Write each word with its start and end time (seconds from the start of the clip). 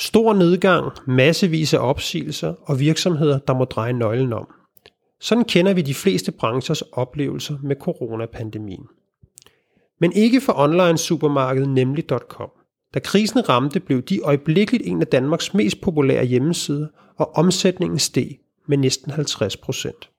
Stor 0.00 0.32
nedgang, 0.32 0.92
massevis 1.06 1.74
af 1.74 1.78
opsigelser 1.78 2.54
og 2.62 2.80
virksomheder, 2.80 3.38
der 3.38 3.54
må 3.54 3.64
dreje 3.64 3.92
nøglen 3.92 4.32
om. 4.32 4.46
Sådan 5.20 5.44
kender 5.44 5.74
vi 5.74 5.82
de 5.82 5.94
fleste 5.94 6.32
branchers 6.32 6.82
oplevelser 6.82 7.58
med 7.62 7.76
coronapandemien. 7.76 8.86
Men 10.00 10.12
ikke 10.12 10.40
for 10.40 10.52
online 10.56 10.98
supermarkedet 10.98 11.68
nemlig.com. 11.68 12.50
Da 12.94 12.98
krisen 12.98 13.48
ramte, 13.48 13.80
blev 13.80 14.02
de 14.02 14.20
øjeblikkeligt 14.20 14.82
en 14.86 15.00
af 15.00 15.06
Danmarks 15.06 15.54
mest 15.54 15.80
populære 15.80 16.24
hjemmesider, 16.24 16.86
og 17.16 17.36
omsætningen 17.36 17.98
steg 17.98 18.38
med 18.66 18.76
næsten 18.76 19.12
50 19.12 19.56
procent. 19.56 20.10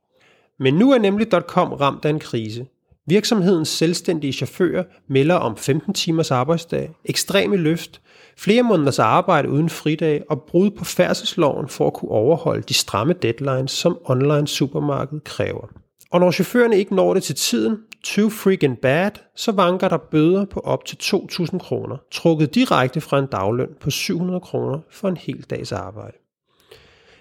Men 0.60 0.74
nu 0.74 0.92
er 0.92 0.98
nemlig.com 0.98 1.74
ramt 1.74 2.06
af 2.06 2.10
en 2.10 2.20
krise. 2.20 2.68
Virksomhedens 3.10 3.70
selvstændige 3.70 4.34
chauffører 4.34 4.84
melder 5.08 5.36
om 5.36 5.58
15 5.58 5.94
timers 5.94 6.32
arbejdsdag, 6.32 6.92
ekstreme 7.06 7.58
løft, 7.58 8.02
flere 8.38 8.64
måneders 8.64 9.00
arbejde 9.00 9.50
uden 9.50 9.70
fridag 9.70 10.24
og 10.30 10.42
brud 10.42 10.72
på 10.72 10.86
færdselsloven 10.86 11.68
for 11.68 11.88
at 11.88 11.94
kunne 11.94 12.12
overholde 12.12 12.62
de 12.62 12.74
stramme 12.74 13.14
deadlines, 13.14 13.72
som 13.72 13.98
online 14.06 14.48
supermarked 14.48 15.20
kræver. 15.20 15.68
Og 16.12 16.20
når 16.20 16.32
chaufførerne 16.32 16.78
ikke 16.78 16.96
når 16.96 17.14
det 17.14 17.24
til 17.24 17.36
tiden, 17.36 17.78
too 18.04 18.30
freaking 18.30 18.78
bad, 18.78 19.12
så 19.36 19.52
vanker 19.52 19.88
der 19.88 19.98
bøder 19.98 20.46
på 20.46 20.60
op 20.60 20.86
til 20.86 20.98
2.000 21.02 21.58
kroner, 21.58 21.98
trukket 22.12 22.56
direkte 22.56 23.02
fra 23.02 23.20
en 23.20 23.28
dagløn 23.28 23.70
på 23.80 23.90
700 23.90 24.40
kroner 24.40 24.80
for 24.92 25.10
en 25.10 25.18
hel 25.18 25.42
dags 25.50 25.72
arbejde. 25.72 26.18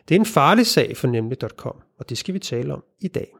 Det 0.08 0.14
er 0.14 0.18
en 0.18 0.26
farlig 0.26 0.66
sag 0.66 0.96
for 0.96 1.06
nemlig.com, 1.06 1.76
og 1.98 2.08
det 2.08 2.18
skal 2.18 2.34
vi 2.34 2.38
tale 2.38 2.72
om 2.72 2.82
i 3.00 3.08
dag. 3.08 3.37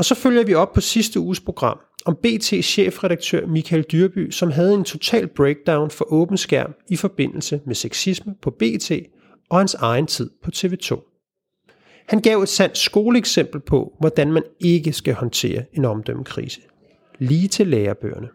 Og 0.00 0.04
så 0.04 0.14
følger 0.14 0.44
vi 0.44 0.54
op 0.54 0.72
på 0.72 0.80
sidste 0.80 1.20
uges 1.20 1.40
program 1.40 1.78
om 2.04 2.16
BT's 2.26 2.62
chefredaktør 2.62 3.46
Michael 3.46 3.82
Dyrby, 3.82 4.30
som 4.30 4.50
havde 4.50 4.74
en 4.74 4.84
total 4.84 5.26
breakdown 5.26 5.90
for 5.90 6.12
åben 6.12 6.36
skærm 6.36 6.74
i 6.88 6.96
forbindelse 6.96 7.60
med 7.66 7.74
sexisme 7.74 8.34
på 8.42 8.50
BT 8.50 8.92
og 9.50 9.58
hans 9.58 9.74
egen 9.74 10.06
tid 10.06 10.30
på 10.44 10.50
TV2. 10.56 11.00
Han 12.08 12.20
gav 12.20 12.38
et 12.38 12.48
sandt 12.48 12.78
skoleeksempel 12.78 13.60
på, 13.60 13.92
hvordan 14.00 14.32
man 14.32 14.42
ikke 14.60 14.92
skal 14.92 15.14
håndtere 15.14 15.64
en 15.72 15.84
omdømmekrise. 15.84 16.60
Lige 17.18 17.48
til 17.48 17.66
lærebøgerne. 17.66 18.28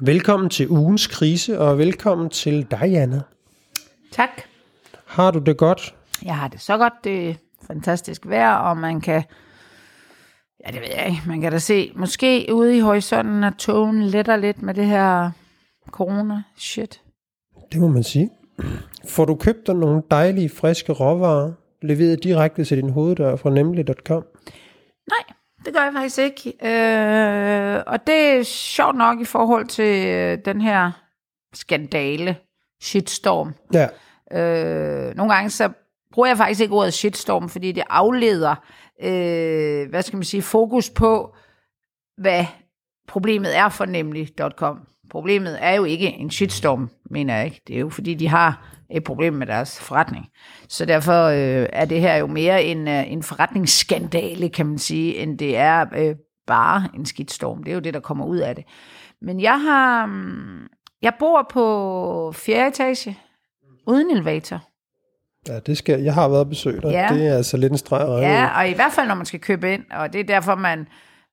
Velkommen 0.00 0.50
til 0.50 0.68
ugens 0.68 1.06
krise, 1.06 1.58
og 1.58 1.78
velkommen 1.78 2.30
til 2.30 2.66
dig, 2.70 2.96
Anna. 2.96 3.20
Tak. 4.12 4.42
Har 5.04 5.30
du 5.30 5.38
det 5.38 5.56
godt? 5.56 5.94
Jeg 6.24 6.36
har 6.36 6.48
det 6.48 6.60
så 6.60 6.78
godt. 6.78 6.92
Det 7.04 7.30
er 7.30 7.34
fantastisk 7.66 8.26
vejr, 8.26 8.54
og 8.56 8.76
man 8.76 9.00
kan... 9.00 9.22
Ja, 10.64 10.70
det 10.72 10.80
ved 10.80 10.88
jeg 10.96 11.06
ikke. 11.06 11.22
Man 11.26 11.40
kan 11.40 11.52
da 11.52 11.58
se, 11.58 11.92
måske 11.94 12.48
ude 12.52 12.76
i 12.76 12.80
horisonten, 12.80 13.44
at 13.44 13.54
togen 13.54 14.02
letter 14.02 14.36
lidt 14.36 14.62
med 14.62 14.74
det 14.74 14.86
her 14.86 15.30
corona-shit. 15.90 17.02
Det 17.72 17.80
må 17.80 17.88
man 17.88 18.02
sige. 18.02 18.30
Får 19.08 19.24
du 19.24 19.34
købt 19.34 19.66
dig 19.66 19.74
nogle 19.74 20.02
dejlige, 20.10 20.48
friske 20.48 20.92
råvarer, 20.92 21.52
leveret 21.82 22.24
direkte 22.24 22.64
til 22.64 22.76
din 22.76 22.90
hoveddør 22.90 23.36
fra 23.36 23.50
nemlig.com? 23.50 24.24
Nej, 25.10 25.34
det 25.64 25.74
gør 25.74 25.82
jeg 25.82 25.92
faktisk 25.92 26.18
ikke. 26.18 26.48
Øh, 26.48 27.82
og 27.86 28.06
det 28.06 28.14
er 28.14 28.42
sjovt 28.42 28.96
nok 28.96 29.20
i 29.20 29.24
forhold 29.24 29.66
til 29.66 30.06
øh, 30.06 30.38
den 30.44 30.60
her 30.60 30.90
skandale, 31.54 32.36
shitstorm. 32.82 33.54
Ja. 33.72 33.88
Øh, 34.32 35.16
nogle 35.16 35.34
gange 35.34 35.50
så 35.50 35.70
bruger 36.16 36.28
jeg 36.28 36.36
faktisk 36.36 36.60
ikke 36.60 36.74
ordet 36.74 36.94
shitstorm, 36.94 37.48
fordi 37.48 37.72
det 37.72 37.84
afleder, 37.90 38.54
øh, 39.02 39.88
hvad 39.90 40.02
skal 40.02 40.16
man 40.16 40.24
sige, 40.24 40.42
fokus 40.42 40.90
på, 40.90 41.34
hvad 42.16 42.44
problemet 43.08 43.56
er 43.56 43.68
for 43.68 43.84
nemlig.com. 43.84 44.78
Problemet 45.10 45.58
er 45.60 45.74
jo 45.74 45.84
ikke 45.84 46.08
en 46.08 46.30
shitstorm, 46.30 46.90
mener 47.10 47.36
jeg 47.36 47.44
ikke. 47.44 47.62
Det 47.66 47.76
er 47.76 47.80
jo 47.80 47.88
fordi, 47.88 48.14
de 48.14 48.28
har 48.28 48.76
et 48.90 49.04
problem 49.04 49.32
med 49.32 49.46
deres 49.46 49.80
forretning. 49.80 50.26
Så 50.68 50.84
derfor 50.84 51.24
øh, 51.24 51.66
er 51.72 51.84
det 51.84 52.00
her 52.00 52.16
jo 52.16 52.26
mere 52.26 52.64
en, 52.64 52.88
øh, 52.88 53.12
en 53.12 53.22
forretningsskandale, 53.22 54.48
kan 54.48 54.66
man 54.66 54.78
sige, 54.78 55.16
end 55.16 55.38
det 55.38 55.56
er 55.56 55.86
øh, 55.96 56.16
bare 56.46 56.88
en 56.94 57.06
skidstorm. 57.06 57.62
Det 57.62 57.70
er 57.70 57.74
jo 57.74 57.80
det, 57.80 57.94
der 57.94 58.00
kommer 58.00 58.24
ud 58.24 58.38
af 58.38 58.54
det. 58.54 58.64
Men 59.22 59.40
jeg 59.40 59.60
har... 59.60 60.06
Mm, 60.06 60.66
jeg 61.02 61.12
bor 61.18 61.46
på 61.50 62.32
fjerde 62.32 62.68
etage, 62.68 63.18
uden 63.86 64.10
elevator. 64.10 64.62
Ja, 65.48 65.58
det 65.58 65.78
skal 65.78 66.02
jeg 66.02 66.14
har 66.14 66.28
været 66.28 66.40
og 66.40 66.48
besøgt 66.48 66.82
dig. 66.82 66.90
Ja. 66.90 67.08
Det 67.12 67.26
er 67.26 67.36
altså 67.36 67.56
lidt 67.56 67.72
en 67.72 67.78
streg. 67.78 68.22
Ja, 68.22 68.58
og 68.58 68.68
i 68.68 68.72
hvert 68.72 68.92
fald, 68.92 69.08
når 69.08 69.14
man 69.14 69.26
skal 69.26 69.40
købe 69.40 69.74
ind, 69.74 69.82
og 69.90 70.12
det 70.12 70.20
er 70.20 70.24
derfor, 70.24 70.54
man, 70.54 70.88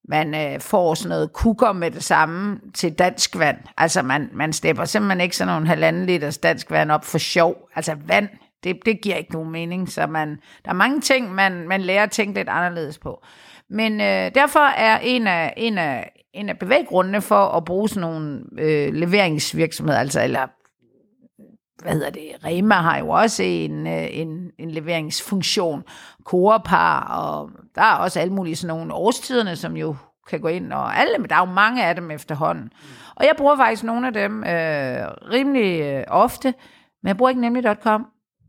man 0.09 0.35
øh, 0.35 0.59
får 0.59 0.93
sådan 0.93 1.09
noget 1.09 1.33
kukker 1.33 1.71
med 1.71 1.91
det 1.91 2.03
samme 2.03 2.59
til 2.73 2.93
dansk 2.93 3.39
vand. 3.39 3.57
Altså, 3.77 4.01
man, 4.01 4.29
man 4.33 4.53
stepper 4.53 4.85
simpelthen 4.85 5.21
ikke 5.21 5.37
sådan 5.37 5.53
nogle 5.53 5.67
halvanden 5.67 6.05
liters 6.05 6.37
dansk 6.37 6.71
vand 6.71 6.91
op 6.91 7.05
for 7.05 7.17
sjov. 7.17 7.55
Altså, 7.75 7.95
vand, 8.07 8.29
det, 8.63 8.77
det 8.85 9.01
giver 9.01 9.15
ikke 9.15 9.33
nogen 9.33 9.51
mening, 9.51 9.91
så 9.91 10.07
man, 10.07 10.29
der 10.65 10.71
er 10.71 10.73
mange 10.73 11.01
ting, 11.01 11.33
man, 11.35 11.67
man 11.67 11.81
lærer 11.81 12.03
at 12.03 12.11
tænke 12.11 12.33
lidt 12.33 12.49
anderledes 12.49 12.97
på. 12.97 13.23
Men 13.69 14.01
øh, 14.01 14.31
derfor 14.35 14.77
er 14.77 14.99
en 14.99 15.27
af, 15.27 15.53
en, 15.57 15.77
af, 15.77 16.11
en 16.33 16.49
af 16.49 16.59
bevæggrundene 16.59 17.21
for 17.21 17.45
at 17.45 17.65
bruge 17.65 17.89
sådan 17.89 18.01
nogle 18.01 18.43
øh, 18.59 18.93
leveringsvirksomheder, 18.93 19.99
altså, 19.99 20.23
eller 20.23 20.47
hvad 21.83 21.93
hedder 21.93 22.09
det, 22.09 22.29
Rema 22.45 22.75
har 22.75 22.97
jo 22.97 23.09
også 23.09 23.43
en, 23.43 23.87
øh, 23.87 24.07
en, 24.11 24.51
en 24.59 24.71
leveringsfunktion, 24.71 25.83
Coop 26.23 26.67
har, 26.67 26.99
og 27.07 27.49
der 27.75 27.81
er 27.81 27.95
også 27.95 28.19
alle 28.19 28.33
mulige 28.33 28.55
sådan 28.55 28.77
nogle 28.77 28.93
årstiderne, 28.93 29.55
som 29.55 29.77
jo 29.77 29.95
kan 30.27 30.41
gå 30.41 30.47
ind, 30.47 30.73
og 30.73 30.97
alle, 30.97 31.17
men 31.17 31.29
der 31.29 31.35
er 31.35 31.39
jo 31.39 31.53
mange 31.53 31.85
af 31.85 31.95
dem 31.95 32.11
efterhånden. 32.11 32.71
Og 33.15 33.25
jeg 33.25 33.33
bruger 33.37 33.57
faktisk 33.57 33.83
nogle 33.83 34.07
af 34.07 34.13
dem 34.13 34.43
øh, 34.43 35.07
rimelig 35.31 35.81
øh, 35.81 36.03
ofte, 36.07 36.53
men 37.03 37.07
jeg 37.07 37.17
bruger 37.17 37.29
ikke 37.29 37.41
nemlig.com, 37.41 38.05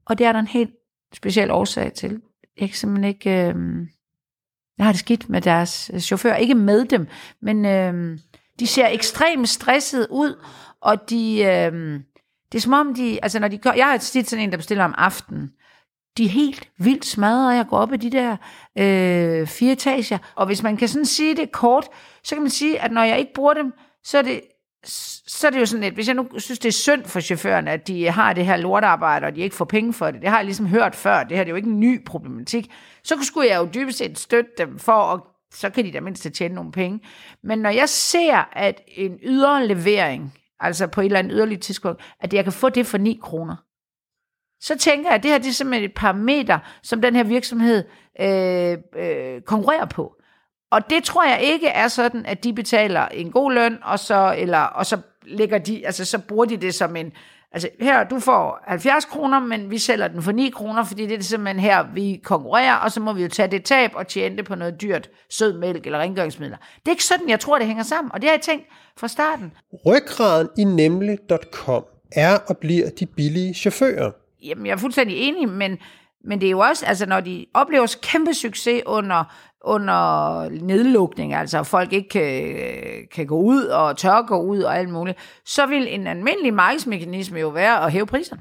og 0.07 0.19
det 0.19 0.27
er 0.27 0.33
der 0.33 0.41
en 0.41 0.47
helt 0.47 0.71
speciel 1.15 1.51
årsag 1.51 1.93
til. 1.93 2.21
Jeg 2.61 2.69
kan 2.69 2.77
simpelthen 2.77 3.09
ikke... 3.09 3.31
Øh, 3.31 3.55
jeg 4.79 4.87
har 4.87 4.93
det 4.93 4.99
skidt 4.99 5.29
med 5.29 5.41
deres 5.41 5.91
øh, 5.95 6.01
chauffør. 6.01 6.35
Ikke 6.35 6.55
med 6.55 6.85
dem, 6.85 7.07
men 7.43 7.67
øh, 7.67 8.19
de 8.59 8.67
ser 8.67 8.89
ekstremt 8.89 9.49
stresset 9.49 10.07
ud, 10.11 10.45
og 10.81 11.11
de... 11.11 11.43
Øh, 11.43 12.01
det 12.55 12.61
er 12.61 12.63
som 12.63 12.73
om 12.73 12.95
de, 12.95 13.19
altså 13.23 13.39
når 13.39 13.49
de 13.49 13.59
gør, 13.59 13.73
jeg 13.73 13.87
har 13.87 13.97
tit 13.97 14.29
sådan 14.29 14.45
en, 14.45 14.51
der 14.51 14.57
bestiller 14.57 14.85
om 14.85 14.95
aftenen. 14.99 15.51
De 16.17 16.25
er 16.25 16.29
helt 16.29 16.69
vildt 16.79 17.05
smadret, 17.05 17.49
og 17.49 17.57
jeg 17.57 17.67
går 17.67 17.79
op 17.79 17.93
i 17.93 17.97
de 17.97 18.11
der 18.11 18.37
øh, 18.79 19.47
fire 19.47 19.73
etager. 19.73 20.19
Og 20.35 20.47
hvis 20.47 20.63
man 20.63 20.77
kan 20.77 20.89
sådan 20.89 21.05
sige 21.05 21.37
det 21.37 21.53
kort, 21.53 21.89
så 22.25 22.35
kan 22.35 22.43
man 22.43 22.51
sige, 22.51 22.81
at 22.81 22.93
når 22.93 23.03
jeg 23.03 23.19
ikke 23.19 23.35
bruger 23.35 23.55
dem, 23.55 23.73
så 24.05 24.19
er 24.19 24.23
det, 24.23 24.41
så 25.27 25.47
er 25.47 25.51
det 25.51 25.61
jo 25.61 25.67
sådan 25.67 25.83
lidt, 25.83 25.95
hvis 25.95 26.07
jeg 26.07 26.15
nu 26.15 26.29
synes, 26.39 26.59
det 26.59 26.69
er 26.69 26.73
synd 26.73 27.05
for 27.05 27.21
chaufførerne, 27.21 27.71
at 27.71 27.89
de 27.89 28.11
har 28.11 28.33
det 28.33 28.47
her 28.47 28.57
lortarbejde, 28.57 29.27
og 29.27 29.37
de 29.37 29.41
ikke 29.41 29.57
får 29.57 29.65
penge 29.65 29.93
for 29.93 30.11
det, 30.11 30.21
det 30.21 30.29
har 30.29 30.37
jeg 30.37 30.45
ligesom 30.45 30.67
hørt 30.67 30.95
før, 30.95 31.25
det 31.25 31.37
her 31.37 31.45
det 31.45 31.51
er 31.51 31.53
jo 31.53 31.57
ikke 31.57 31.71
en 31.71 31.81
ny 31.81 32.05
problematik, 32.05 32.73
så 33.05 33.17
skulle 33.23 33.49
jeg 33.49 33.59
jo 33.59 33.69
dybest 33.75 33.99
set 33.99 34.19
støtte 34.19 34.51
dem 34.59 34.79
for 34.79 34.93
at 34.93 35.21
så 35.55 35.71
kan 35.71 35.85
de 35.85 35.93
da 35.93 36.01
mindst 36.01 36.33
tjene 36.35 36.55
nogle 36.55 36.73
penge. 36.73 37.01
Men 37.43 37.59
når 37.59 37.71
jeg 37.71 37.89
ser, 37.89 38.49
at 38.53 38.81
en 38.89 39.19
ydre 39.23 39.67
levering, 39.67 40.35
altså 40.65 40.87
på 40.87 41.01
et 41.01 41.05
eller 41.05 41.19
andet 41.19 41.33
yderligt 41.35 41.63
tidspunkt, 41.63 42.03
at 42.21 42.35
jeg 42.35 42.45
kan 42.45 42.53
få 42.53 42.69
det 42.69 42.87
for 42.87 42.99
9 42.99 43.19
kroner, 43.23 43.57
så 44.61 44.79
tænker 44.79 45.09
jeg, 45.09 45.15
at 45.15 45.23
det 45.23 45.31
her 45.31 45.39
det 45.39 45.49
er 45.49 45.53
simpelthen 45.53 45.91
et 45.91 45.95
parameter, 45.97 46.59
som 46.83 47.01
den 47.01 47.17
her 47.17 47.25
virksomhed 47.25 47.85
øh, 48.21 48.79
øh, 48.97 49.41
konkurrerer 49.43 49.85
på. 49.85 50.17
Og 50.71 50.91
det 50.91 51.05
tror 51.05 51.25
jeg 51.25 51.41
ikke 51.43 51.69
er 51.69 51.89
sådan, 51.89 52.27
at 52.27 52.45
de 52.45 52.53
betaler 52.53 53.09
en 53.09 53.33
god 53.33 53.53
løn, 53.53 53.79
og 53.83 53.99
så, 53.99 54.35
eller, 54.39 54.59
og 54.59 54.87
så 54.87 54.99
lægger 55.23 55.59
de, 55.59 55.87
altså 55.87 56.05
så 56.05 56.19
bruger 56.19 56.45
de 56.45 56.57
det 56.57 56.75
som 56.75 56.97
en, 56.97 57.13
altså 57.55 57.69
her, 57.81 58.05
du 58.05 58.21
får 58.21 58.65
70 58.67 59.05
kroner, 59.05 59.41
men 59.41 59.71
vi 59.71 59.79
sælger 59.79 60.09
den 60.09 60.23
for 60.23 60.33
9 60.33 60.51
kroner, 60.51 60.85
fordi 60.85 61.07
det 61.07 61.19
er 61.19 61.23
simpelthen 61.23 61.61
her, 61.61 61.87
vi 61.95 62.21
konkurrerer, 62.25 62.77
og 62.77 62.93
så 62.93 63.01
må 63.01 63.13
vi 63.13 63.23
jo 63.23 63.29
tage 63.29 63.51
det 63.51 63.65
tab 63.65 63.91
og 63.95 64.07
tjene 64.07 64.37
det 64.37 64.45
på 64.45 64.55
noget 64.55 64.81
dyrt 64.81 65.11
sødmælk 65.31 65.87
eller 65.87 65.99
rengøringsmidler. 65.99 66.57
Det 66.57 66.87
er 66.87 66.91
ikke 66.91 67.05
sådan, 67.05 67.29
jeg 67.29 67.41
tror, 67.41 67.59
det 67.59 67.67
hænger 67.67 67.83
sammen, 67.83 68.13
og 68.13 68.23
det 68.23 68.29
har 68.29 68.35
jeg 68.35 68.43
tænkt 68.43 68.67
fra 68.97 69.09
starten. 69.09 69.53
Ryggraden 69.87 70.49
i 70.59 70.65
nemlig.com 70.65 71.85
er 72.13 72.39
og 72.47 72.59
bliver 72.59 72.91
de 72.91 73.07
billige 73.07 73.55
chauffører. 73.55 74.11
Jamen, 74.43 74.67
jeg 74.67 74.73
er 74.73 74.77
fuldstændig 74.77 75.17
enig, 75.17 75.49
men, 75.49 75.79
men 76.25 76.41
det 76.41 76.47
er 76.47 76.51
jo 76.51 76.59
også, 76.59 76.87
altså 76.87 77.07
når 77.07 77.21
de 77.21 77.47
oplever 77.55 77.97
kæmpe 78.03 78.35
succes 78.35 78.83
under, 78.87 79.25
under 79.65 80.49
nedlukning, 80.49 81.35
altså 81.35 81.63
folk 81.63 81.93
ikke 81.93 82.09
kan, 82.09 83.09
kan 83.13 83.27
gå 83.27 83.39
ud 83.39 83.65
og 83.65 83.97
tør 83.97 84.23
gå 84.23 84.43
ud 84.43 84.63
og 84.63 84.79
alt 84.79 84.89
muligt, 84.89 85.19
så 85.45 85.67
vil 85.67 85.95
en 85.95 86.07
almindelig 86.07 86.55
markedsmekanisme 86.55 87.41
jo 87.41 87.49
være 87.49 87.85
at 87.85 87.93
hæve 87.93 88.07
priserne. 88.07 88.41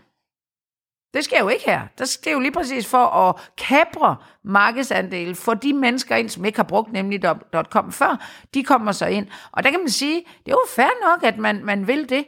Det 1.13 1.23
sker 1.23 1.39
jo 1.39 1.47
ikke 1.47 1.65
her. 1.65 1.81
Det 1.97 2.27
er 2.27 2.31
jo 2.31 2.39
lige 2.39 2.51
præcis 2.51 2.87
for 2.87 3.05
at 3.05 3.35
kapre 3.57 4.15
markedsandel 4.43 5.35
for 5.35 5.53
de 5.53 5.73
mennesker 5.73 6.15
ind, 6.15 6.29
som 6.29 6.45
ikke 6.45 6.57
har 6.57 6.63
brugt 6.63 6.91
nemlig 6.91 7.21
.com 7.69 7.91
før. 7.91 8.27
De 8.53 8.63
kommer 8.63 8.91
så 8.91 9.05
ind. 9.05 9.27
Og 9.51 9.63
der 9.63 9.71
kan 9.71 9.79
man 9.79 9.89
sige, 9.89 10.23
det 10.45 10.51
er 10.51 10.55
jo 10.55 10.65
fair 10.75 11.09
nok, 11.09 11.23
at 11.23 11.37
man, 11.37 11.65
man 11.65 11.87
vil 11.87 12.09
det. 12.09 12.25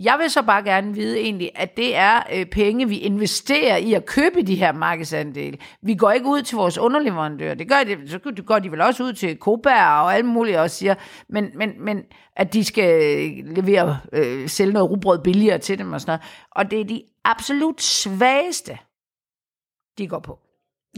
Jeg 0.00 0.18
vil 0.18 0.30
så 0.30 0.42
bare 0.42 0.62
gerne 0.62 0.94
vide 0.94 1.20
egentlig, 1.20 1.50
at 1.54 1.76
det 1.76 1.96
er 1.96 2.22
øh, 2.32 2.46
penge, 2.46 2.88
vi 2.88 2.98
investerer 2.98 3.76
i 3.76 3.92
at 3.92 4.06
købe 4.06 4.42
de 4.42 4.54
her 4.54 4.72
markedsandele. 4.72 5.58
Vi 5.82 5.94
går 5.94 6.10
ikke 6.10 6.26
ud 6.26 6.42
til 6.42 6.56
vores 6.56 6.78
underleverandører. 6.78 7.54
Det 7.54 7.68
gør 7.68 7.84
de, 7.84 8.08
så 8.08 8.18
går 8.46 8.58
de 8.58 8.70
vel 8.70 8.80
også 8.80 9.04
ud 9.04 9.12
til 9.12 9.36
Koberg 9.36 10.02
og 10.02 10.14
alt 10.14 10.26
muligt 10.26 10.56
og 10.56 10.70
siger, 10.70 10.94
men, 11.28 11.50
men, 11.54 11.72
men 11.84 12.02
at 12.36 12.52
de 12.52 12.64
skal 12.64 13.02
øh, 13.02 13.56
levere, 13.56 13.98
øh, 14.12 14.48
sælge 14.48 14.72
noget 14.72 14.90
rugbrød 14.90 15.18
billigere 15.18 15.58
til 15.58 15.78
dem 15.78 15.92
og 15.92 16.00
sådan 16.00 16.10
noget. 16.10 16.22
Og 16.50 16.70
det 16.70 16.80
er 16.80 16.84
de 16.84 17.02
absolut 17.24 17.82
svageste, 17.82 18.78
de 19.98 20.08
går 20.08 20.18
på. 20.18 20.38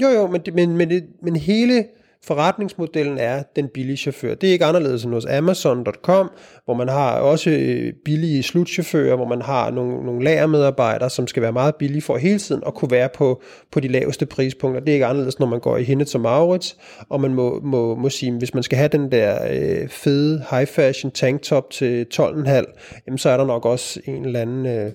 Jo, 0.03 0.08
jo, 0.08 0.26
men, 0.26 0.41
det, 0.41 0.55
men, 0.55 0.76
men, 0.76 0.91
det, 0.91 1.06
men 1.23 1.37
hele 1.37 1.85
forretningsmodellen 2.25 3.19
er 3.19 3.43
den 3.56 3.69
billige 3.75 3.96
chauffør. 3.96 4.34
Det 4.34 4.49
er 4.49 4.52
ikke 4.52 4.64
anderledes 4.64 5.05
end 5.05 5.14
hos 5.14 5.26
Amazon.com, 5.26 6.31
hvor 6.64 6.75
man 6.75 6.88
har 6.88 7.12
også 7.12 7.50
øh, 7.50 7.93
billige 8.05 8.43
slutchauffører, 8.43 9.17
hvor 9.17 9.28
man 9.28 9.43
har 9.43 9.70
nogle, 9.70 10.06
nogle 10.06 10.25
lagermedarbejdere, 10.25 11.11
som 11.11 11.26
skal 11.26 11.43
være 11.43 11.52
meget 11.52 11.75
billige 11.75 12.02
for 12.02 12.17
hele 12.17 12.38
tiden 12.38 12.62
at 12.67 12.75
kunne 12.75 12.90
være 12.90 13.08
på, 13.14 13.43
på 13.72 13.81
de 13.81 13.88
laveste 13.88 14.26
prispunkter. 14.26 14.81
Det 14.81 14.88
er 14.88 14.94
ikke 14.94 15.06
anderledes, 15.06 15.38
når 15.38 15.46
man 15.46 15.61
går 15.61 15.76
i 15.76 15.84
Hinnet 15.84 16.08
som 16.08 16.20
Maurits, 16.20 16.76
og 17.08 17.20
man 17.20 17.34
må, 17.34 17.61
må, 17.61 17.94
må 17.94 18.08
sige, 18.08 18.32
hvis 18.32 18.55
man 18.55 18.62
skal 18.62 18.78
have 18.78 18.88
den 18.88 19.12
der 19.12 19.38
øh, 19.50 19.88
fede 19.88 20.44
high 20.50 20.67
fashion 20.67 21.12
tanktop 21.12 21.70
til 21.70 22.06
12,5, 22.14 23.02
jamen 23.06 23.19
så 23.19 23.31
er 23.31 23.37
der 23.37 23.46
nok 23.46 23.67
også 23.67 24.00
en 24.05 24.25
eller 24.25 24.40
anden... 24.40 24.67
Øh, 24.67 24.93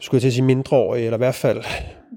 skulle 0.00 0.16
jeg 0.16 0.20
til 0.20 0.28
at 0.28 0.32
sige 0.32 0.44
mindreårig, 0.44 1.04
eller 1.04 1.16
i 1.16 1.18
hvert 1.18 1.34
fald 1.34 1.62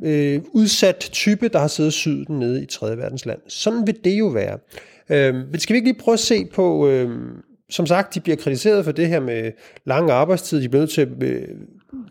øh, 0.04 0.42
udsat 0.51 1.10
type, 1.12 1.48
der 1.48 1.60
har 1.60 1.68
siddet 1.68 1.94
syden 1.94 2.39
nede 2.39 2.63
i 2.63 2.66
3. 2.66 2.98
verdens 2.98 3.25
land. 3.25 3.39
Sådan 3.48 3.88
vil 3.88 3.98
det 4.04 4.19
jo 4.19 4.28
være. 4.28 4.57
Øh, 5.10 5.36
men 5.36 5.60
skal 5.60 5.74
vi 5.74 5.78
ikke 5.78 5.88
lige 5.88 6.00
prøve 6.00 6.13
at 6.13 6.19
se 6.19 6.45
på, 6.45 6.88
øh, 6.88 7.10
som 7.69 7.86
sagt, 7.86 8.13
de 8.16 8.19
bliver 8.19 8.36
kritiseret 8.36 8.86
for 8.86 8.92
det 8.92 9.07
her 9.07 9.19
med 9.19 9.51
lang 9.86 10.12
arbejdstid, 10.12 10.62
de 10.62 10.69
bliver 10.69 10.81
nødt 10.81 10.92
til 10.92 11.01
at, 11.01 11.24
øh, 11.24 11.48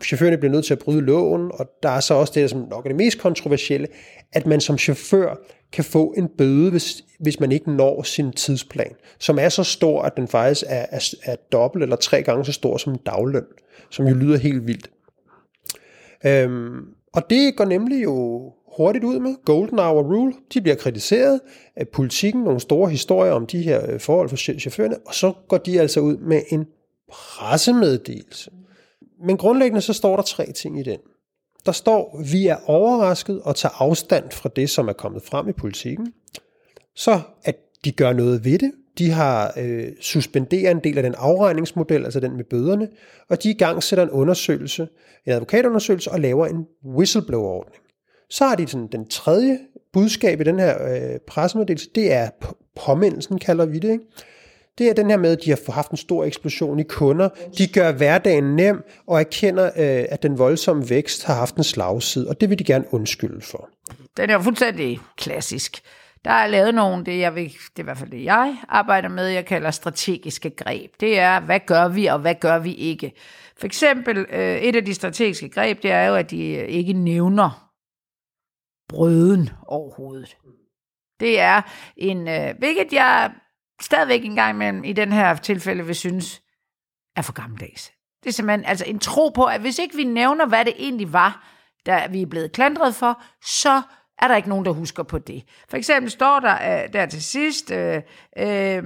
chaufførerne 0.03 0.37
bliver 0.37 0.51
nødt 0.51 0.65
til 0.65 0.73
at 0.73 0.79
bryde 0.79 1.01
loven, 1.01 1.51
og 1.53 1.69
der 1.83 1.89
er 1.89 1.99
så 1.99 2.13
også 2.13 2.33
det, 2.35 2.49
som 2.49 2.67
nok 2.69 2.85
er 2.85 2.89
det 2.89 2.97
mest 2.97 3.19
kontroversielle, 3.19 3.87
at 4.33 4.45
man 4.45 4.61
som 4.61 4.77
chauffør 4.77 5.35
kan 5.71 5.83
få 5.83 6.13
en 6.17 6.27
bøde, 6.37 6.71
hvis, 6.71 7.03
hvis 7.19 7.39
man 7.39 7.51
ikke 7.51 7.71
når 7.71 8.03
sin 8.03 8.31
tidsplan, 8.31 8.93
som 9.19 9.39
er 9.39 9.49
så 9.49 9.63
stor, 9.63 10.01
at 10.01 10.17
den 10.17 10.27
faktisk 10.27 10.63
er, 10.67 10.85
er, 10.91 11.13
er 11.23 11.35
dobbelt 11.51 11.83
eller 11.83 11.95
tre 11.95 12.23
gange 12.23 12.45
så 12.45 12.51
stor 12.51 12.77
som 12.77 12.93
en 12.93 12.99
dagløn, 13.05 13.45
som 13.89 14.07
jo 14.07 14.15
lyder 14.15 14.37
helt 14.37 14.67
vildt. 14.67 14.89
Øhm, 16.25 16.85
og 17.13 17.29
det 17.29 17.55
går 17.55 17.65
nemlig 17.65 18.03
jo 18.03 18.41
hurtigt 18.77 19.03
ud 19.03 19.19
med. 19.19 19.35
Golden 19.45 19.79
Hour 19.79 20.03
Rule, 20.03 20.33
de 20.53 20.61
bliver 20.61 20.75
kritiseret 20.75 21.39
af 21.75 21.87
politikken, 21.87 22.43
nogle 22.43 22.59
store 22.59 22.89
historier 22.89 23.31
om 23.31 23.45
de 23.47 23.61
her 23.61 23.91
øh, 23.91 23.99
forhold 23.99 24.29
for 24.29 24.35
chaufførerne, 24.35 24.97
og 25.05 25.13
så 25.13 25.33
går 25.47 25.57
de 25.57 25.79
altså 25.79 25.99
ud 25.99 26.17
med 26.17 26.41
en 26.49 26.65
pressemeddelelse. 27.11 28.51
Men 29.25 29.37
grundlæggende 29.37 29.81
så 29.81 29.93
står 29.93 30.15
der 30.15 30.23
tre 30.23 30.51
ting 30.51 30.79
i 30.79 30.83
den. 30.83 30.99
Der 31.65 31.71
står, 31.71 32.23
vi 32.31 32.47
er 32.47 32.57
overrasket 32.65 33.41
og 33.41 33.55
tager 33.55 33.81
afstand 33.81 34.31
fra 34.31 34.49
det, 34.55 34.69
som 34.69 34.87
er 34.87 34.93
kommet 34.93 35.23
frem 35.23 35.49
i 35.49 35.51
politikken. 35.51 36.13
Så 36.95 37.19
at 37.43 37.55
de 37.85 37.91
gør 37.91 38.13
noget 38.13 38.45
ved 38.45 38.59
det. 38.59 38.71
De 38.97 39.11
har 39.11 39.53
øh, 39.57 39.87
suspenderet 40.01 40.71
en 40.71 40.79
del 40.79 40.97
af 40.97 41.03
den 41.03 41.15
afregningsmodel, 41.17 42.05
altså 42.05 42.19
den 42.19 42.37
med 42.37 42.43
bøderne, 42.43 42.87
og 43.29 43.43
de 43.43 43.49
i 43.49 43.53
gang 43.53 43.83
sætter 43.83 44.03
en 44.03 44.09
undersøgelse, 44.09 44.87
en 45.25 45.33
advokatundersøgelse, 45.33 46.11
og 46.11 46.19
laver 46.19 46.47
en 46.47 46.65
whistleblower-ordning. 46.85 47.83
Så 48.29 48.45
har 48.45 48.55
de 48.55 48.67
sådan, 48.67 48.87
den 48.91 49.09
tredje 49.09 49.59
budskab 49.93 50.41
i 50.41 50.43
den 50.43 50.59
her 50.59 50.93
øh, 50.93 51.19
pressemeddelelse, 51.27 51.89
det 51.95 52.13
er 52.13 52.29
påmindelsen, 52.85 53.39
kalder 53.39 53.65
vi 53.65 53.79
det. 53.79 53.91
Ikke? 53.91 54.03
Det 54.77 54.89
er 54.89 54.93
den 54.93 55.09
her 55.09 55.17
med, 55.17 55.31
at 55.31 55.43
de 55.45 55.49
har 55.49 55.71
haft 55.71 55.91
en 55.91 55.97
stor 55.97 56.25
eksplosion 56.25 56.79
i 56.79 56.83
kunder. 56.83 57.29
De 57.57 57.67
gør 57.67 57.91
hverdagen 57.91 58.55
nem 58.55 58.83
og 59.07 59.19
erkender, 59.19 59.65
øh, 59.65 60.05
at 60.09 60.23
den 60.23 60.37
voldsomme 60.37 60.89
vækst 60.89 61.23
har 61.25 61.33
haft 61.33 61.55
en 61.55 61.63
slagside, 61.63 62.27
og 62.27 62.41
det 62.41 62.49
vil 62.49 62.59
de 62.59 62.63
gerne 62.63 62.85
undskylde 62.91 63.41
for. 63.41 63.69
Den 64.17 64.29
er 64.29 64.33
jo 64.33 64.39
fuldstændig 64.39 64.99
klassisk. 65.17 65.81
Der 66.25 66.31
er 66.31 66.47
lavet 66.47 66.75
nogle, 66.75 67.05
det, 67.05 67.19
jeg 67.19 67.35
vil, 67.35 67.43
det 67.43 67.79
er 67.79 67.79
i 67.79 67.83
hvert 67.83 67.97
fald 67.97 68.11
det, 68.11 68.23
jeg 68.23 68.57
arbejder 68.67 69.09
med, 69.09 69.25
jeg 69.25 69.45
kalder 69.45 69.71
strategiske 69.71 70.49
greb. 70.49 70.91
Det 70.99 71.19
er, 71.19 71.39
hvad 71.39 71.59
gør 71.59 71.87
vi, 71.87 72.05
og 72.05 72.19
hvad 72.19 72.35
gør 72.35 72.59
vi 72.59 72.73
ikke. 72.73 73.13
For 73.57 73.65
eksempel, 73.65 74.17
øh, 74.29 74.57
et 74.57 74.75
af 74.75 74.85
de 74.85 74.93
strategiske 74.93 75.49
greb, 75.49 75.83
det 75.83 75.91
er 75.91 76.03
jo, 76.03 76.15
at 76.15 76.31
de 76.31 76.53
øh, 76.53 76.67
ikke 76.67 76.93
nævner 76.93 77.71
brøden 78.89 79.49
overhovedet. 79.67 80.37
Det 81.19 81.39
er 81.39 81.61
en, 81.97 82.27
øh, 82.27 82.57
hvilket 82.59 82.93
jeg 82.93 83.31
stadigvæk 83.81 84.25
engang 84.25 84.55
imellem 84.55 84.83
i 84.83 84.93
den 84.93 85.11
her 85.11 85.35
tilfælde 85.35 85.85
vil 85.85 85.95
synes, 85.95 86.41
er 87.15 87.21
for 87.21 87.33
gammeldags. 87.33 87.91
Det 88.23 88.29
er 88.29 88.33
simpelthen 88.33 88.65
altså 88.65 88.85
en 88.87 88.99
tro 88.99 89.29
på, 89.29 89.45
at 89.45 89.61
hvis 89.61 89.79
ikke 89.79 89.95
vi 89.95 90.03
nævner, 90.03 90.45
hvad 90.45 90.65
det 90.65 90.73
egentlig 90.77 91.13
var, 91.13 91.47
der 91.85 92.07
vi 92.07 92.21
er 92.21 92.25
blevet 92.25 92.51
klandret 92.51 92.95
for, 92.95 93.21
så 93.43 93.81
er 94.19 94.27
der 94.27 94.35
ikke 94.35 94.49
nogen, 94.49 94.65
der 94.65 94.71
husker 94.71 95.03
på 95.03 95.17
det. 95.17 95.43
For 95.69 95.77
eksempel 95.77 96.11
står 96.11 96.39
der 96.39 96.83
øh, 96.83 96.93
der 96.93 97.05
til 97.05 97.23
sidst, 97.23 97.71
øh, 97.71 98.01
øh, 98.37 98.83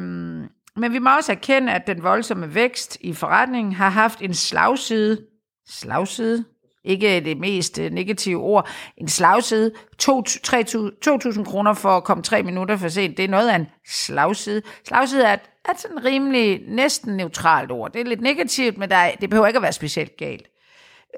men 0.78 0.94
vi 0.94 1.00
må 1.00 1.16
også 1.16 1.32
erkende, 1.32 1.74
at 1.74 1.88
den 1.88 2.04
voldsomme 2.04 2.56
vækst 2.56 2.98
i 3.02 3.14
forretningen 3.14 3.74
har 3.74 3.90
haft 3.90 4.22
en 4.22 4.34
slagside, 4.34 5.22
slagside, 5.68 6.46
ikke 6.84 7.20
det 7.20 7.38
mest 7.38 7.80
øh, 7.80 7.92
negative 7.92 8.42
ord, 8.42 8.70
en 8.98 9.08
slagside, 9.08 9.72
2.000 10.04 11.44
kroner 11.44 11.74
for 11.74 11.90
at 11.90 12.04
komme 12.04 12.24
tre 12.24 12.44
minutter 12.44 12.78
for 12.78 12.88
sent, 12.88 13.18
det 13.18 13.26
er 13.26 13.30
noget 13.30 13.50
af 13.50 13.56
en 13.56 13.68
slagside. 13.88 14.62
Slagside 14.88 15.24
er, 15.24 15.38
er 15.66 15.74
sådan 15.78 16.06
rimelig 16.06 16.62
næsten 16.68 17.18
neutralt 17.18 17.72
ord. 17.72 17.92
Det 17.92 18.02
er 18.02 18.06
lidt 18.06 18.22
negativt, 18.22 18.78
men 18.78 18.90
der 18.90 18.96
er, 18.96 19.12
det 19.22 19.30
behøver 19.30 19.48
ikke 19.48 19.58
at 19.58 19.64
være 19.64 19.74
specielt 19.74 20.18
galt 20.18 20.48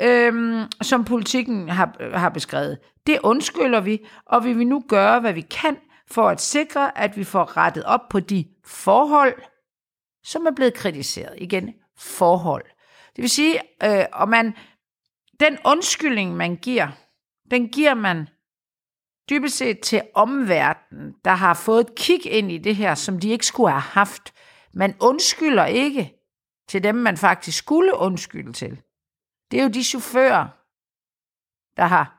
øhm, 0.01 0.63
som 0.81 1.05
politikken 1.05 1.69
har, 1.69 2.17
har 2.17 2.29
beskrevet. 2.29 2.77
Det 3.07 3.19
undskylder 3.23 3.81
vi, 3.81 4.07
og 4.25 4.45
vi 4.45 4.53
vil 4.53 4.67
nu 4.67 4.83
gøre, 4.87 5.19
hvad 5.19 5.33
vi 5.33 5.41
kan 5.41 5.77
for 6.11 6.29
at 6.29 6.41
sikre, 6.41 6.97
at 6.97 7.17
vi 7.17 7.23
får 7.23 7.57
rettet 7.57 7.83
op 7.83 8.09
på 8.09 8.19
de 8.19 8.45
forhold, 8.65 9.33
som 10.23 10.45
er 10.45 10.51
blevet 10.51 10.73
kritiseret. 10.73 11.33
Igen, 11.37 11.73
forhold. 11.97 12.65
Det 13.15 13.21
vil 13.21 13.29
sige, 13.29 13.59
øh, 13.83 14.05
og 14.13 14.29
man, 14.29 14.53
den 15.39 15.57
undskyldning, 15.65 16.35
man 16.35 16.55
giver, 16.55 16.87
den 17.51 17.69
giver 17.69 17.93
man 17.93 18.27
dybest 19.29 19.57
set 19.57 19.79
til 19.79 20.01
omverdenen, 20.15 21.13
der 21.25 21.31
har 21.31 21.53
fået 21.53 21.79
et 21.81 21.95
kig 21.95 22.25
ind 22.25 22.51
i 22.51 22.57
det 22.57 22.75
her, 22.75 22.95
som 22.95 23.19
de 23.19 23.29
ikke 23.29 23.45
skulle 23.45 23.71
have 23.71 23.81
haft. 23.81 24.33
Man 24.73 24.95
undskylder 25.01 25.65
ikke 25.65 26.13
til 26.67 26.83
dem, 26.83 26.95
man 26.95 27.17
faktisk 27.17 27.57
skulle 27.57 27.97
undskylde 27.97 28.53
til. 28.53 28.81
Det 29.51 29.59
er 29.59 29.63
jo 29.63 29.69
de 29.69 29.83
chauffører, 29.83 30.47
der 31.77 31.83
har 31.83 32.17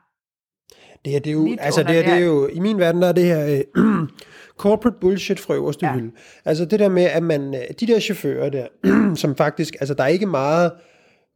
det 1.05 1.13
her, 1.13 1.19
det 1.19 1.29
er 1.29 1.33
jo, 1.33 1.57
altså 1.59 1.83
det, 1.83 1.95
her, 1.95 2.03
det 2.03 2.13
er 2.13 2.25
jo, 2.25 2.47
i 2.47 2.59
min 2.59 2.79
verden, 2.79 3.01
der 3.01 3.07
er 3.07 3.11
det 3.11 3.25
her 3.25 3.61
uh, 3.77 4.07
corporate 4.63 4.97
bullshit 5.01 5.39
fra 5.39 5.53
øverste 5.53 5.85
ja. 5.85 5.93
hylde. 5.93 6.11
Altså 6.45 6.65
det 6.65 6.79
der 6.79 6.89
med, 6.89 7.03
at 7.03 7.23
man, 7.23 7.55
øh, 7.55 7.61
de 7.79 7.87
der 7.87 7.99
chauffører 7.99 8.49
der, 8.49 8.67
som 9.21 9.35
faktisk, 9.35 9.75
altså 9.79 9.93
der 9.93 10.03
er 10.03 10.07
ikke 10.07 10.25
meget 10.25 10.71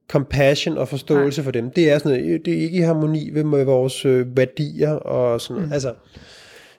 compassion 0.09 0.77
og 0.77 0.87
forståelse 0.87 1.41
Nej. 1.41 1.43
for 1.43 1.51
dem. 1.51 1.71
Det 1.71 1.91
er 1.91 1.97
sådan 1.97 2.21
noget, 2.21 2.45
det 2.45 2.53
er 2.53 2.61
ikke 2.61 2.77
i 2.77 2.81
harmoni 2.81 3.29
med 3.29 3.65
vores 3.65 4.05
øh, 4.05 4.37
værdier 4.37 4.91
og 4.91 5.41
sådan 5.41 5.53
noget. 5.53 5.69
Mm. 5.69 5.73
Altså, 5.73 5.93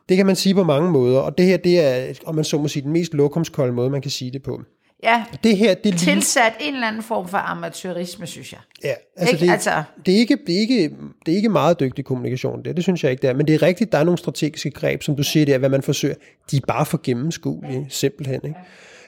det 0.08 0.16
kan 0.16 0.26
man 0.26 0.36
sige 0.36 0.54
på 0.54 0.64
mange 0.64 0.90
måder, 0.90 1.20
og 1.20 1.38
det 1.38 1.46
her, 1.46 1.56
det 1.56 1.80
er, 1.80 2.14
om 2.26 2.34
man 2.34 2.44
så 2.44 2.58
må 2.58 2.68
sige, 2.68 2.82
den 2.82 2.92
mest 2.92 3.14
lokumskolde 3.14 3.72
måde, 3.72 3.90
man 3.90 4.02
kan 4.02 4.10
sige 4.10 4.30
det 4.30 4.42
på. 4.42 4.62
Ja, 5.04 5.24
det 5.44 5.56
her, 5.56 5.74
det 5.74 5.98
tilsat 5.98 6.52
lige... 6.58 6.68
en 6.68 6.74
eller 6.74 6.88
anden 6.88 7.02
form 7.02 7.28
for 7.28 7.38
amatørisme, 7.38 8.26
synes 8.26 8.52
jeg. 8.52 8.60
Ja, 8.84 8.92
altså, 9.16 9.34
ikke? 9.34 9.46
Det, 9.46 9.52
altså... 9.52 9.82
Det, 10.06 10.14
er 10.14 10.18
ikke, 10.18 10.38
det, 10.46 10.56
er 10.56 10.60
ikke, 10.60 10.90
det 11.26 11.32
er 11.32 11.36
ikke 11.36 11.48
meget 11.48 11.80
dygtig 11.80 12.04
kommunikation, 12.04 12.64
det, 12.64 12.76
det 12.76 12.84
synes 12.84 13.04
jeg 13.04 13.10
ikke, 13.10 13.22
det 13.22 13.30
er. 13.30 13.34
Men 13.34 13.46
det 13.46 13.54
er 13.54 13.62
rigtigt, 13.62 13.92
der 13.92 13.98
er 13.98 14.04
nogle 14.04 14.18
strategiske 14.18 14.70
greb, 14.70 15.02
som 15.02 15.16
du 15.16 15.22
siger, 15.22 15.46
det 15.46 15.54
er, 15.54 15.58
hvad 15.58 15.68
man 15.68 15.82
forsøger. 15.82 16.14
De 16.50 16.56
er 16.56 16.60
bare 16.68 16.86
for 16.86 17.00
gennemskuelige, 17.02 17.86
simpelthen. 17.88 18.40
Ikke? 18.44 18.58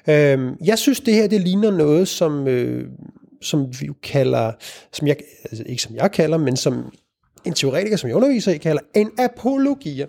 Ja. 0.06 0.32
Øhm, 0.32 0.56
jeg 0.64 0.78
synes, 0.78 1.00
det 1.00 1.14
her, 1.14 1.26
det 1.26 1.40
ligner 1.40 1.70
noget, 1.70 2.08
som, 2.08 2.48
øh, 2.48 2.88
som 3.42 3.80
vi 3.80 3.86
jo 3.86 3.94
kalder, 4.02 4.52
som 4.92 5.06
jeg, 5.06 5.16
altså 5.44 5.64
ikke 5.66 5.82
som 5.82 5.96
jeg 5.96 6.12
kalder, 6.12 6.38
men 6.38 6.56
som 6.56 6.92
en 7.44 7.52
teoretiker, 7.52 7.96
som 7.96 8.08
jeg 8.08 8.16
underviser 8.16 8.52
i, 8.52 8.56
kalder 8.56 8.82
en 8.94 9.10
apologia. 9.18 10.06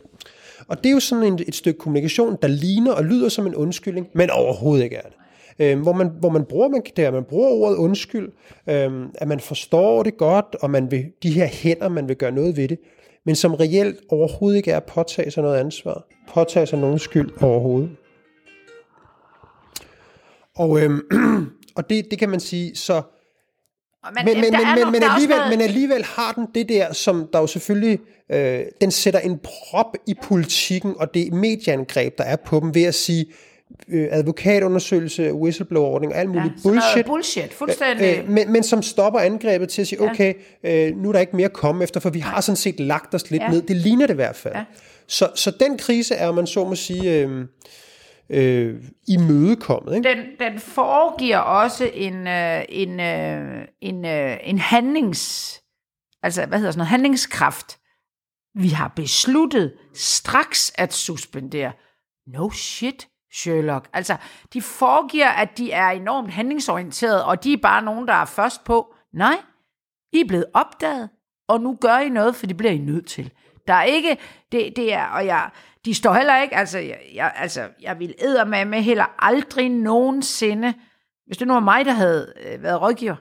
Og 0.68 0.78
det 0.78 0.86
er 0.86 0.94
jo 0.94 1.00
sådan 1.00 1.24
en, 1.24 1.40
et 1.48 1.56
stykke 1.56 1.80
kommunikation, 1.80 2.38
der 2.42 2.48
ligner 2.48 2.92
og 2.92 3.06
lyder 3.06 3.30
som 3.30 3.48
en 3.48 3.56
undskyldning, 3.56 4.08
men 4.14 4.30
overhovedet 4.30 4.84
ikke 4.84 4.96
er 4.96 5.02
det 5.02 5.14
øh, 5.60 5.80
hvor, 5.80 5.94
man, 5.94 6.12
hvor 6.20 6.30
man 6.30 6.46
bruger 6.46 6.68
man, 6.68 6.82
der, 6.96 7.12
man 7.12 7.24
bruger 7.24 7.50
ordet 7.50 7.78
undskyld, 7.78 8.32
øh, 8.70 8.92
at 9.16 9.28
man 9.28 9.40
forstår 9.40 10.04
det 10.04 10.18
godt, 10.18 10.56
og 10.62 10.70
man 10.70 10.92
vil, 10.92 11.06
de 11.24 11.32
her 11.32 11.46
hænder, 11.48 11.90
man 11.90 12.08
vil 12.08 12.16
gøre 12.16 12.32
noget 12.32 12.58
ved 12.58 12.68
det, 12.68 12.80
men 13.26 13.36
som 13.36 13.54
reelt 13.54 14.00
overhovedet 14.10 14.58
ikke 14.58 14.72
er 14.72 14.78
at 14.78 14.84
påtage 14.84 15.32
sig 15.32 15.44
noget 15.44 15.58
ansvar, 15.58 16.08
påtage 16.34 16.66
sig 16.66 16.80
nogen 16.80 17.00
skyld 17.00 17.32
overhovedet. 17.42 17.90
Og, 20.56 20.82
øh, 20.82 20.92
og 21.78 21.90
det, 21.90 22.12
det 22.12 22.20
kan 22.20 22.30
man 22.30 22.40
sige, 22.40 22.76
så 22.76 23.02
men, 24.16 24.26
men, 24.26 24.42
men, 24.42 24.52
men, 24.52 24.92
men, 24.92 25.04
alligevel, 25.04 25.40
men 25.50 25.62
alligevel 25.62 26.04
har 26.06 26.32
den 26.32 26.48
det 26.56 26.70
der, 26.70 26.94
som 26.94 27.30
der 27.34 27.40
jo 27.40 27.48
selvfølgelig, 27.48 28.00
øh, 28.32 28.62
den 28.82 28.92
sætter 28.92 29.20
en 29.20 29.40
prop 29.44 29.96
i 30.08 30.14
politikken, 30.24 30.94
og 31.00 31.14
det 31.14 31.34
medieangreb, 31.34 32.18
der 32.18 32.24
er 32.24 32.36
på 32.36 32.60
dem, 32.60 32.76
ved 32.76 32.84
at 32.84 32.96
sige, 32.96 33.26
øh, 33.90 34.08
advokatundersøgelse, 34.12 35.34
whistleblower-ordning 35.34 36.14
og 36.14 36.20
alt 36.20 36.30
muligt 36.30 36.54
ja, 36.56 36.70
bullshit. 36.70 37.06
bullshit, 37.06 37.54
fuldstændig. 37.54 38.18
Øh, 38.18 38.30
men, 38.30 38.52
men 38.52 38.64
som 38.64 38.82
stopper 38.82 39.20
angrebet 39.20 39.70
til 39.70 39.82
at 39.82 39.88
sige, 39.88 40.02
okay, 40.02 40.34
øh, 40.64 40.96
nu 40.96 41.10
er 41.10 41.14
der 41.14 41.20
ikke 41.20 41.36
mere 41.36 41.46
at 41.46 41.54
komme 41.54 41.84
efter, 41.84 42.00
for 42.00 42.10
vi 42.10 42.20
har 42.20 42.42
sådan 42.42 42.58
set 42.58 42.80
lagt 42.80 43.16
os 43.16 43.32
lidt 43.32 43.44
ja. 43.44 43.50
ned. 43.50 43.62
Det 43.62 43.76
ligner 43.76 44.08
det 44.08 44.14
i 44.14 44.16
hvert 44.16 44.36
fald. 44.36 44.56
Ja. 44.56 44.64
Så, 45.08 45.30
så 45.36 45.52
den 45.60 45.78
krise 45.78 46.16
er, 46.16 46.32
man 46.32 46.48
så 46.48 46.66
må 46.66 46.76
sige, 46.76 47.14
øh, 47.14 47.46
øh, 48.30 48.76
imødekommet. 49.08 49.96
Ikke? 49.96 50.10
Den, 50.10 50.18
den 50.40 50.60
foregiver 50.60 51.38
også 51.38 51.90
en, 51.94 52.28
øh, 52.28 52.62
en, 52.70 53.00
øh, 53.00 53.62
en, 53.82 54.06
øh, 54.06 54.38
en 54.44 54.60
handlings 54.60 55.54
altså 56.24 56.46
hvad 56.46 56.58
hedder 56.60 56.72
sådan 56.72 56.80
noget, 56.80 56.90
handlingskraft. 56.90 57.80
Vi 58.56 58.70
har 58.70 58.94
besluttet 58.96 59.74
straks 59.94 60.72
at 60.76 60.94
suspendere. 60.94 61.72
No 62.28 62.52
shit, 62.52 63.08
Sherlock. 63.38 63.90
Altså, 63.94 64.18
de 64.54 64.62
foregiver, 64.62 65.30
at 65.30 65.58
de 65.58 65.72
er 65.72 65.90
enormt 65.90 66.32
handlingsorienterede, 66.32 67.26
og 67.26 67.44
de 67.44 67.54
er 67.54 67.58
bare 67.58 67.82
nogen, 67.82 68.08
der 68.08 68.14
er 68.14 68.26
først 68.26 68.64
på. 68.64 68.96
Nej, 69.14 69.38
I 70.14 70.20
er 70.20 70.28
blevet 70.28 70.46
opdaget, 70.54 71.10
og 71.48 71.62
nu 71.62 71.78
gør 71.82 71.98
I 71.98 72.10
noget, 72.10 72.36
for 72.36 72.46
det 72.46 72.58
bliver 72.58 72.72
I 72.72 72.78
nødt 72.78 73.08
til. 73.08 73.32
Der 73.68 73.74
er 73.74 73.84
ikke, 73.84 74.18
det, 74.52 74.74
det 74.76 74.94
er, 74.94 75.06
og 75.06 75.26
jeg, 75.26 75.50
de 75.86 75.94
står 75.94 76.14
heller 76.14 76.42
ikke, 76.42 76.56
altså, 76.56 76.80
jeg, 76.80 77.00
jeg, 77.14 77.34
altså, 77.36 77.70
jeg 77.82 78.00
vil 78.00 78.16
æde 78.20 78.46
med 78.46 78.66
med 78.66 78.82
heller 78.82 79.06
aldrig 79.20 79.70
nogensinde, 79.70 80.74
hvis 81.26 81.38
det 81.38 81.48
nu 81.48 81.54
var 81.54 81.60
mig, 81.60 81.86
der 81.86 81.92
havde 81.92 82.34
øh, 82.46 82.64
været 82.64 82.82
rådgiver, 82.82 83.16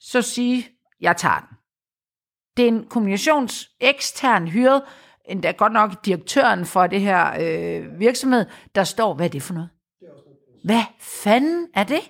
så 0.00 0.22
sige, 0.22 0.68
jeg 1.00 1.16
tager 1.16 1.38
den. 1.38 1.56
Det 2.56 2.64
er 2.64 2.68
en 2.68 2.86
kommunikations 2.88 3.70
ekstern 3.80 4.48
hyret, 4.48 4.82
endda 5.28 5.50
godt 5.50 5.72
nok 5.72 6.06
direktøren 6.06 6.64
for 6.64 6.86
det 6.86 7.00
her 7.00 7.26
øh, 7.40 8.00
virksomhed, 8.00 8.44
der 8.74 8.84
står, 8.84 9.14
hvad 9.14 9.26
er 9.26 9.30
det 9.30 9.42
for 9.42 9.54
noget? 9.54 9.68
Hvad 10.64 10.82
fanden 11.00 11.66
er 11.74 11.84
det? 11.84 12.00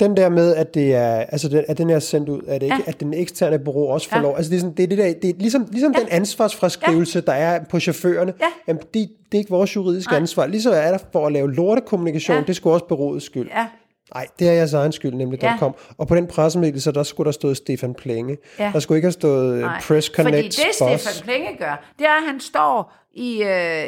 Den 0.00 0.16
der 0.16 0.28
med, 0.28 0.54
at, 0.54 0.74
det 0.74 0.94
er, 0.94 1.14
altså 1.14 1.48
den, 1.48 1.64
at 1.68 1.78
den 1.78 1.90
er 1.90 1.98
sendt 1.98 2.28
ud, 2.28 2.42
at, 2.48 2.60
det 2.60 2.66
ikke, 2.66 2.76
ja. 2.76 2.82
at 2.90 3.00
den 3.00 3.14
eksterne 3.14 3.58
bureau 3.58 3.88
også 3.88 4.08
får 4.08 4.16
ja. 4.16 4.22
lov. 4.22 4.36
Altså 4.36 4.50
det 4.50 4.56
er, 4.56 4.60
sådan, 4.60 4.76
det 4.76 4.82
er, 4.82 4.86
det 4.86 4.98
der, 4.98 5.14
det 5.22 5.30
er 5.30 5.34
ligesom, 5.38 5.68
ligesom 5.70 5.92
ja. 5.92 6.00
den 6.00 6.08
ansvarsfraskrivelse, 6.10 7.18
ja. 7.18 7.32
der 7.32 7.32
er 7.32 7.64
på 7.64 7.80
chaufførerne. 7.80 8.34
Ja. 8.40 8.46
Jamen, 8.68 8.82
det, 8.82 9.08
det 9.32 9.34
er 9.34 9.38
ikke 9.38 9.50
vores 9.50 9.76
juridiske 9.76 10.12
Nej. 10.12 10.20
ansvar. 10.20 10.46
Ligesom 10.46 10.72
er 10.72 10.90
der 10.90 10.98
for 11.12 11.26
at 11.26 11.32
lave 11.32 11.54
lortekommunikation, 11.54 12.36
ja. 12.36 12.42
det 12.42 12.56
skulle 12.56 12.74
også 12.74 12.86
berådes 12.86 13.22
skyld. 13.22 13.48
Ja. 13.48 13.66
Nej, 14.14 14.26
det 14.38 14.48
er 14.48 14.52
jeres 14.52 14.72
egen 14.72 14.92
skyld, 14.92 15.14
nemlig 15.14 15.42
ja. 15.42 15.56
kom. 15.58 15.74
Og 15.98 16.08
på 16.08 16.14
den 16.14 16.26
pressemeddelelse, 16.26 16.92
der 16.92 17.02
skulle 17.02 17.24
der 17.24 17.32
stået 17.32 17.56
Stefan 17.56 17.94
Plenge. 17.94 18.38
Ja. 18.58 18.70
Der 18.72 18.80
skulle 18.80 18.98
ikke 18.98 19.06
have 19.06 19.12
stået 19.12 19.60
Nej. 19.60 19.80
Press 19.80 20.06
Connect 20.16 20.36
Fordi 20.36 20.48
det, 20.48 20.76
boss. 20.80 21.02
Stefan 21.02 21.24
Plenge 21.24 21.56
gør, 21.58 21.92
det 21.98 22.06
er, 22.06 22.16
at 22.16 22.26
han 22.26 22.40
står 22.40 22.92
i 23.12 23.42
øh, 23.42 23.84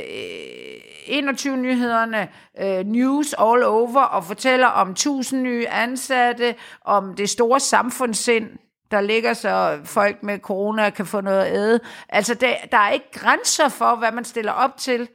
21-nyhederne, 1.08 2.28
øh, 2.60 2.86
news 2.86 3.34
all 3.38 3.62
over, 3.62 4.00
og 4.00 4.24
fortæller 4.24 4.66
om 4.66 4.94
tusind 4.94 5.42
nye 5.42 5.68
ansatte, 5.68 6.54
om 6.84 7.14
det 7.14 7.30
store 7.30 7.60
samfundssind, 7.60 8.50
der 8.90 9.00
ligger 9.00 9.32
så 9.32 9.78
folk 9.84 10.22
med 10.22 10.38
corona 10.38 10.90
kan 10.90 11.06
få 11.06 11.20
noget 11.20 11.40
at 11.40 11.56
æde. 11.56 11.80
Altså, 12.08 12.34
det, 12.34 12.48
der 12.72 12.78
er 12.78 12.90
ikke 12.90 13.10
grænser 13.12 13.68
for, 13.68 13.96
hvad 13.96 14.12
man 14.12 14.24
stiller 14.24 14.52
op 14.52 14.76
til 14.76 15.08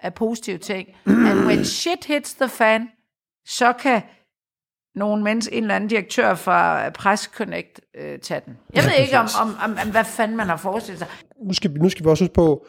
af 0.00 0.14
positive 0.14 0.58
ting. 0.58 0.88
And 1.06 1.46
when 1.46 1.64
shit 1.64 2.04
hits 2.04 2.34
the 2.34 2.48
fan, 2.48 2.88
så 3.46 3.72
kan 3.72 4.02
nogen 4.94 5.24
mens 5.24 5.48
en 5.52 5.62
eller 5.62 5.74
anden 5.74 5.88
direktør 5.88 6.34
fra 6.34 6.90
Press 6.90 7.22
Connect 7.22 7.80
øh, 8.00 8.18
tage 8.18 8.40
den. 8.46 8.56
Jeg 8.74 8.84
ved 8.84 8.92
ikke, 9.00 9.18
om, 9.18 9.28
om, 9.42 9.56
om, 9.64 9.78
om, 9.84 9.90
hvad 9.90 10.04
fanden 10.04 10.36
man 10.36 10.46
har 10.46 10.56
forestillet 10.56 10.98
sig. 10.98 11.08
Nu 11.46 11.52
skal, 11.52 11.70
nu 11.70 11.88
skal 11.88 12.04
vi 12.04 12.10
også 12.10 12.24
huske 12.24 12.34
på, 12.34 12.66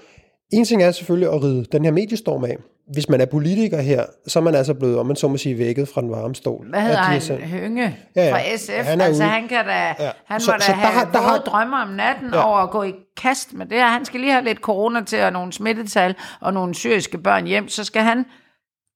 en 0.54 0.66
ting 0.66 0.84
er 0.84 0.92
selvfølgelig 0.92 1.34
at 1.34 1.44
ride 1.44 1.66
den 1.72 1.86
her 1.86 1.92
mediestorm 1.92 2.44
af. 2.44 2.58
Hvis 2.94 3.10
man 3.10 3.22
er 3.22 3.26
politiker 3.26 3.82
her, 3.82 4.06
så 4.28 4.40
er 4.40 4.44
man 4.44 4.56
altså 4.56 4.74
blevet, 4.74 5.00
om 5.00 5.06
man 5.06 5.16
så 5.16 5.28
må 5.28 5.38
sige, 5.38 5.58
vækket 5.58 5.88
fra 5.88 6.02
den 6.02 6.12
varme 6.12 6.36
stol. 6.36 6.70
Hvad 6.70 6.82
hedder 6.82 6.98
han? 6.98 7.22
Så... 7.22 7.36
Hønge 7.36 7.98
ja, 8.16 8.26
ja. 8.26 8.34
fra 8.34 8.58
SF? 8.58 8.88
Han 8.88 9.02
altså, 9.02 9.24
ude. 9.24 9.32
han 9.32 9.48
kan 9.48 9.66
da, 9.66 9.96
ja. 10.00 10.12
han 10.26 10.42
så, 10.42 10.52
må 10.52 10.58
da 10.58 10.64
så 10.64 10.72
have 10.72 11.06
der, 11.06 11.12
der 11.12 11.20
har... 11.20 11.38
drømmer 11.38 11.78
om 11.78 11.88
natten 11.88 12.30
ja. 12.34 12.48
over 12.48 12.58
at 12.58 12.70
gå 12.70 12.84
i 12.84 12.94
kast 13.18 13.54
med 13.54 13.66
det 13.66 13.78
her. 13.78 13.88
Han 13.88 14.06
skal 14.06 14.20
lige 14.20 14.32
have 14.32 14.44
lidt 14.44 14.58
corona 14.58 15.04
til, 15.04 15.24
og 15.24 15.34
nogle 15.34 15.54
smittetal, 15.54 16.16
og 16.42 16.54
nogle 16.54 16.76
syriske 16.76 17.18
børn 17.18 17.46
hjem. 17.46 17.68
Så 17.68 17.84
skal 17.84 18.02
han, 18.02 18.26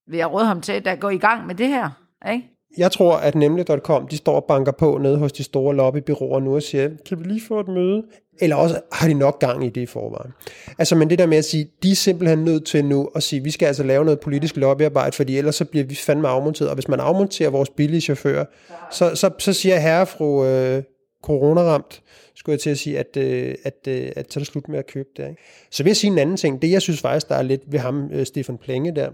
vil 0.07 0.17
jeg 0.17 0.31
råde 0.31 0.45
ham 0.45 0.61
til, 0.61 0.87
at 0.87 0.99
gå 0.99 1.09
i 1.09 1.17
gang 1.17 1.47
med 1.47 1.55
det 1.55 1.67
her. 1.67 1.89
Ikke? 2.31 2.52
Jeg 2.77 2.91
tror, 2.91 3.15
at 3.15 3.35
nemlig.com, 3.35 4.07
de 4.07 4.17
står 4.17 4.35
og 4.35 4.45
banker 4.47 4.71
på 4.71 4.97
nede 4.97 5.17
hos 5.17 5.31
de 5.31 5.43
store 5.43 5.75
lobbybyråer 5.75 6.39
nu 6.39 6.55
og 6.55 6.63
siger, 6.63 6.89
kan 7.05 7.19
vi 7.19 7.23
lige 7.23 7.41
få 7.47 7.59
et 7.59 7.67
møde? 7.67 8.03
Eller 8.39 8.55
også 8.55 8.81
har 8.91 9.07
de 9.07 9.13
nok 9.13 9.39
gang 9.39 9.65
i 9.65 9.69
det 9.69 9.81
i 9.81 9.85
forvejen. 9.85 10.31
Altså, 10.79 10.95
men 10.95 11.09
det 11.09 11.19
der 11.19 11.25
med 11.25 11.37
at 11.37 11.45
sige, 11.45 11.69
de 11.83 11.91
er 11.91 11.95
simpelthen 11.95 12.39
nødt 12.39 12.65
til 12.65 12.85
nu 12.85 13.09
at 13.15 13.23
sige, 13.23 13.43
vi 13.43 13.51
skal 13.51 13.65
altså 13.65 13.83
lave 13.83 14.05
noget 14.05 14.19
politisk 14.19 14.57
lobbyarbejde, 14.57 15.11
fordi 15.15 15.37
ellers 15.37 15.55
så 15.55 15.65
bliver 15.65 15.85
vi 15.85 15.95
fandme 15.95 16.27
afmonteret. 16.27 16.69
Og 16.69 16.75
hvis 16.75 16.87
man 16.87 16.99
afmonterer 16.99 17.49
vores 17.49 17.69
billige 17.69 18.01
chauffører, 18.01 18.45
så, 18.91 19.15
så, 19.15 19.29
så 19.39 19.53
siger 19.53 19.79
herre 19.79 20.05
fru 20.05 20.45
øh, 20.45 20.83
coronaramt, 21.23 22.01
skulle 22.35 22.53
jeg 22.53 22.59
til 22.59 22.69
at 22.69 22.77
sige, 22.77 22.99
at, 22.99 23.17
øh, 23.17 23.55
at, 23.63 23.87
øh, 23.87 24.11
at 24.15 24.33
så 24.33 24.39
er 24.39 24.41
det 24.41 24.47
slut 24.47 24.69
med 24.69 24.79
at 24.79 24.87
købe 24.87 25.09
det. 25.17 25.29
Ikke? 25.29 25.41
Så 25.71 25.83
vil 25.83 25.89
jeg 25.89 25.97
sige 25.97 26.11
en 26.11 26.19
anden 26.19 26.37
ting. 26.37 26.61
Det, 26.61 26.71
jeg 26.71 26.81
synes 26.81 27.01
faktisk, 27.01 27.29
der 27.29 27.35
er 27.35 27.41
lidt 27.41 27.61
ved 27.67 27.79
ham, 27.79 28.09
øh, 28.11 28.25
Stefan 28.25 28.57
Plenge 28.57 28.95
der, 28.95 29.09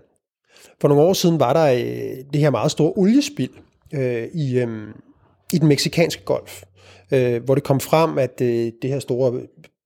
for 0.81 0.87
nogle 0.87 1.03
år 1.03 1.13
siden 1.13 1.39
var 1.39 1.53
der 1.53 1.65
øh, 1.65 2.23
det 2.33 2.41
her 2.41 2.49
meget 2.49 2.71
store 2.71 2.93
oliespild 2.95 3.51
øh, 3.93 4.27
i, 4.33 4.57
øh, 4.59 4.87
i 5.53 5.57
den 5.57 5.67
meksikanske 5.67 6.23
golf, 6.23 6.63
øh, 7.11 7.43
hvor 7.43 7.55
det 7.55 7.63
kom 7.63 7.79
frem, 7.79 8.17
at 8.17 8.41
øh, 8.41 8.71
det 8.81 8.89
her 8.89 8.99
store 8.99 9.41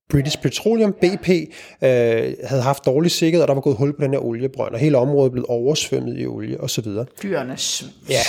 British 0.10 0.42
Petroleum, 0.42 0.94
BP, 0.94 1.30
øh, 1.30 2.34
havde 2.44 2.62
haft 2.62 2.86
dårlig 2.86 3.12
sikkerhed, 3.12 3.42
og 3.42 3.48
der 3.48 3.54
var 3.54 3.62
gået 3.62 3.78
hul 3.78 3.94
på 3.94 4.02
den 4.04 4.12
her 4.12 4.20
oliebrønd, 4.20 4.74
og 4.74 4.80
hele 4.80 4.98
området 4.98 5.32
blev 5.32 5.46
oversvømmet 5.50 6.20
i 6.20 6.26
olie 6.26 6.62
osv. 6.62 6.86
Dyrene 7.24 7.58
ja. 8.10 8.22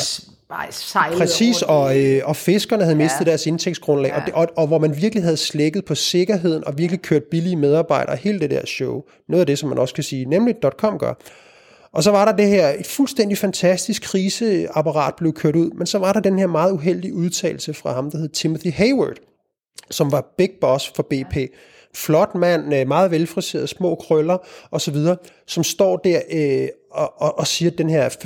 sejlede 0.70 1.18
Præcis, 1.18 1.62
og, 1.62 2.00
øh, 2.00 2.22
og 2.24 2.36
fiskerne 2.36 2.82
havde 2.84 2.96
mistet 2.96 3.20
ja. 3.20 3.30
deres 3.30 3.46
indtægtsgrundlag, 3.46 4.10
ja. 4.10 4.20
og, 4.20 4.26
det, 4.26 4.34
og, 4.34 4.48
og 4.56 4.66
hvor 4.66 4.78
man 4.78 4.96
virkelig 4.96 5.22
havde 5.22 5.36
slækket 5.36 5.84
på 5.84 5.94
sikkerheden, 5.94 6.66
og 6.66 6.78
virkelig 6.78 7.02
kørt 7.02 7.22
billige 7.30 7.56
medarbejdere, 7.56 8.16
hele 8.16 8.40
det 8.40 8.50
der 8.50 8.66
show. 8.66 9.02
Noget 9.28 9.40
af 9.40 9.46
det, 9.46 9.58
som 9.58 9.68
man 9.68 9.78
også 9.78 9.94
kan 9.94 10.04
sige, 10.04 10.24
nemlig 10.24 10.54
.com 10.78 10.98
gør. 10.98 11.14
Og 11.94 12.02
så 12.02 12.10
var 12.10 12.24
der 12.24 12.32
det 12.32 12.48
her 12.48 12.68
et 12.68 12.86
fuldstændig 12.86 13.38
fantastisk 13.38 14.02
kriseapparat 14.02 15.14
blev 15.16 15.32
kørt 15.32 15.56
ud, 15.56 15.70
men 15.70 15.86
så 15.86 15.98
var 15.98 16.12
der 16.12 16.20
den 16.20 16.38
her 16.38 16.46
meget 16.46 16.72
uheldige 16.72 17.14
udtalelse 17.14 17.74
fra 17.74 17.92
ham, 17.92 18.10
der 18.10 18.18
hed 18.18 18.28
Timothy 18.28 18.72
Hayward, 18.72 19.16
som 19.90 20.12
var 20.12 20.34
big 20.38 20.50
boss 20.60 20.92
for 20.96 21.02
BP. 21.02 21.36
Flot 21.94 22.34
mand, 22.34 22.74
øh, 22.74 22.88
meget 22.88 23.10
velfriseret, 23.10 23.68
små 23.68 23.94
krøller 23.94 24.38
osv., 24.70 24.96
som 25.46 25.64
står 25.64 25.96
der 25.96 26.20
øh, 26.32 26.68
og, 26.90 27.12
og, 27.22 27.38
og 27.38 27.46
siger 27.46 27.70
den 27.70 27.90
her 27.90 28.16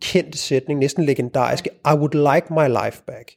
kendte 0.00 0.38
sætning, 0.38 0.80
næsten 0.80 1.04
legendariske, 1.04 1.70
I 1.84 1.94
would 1.94 2.34
like 2.34 2.46
my 2.50 2.84
life 2.84 3.02
back. 3.06 3.32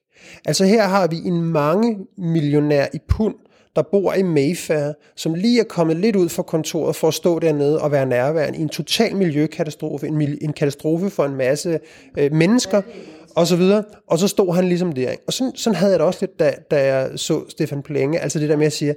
Altså 0.45 0.65
her 0.65 0.83
har 0.83 1.07
vi 1.07 1.15
en 1.15 1.43
mange 1.43 1.97
millionær 2.17 2.87
i 2.93 2.99
pund, 3.09 3.35
der 3.75 3.81
bor 3.81 4.13
i 4.13 4.21
Mayfair, 4.21 4.93
som 5.15 5.33
lige 5.33 5.59
er 5.59 5.63
kommet 5.63 5.97
lidt 5.97 6.15
ud 6.15 6.29
fra 6.29 6.43
kontoret 6.43 6.95
for 6.95 7.07
at 7.07 7.13
stå 7.13 7.39
dernede 7.39 7.81
og 7.81 7.91
være 7.91 8.05
nærværende 8.05 8.59
i 8.59 8.61
en 8.61 8.69
total 8.69 9.15
miljøkatastrofe, 9.15 10.07
en, 10.07 10.37
en 10.41 10.53
katastrofe 10.53 11.09
for 11.09 11.25
en 11.25 11.35
masse 11.35 11.79
øh, 12.17 12.33
mennesker, 12.33 12.81
og 13.35 13.47
så 13.47 13.55
videre. 13.55 13.83
Og 14.07 14.19
så 14.19 14.27
stod 14.27 14.55
han 14.55 14.67
ligesom 14.67 14.91
der. 14.91 15.15
Og 15.27 15.33
sådan, 15.33 15.55
sådan 15.55 15.75
havde 15.75 15.91
jeg 15.91 15.99
det 15.99 16.07
også 16.07 16.19
lidt, 16.21 16.39
da, 16.39 16.53
da 16.71 16.85
jeg 16.85 17.11
så 17.15 17.49
Stefan 17.49 17.81
Plenge. 17.81 18.19
Altså 18.19 18.39
det 18.39 18.49
der 18.49 18.57
med 18.57 18.65
at 18.65 18.73
sige, 18.73 18.95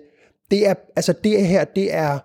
det 0.50 0.67
er, 0.67 0.75
altså 0.97 1.14
det 1.25 1.47
her, 1.47 1.64
det 1.64 1.95
er 1.95 2.19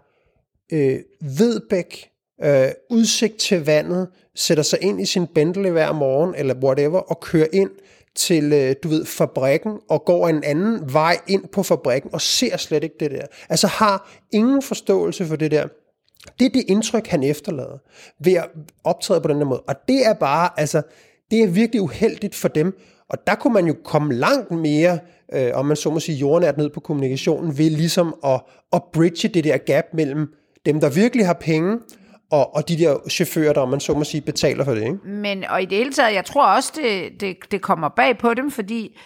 øh, 0.71 0.99
Vedbæk, 1.21 2.09
øh, 2.43 2.67
udsigt 2.89 3.37
til 3.37 3.65
vandet, 3.65 4.07
sætter 4.35 4.63
sig 4.63 4.79
ind 4.81 5.01
i 5.01 5.05
sin 5.05 5.27
Bentley 5.27 5.69
hver 5.69 5.91
morgen, 5.91 6.35
eller 6.37 6.55
whatever, 6.55 6.99
og 6.99 7.19
kører 7.19 7.47
ind 7.53 7.69
til, 8.17 8.53
øh, 8.53 8.75
du 8.83 8.87
ved, 8.87 9.05
fabrikken, 9.05 9.71
og 9.89 10.05
går 10.05 10.27
en 10.27 10.43
anden 10.43 10.93
vej 10.93 11.17
ind 11.27 11.47
på 11.47 11.63
fabrikken, 11.63 12.09
og 12.13 12.21
ser 12.21 12.57
slet 12.57 12.83
ikke 12.83 12.95
det 12.99 13.11
der. 13.11 13.25
Altså 13.49 13.67
har 13.67 14.09
ingen 14.31 14.61
forståelse 14.61 15.25
for 15.25 15.35
det 15.35 15.51
der. 15.51 15.67
Det 16.39 16.45
er 16.45 16.49
det 16.49 16.63
indtryk, 16.67 17.07
han 17.07 17.23
efterlader 17.23 17.77
ved 18.19 18.33
at 18.33 18.49
optræde 18.83 19.21
på 19.21 19.27
den 19.27 19.37
der 19.37 19.45
måde. 19.45 19.59
Og 19.59 19.75
det 19.87 20.05
er 20.05 20.13
bare, 20.13 20.49
altså, 20.57 20.81
det 21.31 21.43
er 21.43 21.47
virkelig 21.47 21.81
uheldigt 21.81 22.35
for 22.35 22.47
dem. 22.47 22.77
Og 23.09 23.17
der 23.27 23.35
kunne 23.35 23.53
man 23.53 23.67
jo 23.67 23.75
komme 23.83 24.13
langt 24.13 24.51
mere, 24.51 24.99
øh, 25.33 25.51
om 25.53 25.65
man 25.65 25.77
så 25.77 25.89
må 25.89 25.99
sige, 25.99 26.17
jordnært 26.17 26.57
ned 26.57 26.69
på 26.69 26.79
kommunikationen, 26.79 27.57
ved 27.57 27.69
ligesom 27.69 28.15
at, 28.25 28.41
at 28.73 28.81
bridge 28.93 29.27
det 29.27 29.43
der 29.43 29.57
gap 29.57 29.85
mellem 29.93 30.27
dem, 30.65 30.79
der 30.79 30.89
virkelig 30.89 31.25
har 31.25 31.33
penge, 31.33 31.77
og, 32.31 32.55
og 32.55 32.69
de 32.69 32.77
der 32.77 32.97
chauffører, 33.09 33.53
der, 33.53 33.65
man 33.65 33.79
så 33.79 33.93
må 33.93 34.03
sige, 34.03 34.21
betaler 34.21 34.63
for 34.63 34.73
det. 34.73 34.83
Ikke? 34.83 35.07
Men, 35.07 35.43
og 35.49 35.61
i 35.61 35.65
det 35.65 35.77
hele 35.77 35.93
taget, 35.93 36.13
jeg 36.13 36.25
tror 36.25 36.45
også, 36.45 36.71
det, 36.75 37.21
det, 37.21 37.37
det 37.51 37.61
kommer 37.61 37.89
bag 37.89 38.17
på 38.17 38.33
dem, 38.33 38.51
fordi 38.51 38.97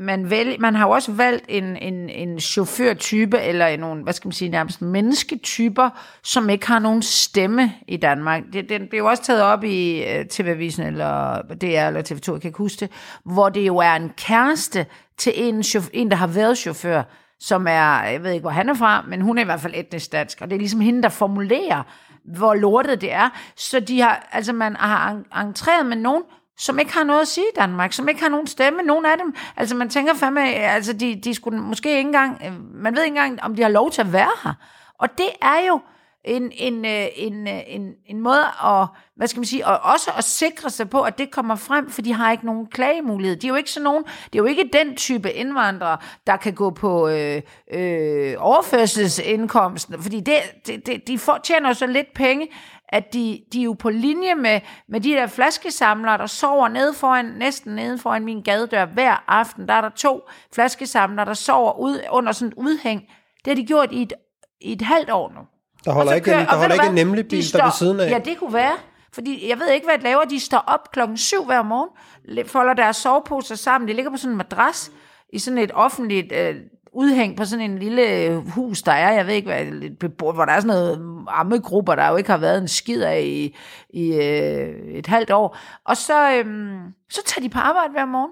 man, 0.00 0.30
vælg, 0.30 0.60
man 0.60 0.74
har 0.74 0.86
jo 0.86 0.90
også 0.90 1.12
valgt 1.12 1.44
en, 1.48 1.76
en, 1.76 2.08
en 2.08 2.40
chaufførtype, 2.40 3.38
eller 3.38 3.66
en, 3.66 3.80
nogle, 3.80 4.02
hvad 4.02 4.12
skal 4.12 4.28
man 4.28 4.32
sige, 4.32 4.48
nærmest 4.48 4.82
mennesketyper, 4.82 5.90
som 6.22 6.50
ikke 6.50 6.66
har 6.66 6.78
nogen 6.78 7.02
stemme 7.02 7.72
i 7.88 7.96
Danmark. 7.96 8.42
Det, 8.52 8.68
det, 8.68 8.80
det 8.80 8.94
er 8.94 8.98
jo 8.98 9.06
også 9.06 9.22
taget 9.22 9.42
op 9.42 9.64
i 9.64 10.04
øh, 10.04 10.26
TV-avisen, 10.26 10.86
eller 10.86 11.42
DR, 11.42 11.86
eller 11.86 12.02
TV2, 12.02 12.32
jeg 12.32 12.40
kan 12.40 12.48
ikke 12.48 12.58
huske 12.58 12.80
det, 12.80 12.90
hvor 13.24 13.48
det 13.48 13.66
jo 13.66 13.76
er 13.76 13.92
en 13.92 14.10
kæreste 14.16 14.86
til 15.18 15.32
en, 15.36 15.64
en 15.92 16.10
der 16.10 16.16
har 16.16 16.26
været 16.26 16.58
chauffør, 16.58 17.02
som 17.40 17.66
er, 17.66 18.02
jeg 18.02 18.22
ved 18.22 18.30
ikke, 18.30 18.42
hvor 18.42 18.50
han 18.50 18.68
er 18.68 18.74
fra, 18.74 19.04
men 19.08 19.20
hun 19.20 19.38
er 19.38 19.42
i 19.42 19.44
hvert 19.44 19.60
fald 19.60 19.74
etnisk 19.76 20.12
dansk, 20.12 20.40
og 20.40 20.50
det 20.50 20.54
er 20.54 20.58
ligesom 20.58 20.80
hende, 20.80 21.02
der 21.02 21.08
formulerer, 21.08 21.82
hvor 22.26 22.54
lortet 22.54 23.00
det 23.00 23.12
er. 23.12 23.28
Så 23.56 23.80
de 23.80 24.00
har, 24.00 24.28
altså 24.32 24.52
man 24.52 24.76
har 24.76 25.18
entreret 25.40 25.86
med 25.86 25.96
nogen, 25.96 26.22
som 26.58 26.78
ikke 26.78 26.94
har 26.94 27.04
noget 27.04 27.20
at 27.20 27.28
sige 27.28 27.46
i 27.46 27.56
Danmark, 27.56 27.92
som 27.92 28.08
ikke 28.08 28.22
har 28.22 28.28
nogen 28.28 28.46
stemme, 28.46 28.82
nogen 28.82 29.06
af 29.06 29.18
dem. 29.18 29.34
Altså 29.56 29.74
man 29.74 29.88
tænker 29.88 30.14
fandme, 30.14 30.40
altså 30.54 30.92
de, 30.92 31.20
de 31.24 31.34
skulle 31.34 31.58
måske 31.58 31.88
ikke 31.88 32.00
engang, 32.00 32.42
øh, 32.46 32.52
man 32.74 32.96
ved 32.96 33.02
ikke 33.02 33.16
engang, 33.16 33.42
om 33.42 33.54
de 33.54 33.62
har 33.62 33.68
lov 33.68 33.90
til 33.90 34.00
at 34.00 34.12
være 34.12 34.30
her. 34.44 34.52
Og 34.98 35.18
det 35.18 35.28
er 35.42 35.66
jo 35.68 35.80
en, 36.26 36.52
en, 36.54 36.84
øh, 36.84 37.06
en, 37.16 37.48
øh, 37.48 37.60
en, 37.66 37.92
en 38.06 38.20
måde 38.20 38.44
at, 38.64 38.86
hvad 39.16 39.26
skal 39.26 39.40
man 39.40 39.44
sige, 39.44 39.66
og 39.66 39.92
også 39.92 40.10
at 40.18 40.24
sikre 40.24 40.70
sig 40.70 40.90
på, 40.90 41.02
at 41.02 41.18
det 41.18 41.30
kommer 41.30 41.54
frem, 41.54 41.90
for 41.90 42.02
de 42.02 42.12
har 42.12 42.32
ikke 42.32 42.46
nogen 42.46 42.66
klagemulighed. 42.66 43.36
De 43.36 43.46
er 43.46 43.48
jo 43.48 43.54
ikke 43.54 43.70
sådan 43.70 43.84
nogen, 43.84 44.04
det 44.04 44.34
er 44.34 44.42
jo 44.42 44.44
ikke 44.44 44.70
den 44.72 44.96
type 44.96 45.32
indvandrere, 45.32 45.98
der 46.26 46.36
kan 46.36 46.54
gå 46.54 46.70
på 46.70 47.08
øh, 47.08 47.42
øh, 47.72 48.34
overførselsindkomsten, 48.38 50.02
fordi 50.02 50.20
det, 50.20 50.36
det, 50.66 50.86
det, 50.86 51.08
de 51.08 51.18
får, 51.18 51.38
tjener 51.44 51.68
jo 51.68 51.74
så 51.74 51.86
lidt 51.86 52.14
penge, 52.14 52.48
at 52.88 53.12
de, 53.12 53.40
de 53.52 53.60
er 53.60 53.64
jo 53.64 53.72
på 53.72 53.90
linje 53.90 54.34
med, 54.34 54.60
med 54.88 55.00
de 55.00 55.10
der 55.10 55.26
flaskesamlere, 55.26 56.18
der 56.18 56.26
sover 56.26 56.68
nede 56.68 56.94
foran, 56.94 57.24
næsten 57.24 57.74
nede 57.74 57.98
foran 57.98 58.24
min 58.24 58.42
gadedør 58.42 58.86
hver 58.86 59.24
aften. 59.28 59.68
Der 59.68 59.74
er 59.74 59.80
der 59.80 59.88
to 59.88 60.20
flaskesamlere, 60.54 61.26
der 61.26 61.34
sover 61.34 61.78
ud, 61.78 62.00
under 62.10 62.32
sådan 62.32 62.48
et 62.48 62.54
udhæng. 62.56 63.00
Det 63.44 63.46
har 63.46 63.54
de 63.54 63.66
gjort 63.66 63.92
i 63.92 64.02
et, 64.02 64.12
i 64.60 64.72
et 64.72 64.82
halvt 64.82 65.10
år 65.10 65.32
nu. 65.34 65.40
Der 65.86 65.92
holder 65.92 66.12
ikke, 66.12 66.24
kører- 66.24 66.40
en, 66.40 66.46
der 66.46 66.56
holder 66.56 66.74
ikke 66.74 66.86
en 66.86 66.94
nemlig 66.94 67.24
De 67.24 67.28
bil 67.28 67.38
der 67.38 67.44
står- 67.48 67.64
ved 67.64 67.72
siden 67.78 68.00
af. 68.00 68.10
Ja, 68.10 68.18
det 68.18 68.38
kunne 68.38 68.54
være. 68.54 68.72
Fordi 69.12 69.48
jeg 69.48 69.58
ved 69.58 69.70
ikke, 69.74 69.86
hvad 69.86 69.98
de 69.98 70.02
laver. 70.04 70.24
De 70.24 70.40
står 70.40 70.64
op 70.66 70.90
klokken 70.92 71.16
syv 71.16 71.44
hver 71.44 71.62
morgen, 71.62 72.46
folder 72.46 72.74
deres 72.74 72.96
soveposer 72.96 73.54
sammen. 73.54 73.88
De 73.88 73.94
ligger 73.94 74.10
på 74.10 74.16
sådan 74.16 74.30
en 74.32 74.36
madras 74.36 74.90
i 75.32 75.38
sådan 75.38 75.58
et 75.58 75.70
offentligt 75.74 76.32
øh, 76.32 76.54
udhæng 76.92 77.36
på 77.36 77.44
sådan 77.44 77.70
en 77.70 77.78
lille 77.78 78.24
øh, 78.24 78.36
hus, 78.50 78.82
der 78.82 78.92
er. 78.92 79.12
Jeg 79.12 79.26
ved 79.26 79.34
ikke, 79.34 79.48
hvad, 79.48 80.08
hvor 80.18 80.44
der 80.44 80.52
er 80.52 80.60
sådan 80.60 80.68
noget 80.68 81.24
ammegrupper, 81.28 81.94
der 81.94 82.08
jo 82.08 82.16
ikke 82.16 82.30
har 82.30 82.38
været 82.38 82.58
en 82.58 82.68
skid 82.68 83.02
af 83.02 83.20
i, 83.22 83.56
i 83.90 84.12
øh, 84.14 84.74
et 84.94 85.06
halvt 85.06 85.30
år. 85.30 85.56
Og 85.84 85.96
så, 85.96 86.32
øhm, 86.32 86.78
så 87.10 87.20
tager 87.26 87.42
de 87.42 87.48
på 87.48 87.58
arbejde 87.58 87.92
hver 87.92 88.04
morgen. 88.06 88.30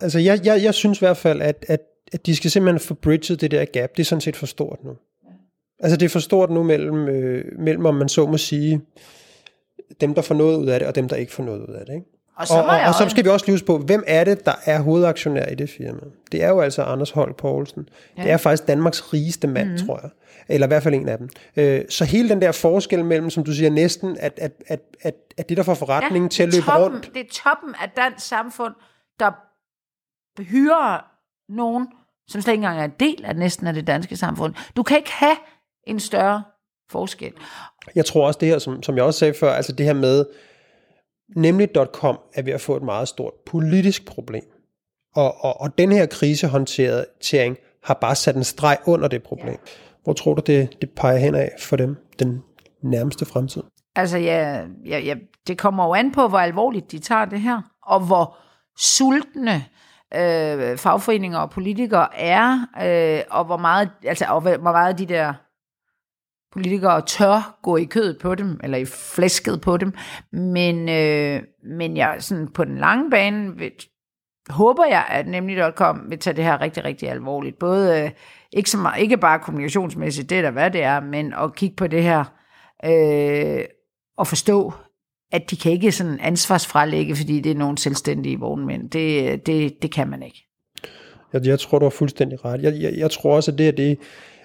Altså, 0.00 0.18
jeg, 0.18 0.40
jeg, 0.44 0.62
jeg 0.62 0.74
synes 0.74 0.98
i 0.98 1.04
hvert 1.04 1.16
fald, 1.16 1.42
at, 1.42 1.64
at, 1.68 1.80
at 2.12 2.26
de 2.26 2.36
skal 2.36 2.50
simpelthen 2.50 2.88
få 2.88 2.94
bridget 2.94 3.40
det 3.40 3.50
der 3.50 3.64
gap. 3.64 3.90
Det 3.96 4.00
er 4.00 4.04
sådan 4.04 4.20
set 4.20 4.36
for 4.36 4.46
stort 4.46 4.78
nu. 4.84 4.90
Altså, 5.80 5.96
det 5.96 6.04
er 6.04 6.10
for 6.10 6.18
stort 6.18 6.50
nu 6.50 6.62
mellem, 6.62 7.08
øh, 7.08 7.44
mellem 7.58 7.86
om 7.86 7.94
man 7.94 8.08
så 8.08 8.26
må 8.26 8.36
sige, 8.36 8.80
dem, 10.00 10.14
der 10.14 10.22
får 10.22 10.34
noget 10.34 10.56
ud 10.56 10.66
af 10.66 10.78
det, 10.78 10.88
og 10.88 10.94
dem, 10.94 11.08
der 11.08 11.16
ikke 11.16 11.32
får 11.32 11.44
noget 11.44 11.60
ud 11.60 11.74
af 11.74 11.86
det. 11.86 11.94
Ikke? 11.94 12.06
Og 12.36 12.46
så, 12.46 12.54
Og, 12.54 12.64
og, 12.64 12.80
og 12.80 12.94
så 12.94 13.08
skal 13.08 13.24
vi 13.24 13.28
også 13.28 13.46
livs 13.48 13.62
på, 13.62 13.78
hvem 13.78 14.04
er 14.06 14.24
det, 14.24 14.46
der 14.46 14.54
er 14.64 14.80
hovedaktionær 14.80 15.46
i 15.46 15.54
det 15.54 15.70
firma? 15.70 16.00
Det 16.32 16.42
er 16.42 16.48
jo 16.48 16.60
altså 16.60 16.82
Anders 16.82 17.10
Holk 17.10 17.36
Poulsen. 17.36 17.88
Ja. 18.16 18.22
Det 18.22 18.30
er 18.30 18.36
faktisk 18.36 18.66
Danmarks 18.68 19.12
rigeste 19.12 19.46
mand, 19.46 19.70
mm. 19.70 19.86
tror 19.86 20.00
jeg. 20.02 20.10
Eller 20.48 20.66
i 20.66 20.68
hvert 20.68 20.82
fald 20.82 20.94
en 20.94 21.08
af 21.08 21.18
dem. 21.18 21.28
Øh, 21.56 21.84
Så 21.88 22.04
hele 22.04 22.28
den 22.28 22.42
der 22.42 22.52
forskel 22.52 23.04
mellem, 23.04 23.30
som 23.30 23.44
du 23.44 23.52
siger, 23.52 23.70
næsten, 23.70 24.16
at, 24.20 24.32
at, 24.36 24.52
at, 24.66 24.80
at, 25.00 25.14
at 25.38 25.48
det, 25.48 25.56
der 25.56 25.62
får 25.62 25.74
forretningen 25.74 26.24
ja, 26.26 26.28
til 26.28 26.42
at 26.42 26.46
det 26.46 26.52
er 26.54 26.60
løbe 26.60 26.70
toppen, 26.70 26.92
rundt, 26.92 27.10
Det 27.14 27.20
er 27.20 27.42
toppen 27.44 27.74
af 27.82 27.90
dansk 27.96 28.26
samfund, 28.26 28.74
der 29.20 29.32
hyrer 30.42 31.04
nogen, 31.48 31.86
som 32.28 32.40
slet 32.40 32.52
ikke 32.52 32.64
engang 32.64 32.80
er 32.80 32.84
en 32.84 32.94
del 33.00 33.24
af 33.24 33.36
næsten 33.36 33.66
af 33.66 33.74
det 33.74 33.86
danske 33.86 34.16
samfund. 34.16 34.54
Du 34.76 34.82
kan 34.82 34.96
ikke 34.96 35.12
have 35.12 35.36
en 35.88 36.00
større 36.00 36.42
forskel. 36.90 37.32
Jeg 37.94 38.04
tror 38.04 38.26
også 38.26 38.38
det 38.38 38.48
her, 38.48 38.58
som, 38.58 38.82
som 38.82 38.96
jeg 38.96 39.04
også 39.04 39.18
sagde 39.18 39.34
før, 39.34 39.52
altså 39.52 39.72
det 39.72 39.86
her 39.86 39.92
med, 39.92 40.24
nemlig.com 41.36 42.18
er 42.34 42.42
ved 42.42 42.52
at 42.52 42.60
få 42.60 42.76
et 42.76 42.82
meget 42.82 43.08
stort 43.08 43.32
politisk 43.46 44.06
problem. 44.06 44.44
Og, 45.14 45.44
og, 45.44 45.60
og 45.60 45.78
den 45.78 45.92
her 45.92 46.06
krisehåndtering 46.06 47.56
har 47.84 47.94
bare 47.94 48.14
sat 48.14 48.36
en 48.36 48.44
streg 48.44 48.78
under 48.86 49.08
det 49.08 49.22
problem. 49.22 49.58
Hvor 50.04 50.12
tror 50.12 50.34
du, 50.34 50.42
det, 50.46 50.80
det 50.80 50.90
peger 50.90 51.18
hen 51.18 51.34
af 51.34 51.50
for 51.60 51.76
dem 51.76 51.96
den 52.18 52.42
nærmeste 52.82 53.24
fremtid? 53.24 53.62
Altså, 53.96 54.18
ja, 54.18 54.64
ja, 54.86 54.98
ja, 54.98 55.14
det 55.46 55.58
kommer 55.58 55.86
jo 55.86 55.94
an 55.94 56.12
på, 56.12 56.28
hvor 56.28 56.38
alvorligt 56.38 56.92
de 56.92 56.98
tager 56.98 57.24
det 57.24 57.40
her, 57.40 57.62
og 57.82 58.00
hvor 58.00 58.36
sultne 58.78 59.64
øh, 60.14 60.76
fagforeninger 60.76 61.38
og 61.38 61.50
politikere 61.50 62.18
er, 62.18 62.66
øh, 62.82 63.22
og 63.30 63.44
hvor 63.44 63.56
meget, 63.56 63.90
altså, 64.04 64.24
og 64.28 64.40
hvor 64.40 64.72
meget 64.72 64.98
de 64.98 65.06
der 65.06 65.34
politikere 66.58 67.02
tør 67.06 67.58
gå 67.62 67.76
i 67.76 67.84
kødet 67.84 68.18
på 68.18 68.34
dem, 68.34 68.60
eller 68.62 68.78
i 68.78 68.84
flæsket 68.84 69.60
på 69.60 69.76
dem. 69.76 69.92
Men, 70.32 70.88
øh, 70.88 71.42
men 71.64 71.96
jeg 71.96 72.16
sådan 72.18 72.48
på 72.48 72.64
den 72.64 72.78
lange 72.78 73.10
bane 73.10 73.56
vil, 73.56 73.70
håber 74.50 74.84
jeg, 74.84 75.04
at 75.10 75.26
nemlig.com 75.28 76.00
vil 76.08 76.18
tage 76.18 76.36
det 76.36 76.44
her 76.44 76.60
rigtig, 76.60 76.84
rigtig 76.84 77.10
alvorligt. 77.10 77.58
Både 77.58 78.02
øh, 78.02 78.10
ikke, 78.52 78.70
så 78.70 78.78
meget, 78.78 79.02
ikke 79.02 79.16
bare 79.16 79.38
kommunikationsmæssigt, 79.38 80.30
det 80.30 80.44
der 80.44 80.50
hvad 80.50 80.70
det 80.70 80.82
er, 80.82 81.00
men 81.00 81.32
at 81.32 81.54
kigge 81.54 81.76
på 81.76 81.86
det 81.86 82.02
her 82.02 82.24
øh, 82.84 83.64
og 84.18 84.26
forstå, 84.26 84.72
at 85.32 85.50
de 85.50 85.56
kan 85.56 85.72
ikke 85.72 85.92
sådan 85.92 86.20
ansvarsfralægge, 86.20 87.16
fordi 87.16 87.40
det 87.40 87.52
er 87.52 87.56
nogle 87.56 87.78
selvstændige 87.78 88.38
vognmænd. 88.38 88.90
Det, 88.90 89.32
øh, 89.32 89.38
det, 89.46 89.82
det 89.82 89.92
kan 89.92 90.08
man 90.08 90.22
ikke. 90.22 90.44
Jeg, 91.32 91.46
jeg 91.46 91.60
tror, 91.60 91.78
du 91.78 91.84
har 91.84 91.90
fuldstændig 91.90 92.44
ret. 92.44 92.62
Jeg, 92.62 92.74
jeg, 92.80 92.92
jeg 92.96 93.10
tror 93.10 93.36
også, 93.36 93.50
at 93.52 93.58
det 93.58 93.68
er 93.68 93.72
det, 93.72 93.98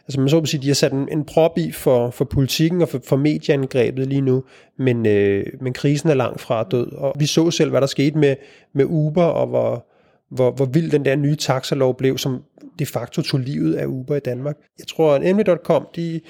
altså 0.08 0.20
man 0.20 0.30
så 0.30 0.39
må 0.39 0.46
sige, 0.46 0.62
de 0.62 0.68
har 0.68 0.74
sat 0.74 0.92
en, 0.92 1.10
en 1.12 1.26
prop 1.26 1.58
i 1.58 1.72
for, 1.72 2.10
for 2.10 2.26
politikken 2.26 2.82
og 2.82 2.89
for, 2.89 3.02
for 3.08 3.16
medieangrebet 3.16 4.08
lige 4.08 4.22
nu, 4.22 4.44
men, 4.80 5.06
øh, 5.06 5.46
men 5.62 5.74
krisen 5.74 6.10
er 6.10 6.13
langt 6.13 6.42
fra 6.42 6.63
død. 6.63 6.92
Og 6.92 7.13
vi 7.20 7.26
så 7.26 7.52
selv, 7.52 7.70
hvad 7.70 7.82
der 7.82 7.88
skete 7.88 8.18
med, 8.18 8.36
med 8.74 8.86
Uber, 8.86 9.24
og 9.24 9.48
hvor, 9.48 9.88
hvor, 10.30 10.52
hvor 10.52 10.66
vild 10.66 10.92
den 10.92 11.06
der 11.06 11.16
nye 11.16 11.36
taxalov 11.36 11.98
blev, 11.98 12.18
som 12.18 12.44
de 12.80 12.86
facto 12.86 13.22
tog 13.22 13.39
livet 13.39 13.74
af 13.74 13.86
Uber 13.86 14.16
i 14.16 14.20
Danmark. 14.20 14.56
Jeg 14.80 14.88
tror, 14.88 15.13
at 15.13 15.30
Emily.com, 15.30 15.88
de, 15.96 16.22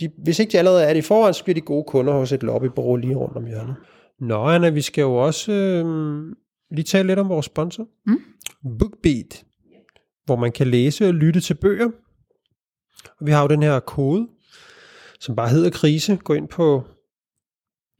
de, 0.00 0.10
hvis 0.18 0.38
ikke 0.38 0.52
de 0.52 0.58
allerede 0.58 0.84
er 0.84 0.92
det 0.92 0.98
i 0.98 1.02
forvejen, 1.02 1.34
så 1.34 1.44
bliver 1.44 1.54
de 1.54 1.60
gode 1.60 1.84
kunder 1.84 2.12
hos 2.12 2.32
et 2.32 2.42
lobbybureau 2.42 2.96
lige 2.96 3.14
rundt 3.14 3.36
om 3.36 3.46
hjørnet. 3.46 3.74
Nå, 4.20 4.44
Anna, 4.44 4.68
vi 4.68 4.80
skal 4.80 5.02
jo 5.02 5.14
også 5.14 5.52
øh, 5.52 5.84
lige 6.70 6.84
tale 6.84 7.06
lidt 7.06 7.18
om 7.18 7.28
vores 7.28 7.46
sponsor. 7.46 7.88
Mm. 8.06 8.20
BookBeat, 8.78 9.44
hvor 10.24 10.36
man 10.36 10.52
kan 10.52 10.66
læse 10.66 11.08
og 11.08 11.14
lytte 11.14 11.40
til 11.40 11.54
bøger. 11.54 11.90
Og 13.20 13.26
vi 13.26 13.30
har 13.32 13.42
jo 13.42 13.48
den 13.48 13.62
her 13.62 13.80
kode, 13.80 14.28
som 15.20 15.36
bare 15.36 15.48
hedder 15.48 15.70
krise. 15.70 16.16
Gå 16.24 16.34
ind 16.34 16.48
på 16.48 16.84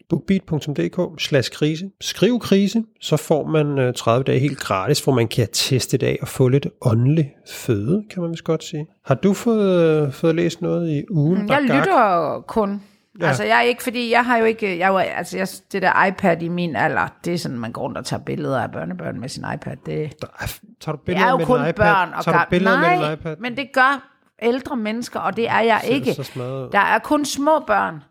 bookbeat.dk 0.08 1.20
slash 1.22 1.50
krise. 1.52 1.90
Skriv 2.00 2.38
krise, 2.40 2.84
så 3.00 3.16
får 3.16 3.46
man 3.46 3.78
øh, 3.78 3.94
30 3.94 4.24
dage 4.24 4.38
helt 4.38 4.58
gratis, 4.58 5.00
hvor 5.00 5.12
man 5.14 5.28
kan 5.28 5.48
teste 5.52 5.96
det 5.98 6.06
af 6.06 6.18
og 6.22 6.28
få 6.28 6.48
lidt 6.48 6.66
åndelig 6.82 7.34
føde, 7.48 8.04
kan 8.10 8.22
man 8.22 8.30
vist 8.30 8.44
godt 8.44 8.64
sige. 8.64 8.86
Har 9.04 9.14
du 9.14 9.32
fået, 9.34 10.02
øh, 10.06 10.12
fået 10.12 10.34
læst 10.34 10.62
noget 10.62 10.90
i 10.90 11.04
ugen? 11.10 11.38
Jeg 11.38 11.46
Bagak? 11.68 11.76
lytter 11.86 12.40
kun. 12.48 12.82
Ja. 13.20 13.26
Altså, 13.26 13.44
jeg 13.44 13.56
er 13.58 13.62
ikke, 13.62 13.82
fordi 13.82 14.10
jeg 14.10 14.24
har 14.24 14.38
jo 14.38 14.44
ikke, 14.44 14.78
jeg, 14.78 14.88
jo- 14.88 14.96
altså, 14.98 15.36
jeg, 15.38 15.48
det 15.72 15.82
der 15.82 16.04
iPad 16.06 16.42
i 16.42 16.48
min 16.48 16.76
alder, 16.76 17.08
det 17.24 17.34
er 17.34 17.38
sådan, 17.38 17.58
man 17.58 17.72
går 17.72 17.82
rundt 17.82 17.98
og 17.98 18.04
tager 18.04 18.22
billeder 18.22 18.60
af 18.60 18.70
børnebørn 18.72 19.20
med 19.20 19.28
sin 19.28 19.44
iPad. 19.54 19.76
Det, 19.86 20.12
Der 20.20 20.26
er- 20.40 20.58
Tager 20.80 20.96
du 20.96 20.98
det 20.98 21.04
billeder 21.06 21.26
er 21.26 21.30
jo 21.30 21.36
med 21.36 21.46
kun 21.46 21.60
iPad? 21.60 21.72
børn 21.72 22.12
og 22.12 22.24
Tager 22.24 22.38
du 22.38 22.50
billeder 22.50 22.78
med 22.80 22.86
Nej, 22.88 23.04
din 23.10 23.12
iPad? 23.20 23.36
men 23.36 23.56
det 23.56 23.66
gør 23.74 24.09
ældre 24.42 24.76
mennesker, 24.76 25.20
og 25.20 25.36
det 25.36 25.48
er 25.48 25.60
jeg 25.60 25.80
Ser 25.84 25.94
ikke. 25.94 26.14
så. 26.14 26.68
Der 26.72 26.78
er 26.78 26.98
kun 26.98 27.24
små 27.24 27.60
børn 27.66 28.02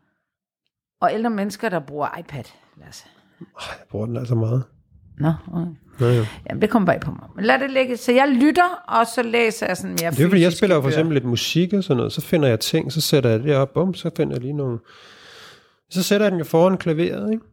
og 1.02 1.14
ældre 1.14 1.30
mennesker, 1.30 1.70
der 1.70 1.80
bruger 1.80 2.18
iPad. 2.20 2.44
Lasse. 2.86 3.06
Jeg 3.40 3.86
bruger 3.92 4.06
den 4.06 4.18
altså 4.18 4.36
meget. 4.36 4.64
Nå, 5.20 5.34
okay. 5.54 5.72
Ja, 6.02 6.06
ja. 6.14 6.26
Jamen, 6.50 6.62
det 6.62 6.70
kommer 6.70 6.86
bare 6.86 7.00
på 7.00 7.12
mig. 7.12 7.30
Men 7.36 7.46
lad 7.46 7.60
det 7.60 7.72
ligge. 7.72 7.98
Så 7.98 8.12
jeg 8.12 8.30
lytter, 8.30 8.84
og 8.88 9.08
så 9.08 9.24
læser 9.24 9.68
jeg 9.68 9.78
sådan 9.78 9.96
mere 10.02 10.12
Det 10.12 10.20
er 10.20 10.30
fordi, 10.30 10.42
jeg 10.42 10.54
spiller 10.54 10.76
jo 10.76 10.82
for 10.82 10.90
eksempel 10.90 11.14
lidt 11.14 11.26
musik 11.26 11.74
og 11.74 11.84
sådan 11.84 11.98
noget, 11.98 12.14
så 12.14 12.22
finder 12.22 12.48
jeg 12.50 12.60
ting, 12.60 12.92
så 12.92 13.02
sætter 13.02 13.30
jeg 13.30 13.44
det 13.44 13.56
op, 13.56 13.74
bum, 13.74 13.94
så 13.94 14.10
finder 14.18 14.36
jeg 14.36 14.42
lige 14.42 14.54
nogle... 14.54 14.80
Så 15.90 16.04
sætter 16.04 16.26
jeg 16.26 16.32
den 16.32 16.40
jo 16.40 16.46
foran 16.46 16.78
klaveret, 16.78 17.32
ikke? 17.32 17.44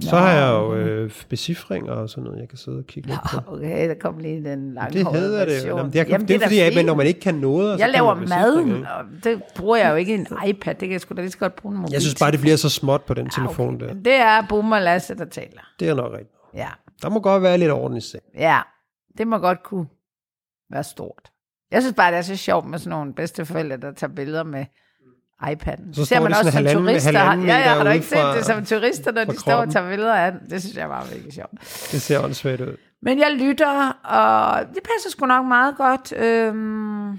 Så 0.00 0.16
har 0.16 0.30
jeg 0.32 0.52
jo 0.52 0.74
øh, 0.74 1.10
becifringer 1.28 1.92
og 1.92 2.10
sådan 2.10 2.24
noget, 2.24 2.40
jeg 2.40 2.48
kan 2.48 2.58
sidde 2.58 2.78
og 2.78 2.84
kigge 2.86 3.08
lidt 3.08 3.20
på. 3.32 3.54
Okay, 3.54 3.88
der 3.88 3.94
kom 3.94 4.18
lige 4.18 4.44
den 4.44 4.74
lange 4.74 4.98
Det 4.98 5.12
hedder 5.12 5.44
det 5.44 5.68
jo. 5.68 5.76
Jamen, 5.76 5.92
det, 5.92 6.00
er, 6.00 6.04
Jamen, 6.08 6.28
det 6.28 6.36
er 6.36 6.40
fordi, 6.40 6.58
at, 6.58 6.72
fint. 6.72 6.86
når 6.86 6.94
man 6.94 7.06
ikke 7.06 7.20
kan 7.20 7.34
noget... 7.34 7.78
så 7.78 7.84
Jeg 7.84 7.92
kan 7.92 7.92
laver 7.92 8.14
mad, 8.14 8.84
og 8.86 9.04
det 9.24 9.42
bruger 9.56 9.76
jeg 9.76 9.90
jo 9.90 9.94
ikke 9.94 10.14
en 10.14 10.26
iPad. 10.46 10.74
Det 10.74 10.80
kan 10.88 10.92
jeg 10.92 11.00
sgu 11.00 11.14
da 11.14 11.20
lige 11.20 11.30
så 11.30 11.38
godt 11.38 11.56
bruge 11.56 11.74
en 11.74 11.80
mobil. 11.80 11.92
Jeg 11.92 12.00
synes 12.02 12.14
bare, 12.20 12.30
det 12.32 12.40
bliver 12.40 12.56
så 12.56 12.68
småt 12.70 13.02
på 13.02 13.14
den 13.14 13.30
telefon 13.30 13.80
der. 13.80 13.94
Det 13.94 14.14
er 14.14 14.42
Boomer 14.48 14.78
Lasse, 14.78 15.14
der 15.14 15.24
taler. 15.24 15.60
Det 15.80 15.88
er 15.88 15.94
nok 15.94 16.12
rigtigt. 16.12 16.34
Ja. 16.54 16.68
Der 17.02 17.08
må 17.08 17.20
godt 17.20 17.42
være 17.42 17.58
lidt 17.58 17.70
orden 17.70 17.96
i 17.96 18.00
seng. 18.00 18.22
ja, 18.34 18.60
det 19.18 19.26
må 19.26 19.38
godt 19.38 19.62
kunne 19.62 19.86
være 20.70 20.84
stort. 20.84 21.30
Jeg 21.70 21.82
synes 21.82 21.94
bare, 21.94 22.10
det 22.10 22.18
er 22.18 22.22
så 22.22 22.36
sjovt 22.36 22.66
med 22.66 22.78
sådan 22.78 22.90
nogle 22.90 23.14
bedsteforældre, 23.14 23.76
der 23.76 23.92
tager 23.92 24.14
billeder 24.14 24.42
med 24.44 24.64
iPad'en. 25.42 25.94
Så 25.94 26.04
ser 26.04 26.20
man 26.20 26.34
også 26.34 26.50
som 26.50 26.64
turister. 26.64 27.18
halvanden 27.18 27.46
ja, 27.46 27.58
meter 27.58 27.68
har 27.68 27.84
ude 27.84 27.94
ikke 27.94 28.06
set 28.06 28.18
det 28.36 28.44
som 28.44 28.64
turister, 28.64 29.12
når 29.12 29.24
de 29.24 29.38
står 29.38 29.52
og 29.52 29.56
kroppen. 29.58 29.72
tager 29.72 29.88
billeder 29.90 30.14
af 30.14 30.32
den? 30.32 30.40
Det 30.50 30.62
synes 30.62 30.76
jeg 30.76 30.84
er 30.84 31.10
virkelig 31.12 31.32
sjovt. 31.32 31.60
Det 31.92 32.02
ser 32.02 32.24
åndssvagt 32.24 32.60
ud. 32.60 32.76
Men 33.02 33.18
jeg 33.18 33.30
lytter, 33.38 33.88
og 34.04 34.60
det 34.60 34.78
passer 34.94 35.10
sgu 35.10 35.26
nok 35.26 35.46
meget 35.46 35.76
godt. 35.76 36.12
Øhm, 36.16 37.18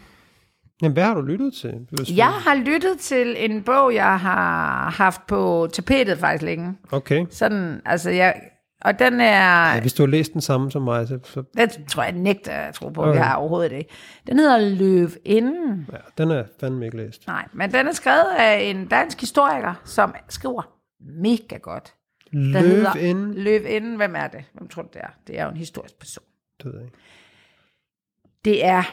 Jamen, 0.81 0.93
hvad 0.93 1.03
har 1.03 1.13
du 1.13 1.21
lyttet 1.21 1.53
til? 1.53 1.73
jeg 2.15 2.27
har 2.27 2.55
lyttet 2.55 2.99
til 2.99 3.35
en 3.37 3.63
bog, 3.63 3.93
jeg 3.95 4.19
har 4.19 4.89
haft 4.97 5.27
på 5.27 5.67
tapetet 5.73 6.17
faktisk 6.17 6.43
længe. 6.43 6.73
Okay. 6.91 7.25
Sådan, 7.29 7.81
altså 7.85 8.09
jeg, 8.09 8.35
og 8.81 8.99
den 8.99 9.19
er, 9.21 9.73
Ja, 9.73 9.81
hvis 9.81 9.93
du 9.93 10.03
har 10.03 10.07
læst 10.07 10.33
den 10.33 10.41
samme 10.41 10.71
som 10.71 10.81
mig, 10.81 11.07
så, 11.07 11.19
så 11.23 11.43
det 11.57 11.85
tror 11.89 12.03
jeg 12.03 12.11
nægter 12.11 12.51
at 12.51 12.73
tro 12.73 12.89
på, 12.89 13.01
okay. 13.03 13.11
Vi 13.11 13.17
har 13.17 13.35
overhovedet 13.35 13.71
ikke. 13.71 13.89
Den 14.27 14.39
hedder 14.39 14.57
Løvinden. 14.57 15.87
ja, 15.91 15.97
den 16.17 16.31
er 16.31 16.43
fandme 16.59 16.85
ikke 16.85 16.97
læst. 16.97 17.27
Nej, 17.27 17.47
men 17.53 17.71
den 17.71 17.87
er 17.87 17.91
skrevet 17.91 18.27
af 18.39 18.61
en 18.61 18.87
dansk 18.87 19.19
historiker, 19.19 19.73
som 19.85 20.15
skriver 20.29 20.77
mega 20.99 21.57
godt. 21.57 21.95
Løv 22.31 22.61
hedder 22.61 22.95
ind. 22.95 23.33
Løvinden. 23.33 23.95
Hvem 23.95 24.15
er 24.15 24.27
det? 24.27 24.43
Hvem 24.53 24.67
tror 24.67 24.81
du, 24.81 24.89
det 24.93 25.01
er? 25.01 25.09
Det 25.27 25.39
er 25.39 25.43
jo 25.43 25.49
en 25.49 25.57
historisk 25.57 25.99
person. 25.99 26.23
Det 26.57 26.65
ved 26.65 26.73
jeg 26.73 26.83
ikke. 26.85 26.97
Det 28.45 28.65
er, 28.65 28.83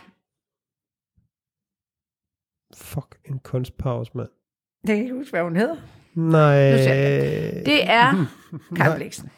Fuck 2.77 3.18
en 3.24 3.38
kunstpause, 3.38 4.11
mand. 4.14 4.29
kan 4.87 4.94
jeg 4.96 5.05
ikke 5.05 5.14
huske, 5.16 5.31
hvad 5.31 5.42
hun 5.42 5.57
hedder. 5.57 5.77
Nej. 6.14 6.40
Jeg 6.40 7.66
Det 7.66 7.90
er 7.90 8.27
Karen 8.77 8.96
Bliksen. 8.96 9.31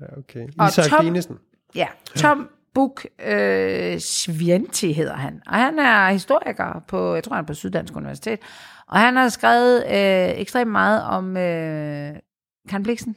Ja, 0.00 0.18
okay. 0.18 0.48
Og 0.58 0.68
Isak 0.68 0.84
Tom- 0.84 1.04
Dinesen. 1.04 1.38
Ja, 1.74 1.86
Tom 2.16 2.48
Buk 2.74 3.06
øh, 3.26 4.00
Svienti 4.00 4.92
hedder 4.92 5.14
han. 5.16 5.40
Og 5.46 5.54
han 5.54 5.78
er 5.78 6.10
historiker 6.10 6.84
på, 6.88 7.14
jeg 7.14 7.24
tror 7.24 7.34
han 7.34 7.42
er 7.44 7.46
på 7.46 7.54
Syddansk 7.54 7.96
Universitet. 7.96 8.40
Og 8.88 8.98
han 8.98 9.16
har 9.16 9.28
skrevet 9.28 9.84
øh, 9.86 10.40
ekstremt 10.40 10.70
meget 10.70 11.02
om 11.04 11.36
øh, 11.36 12.14
Karen 12.68 12.82
Bliksen. 12.82 13.16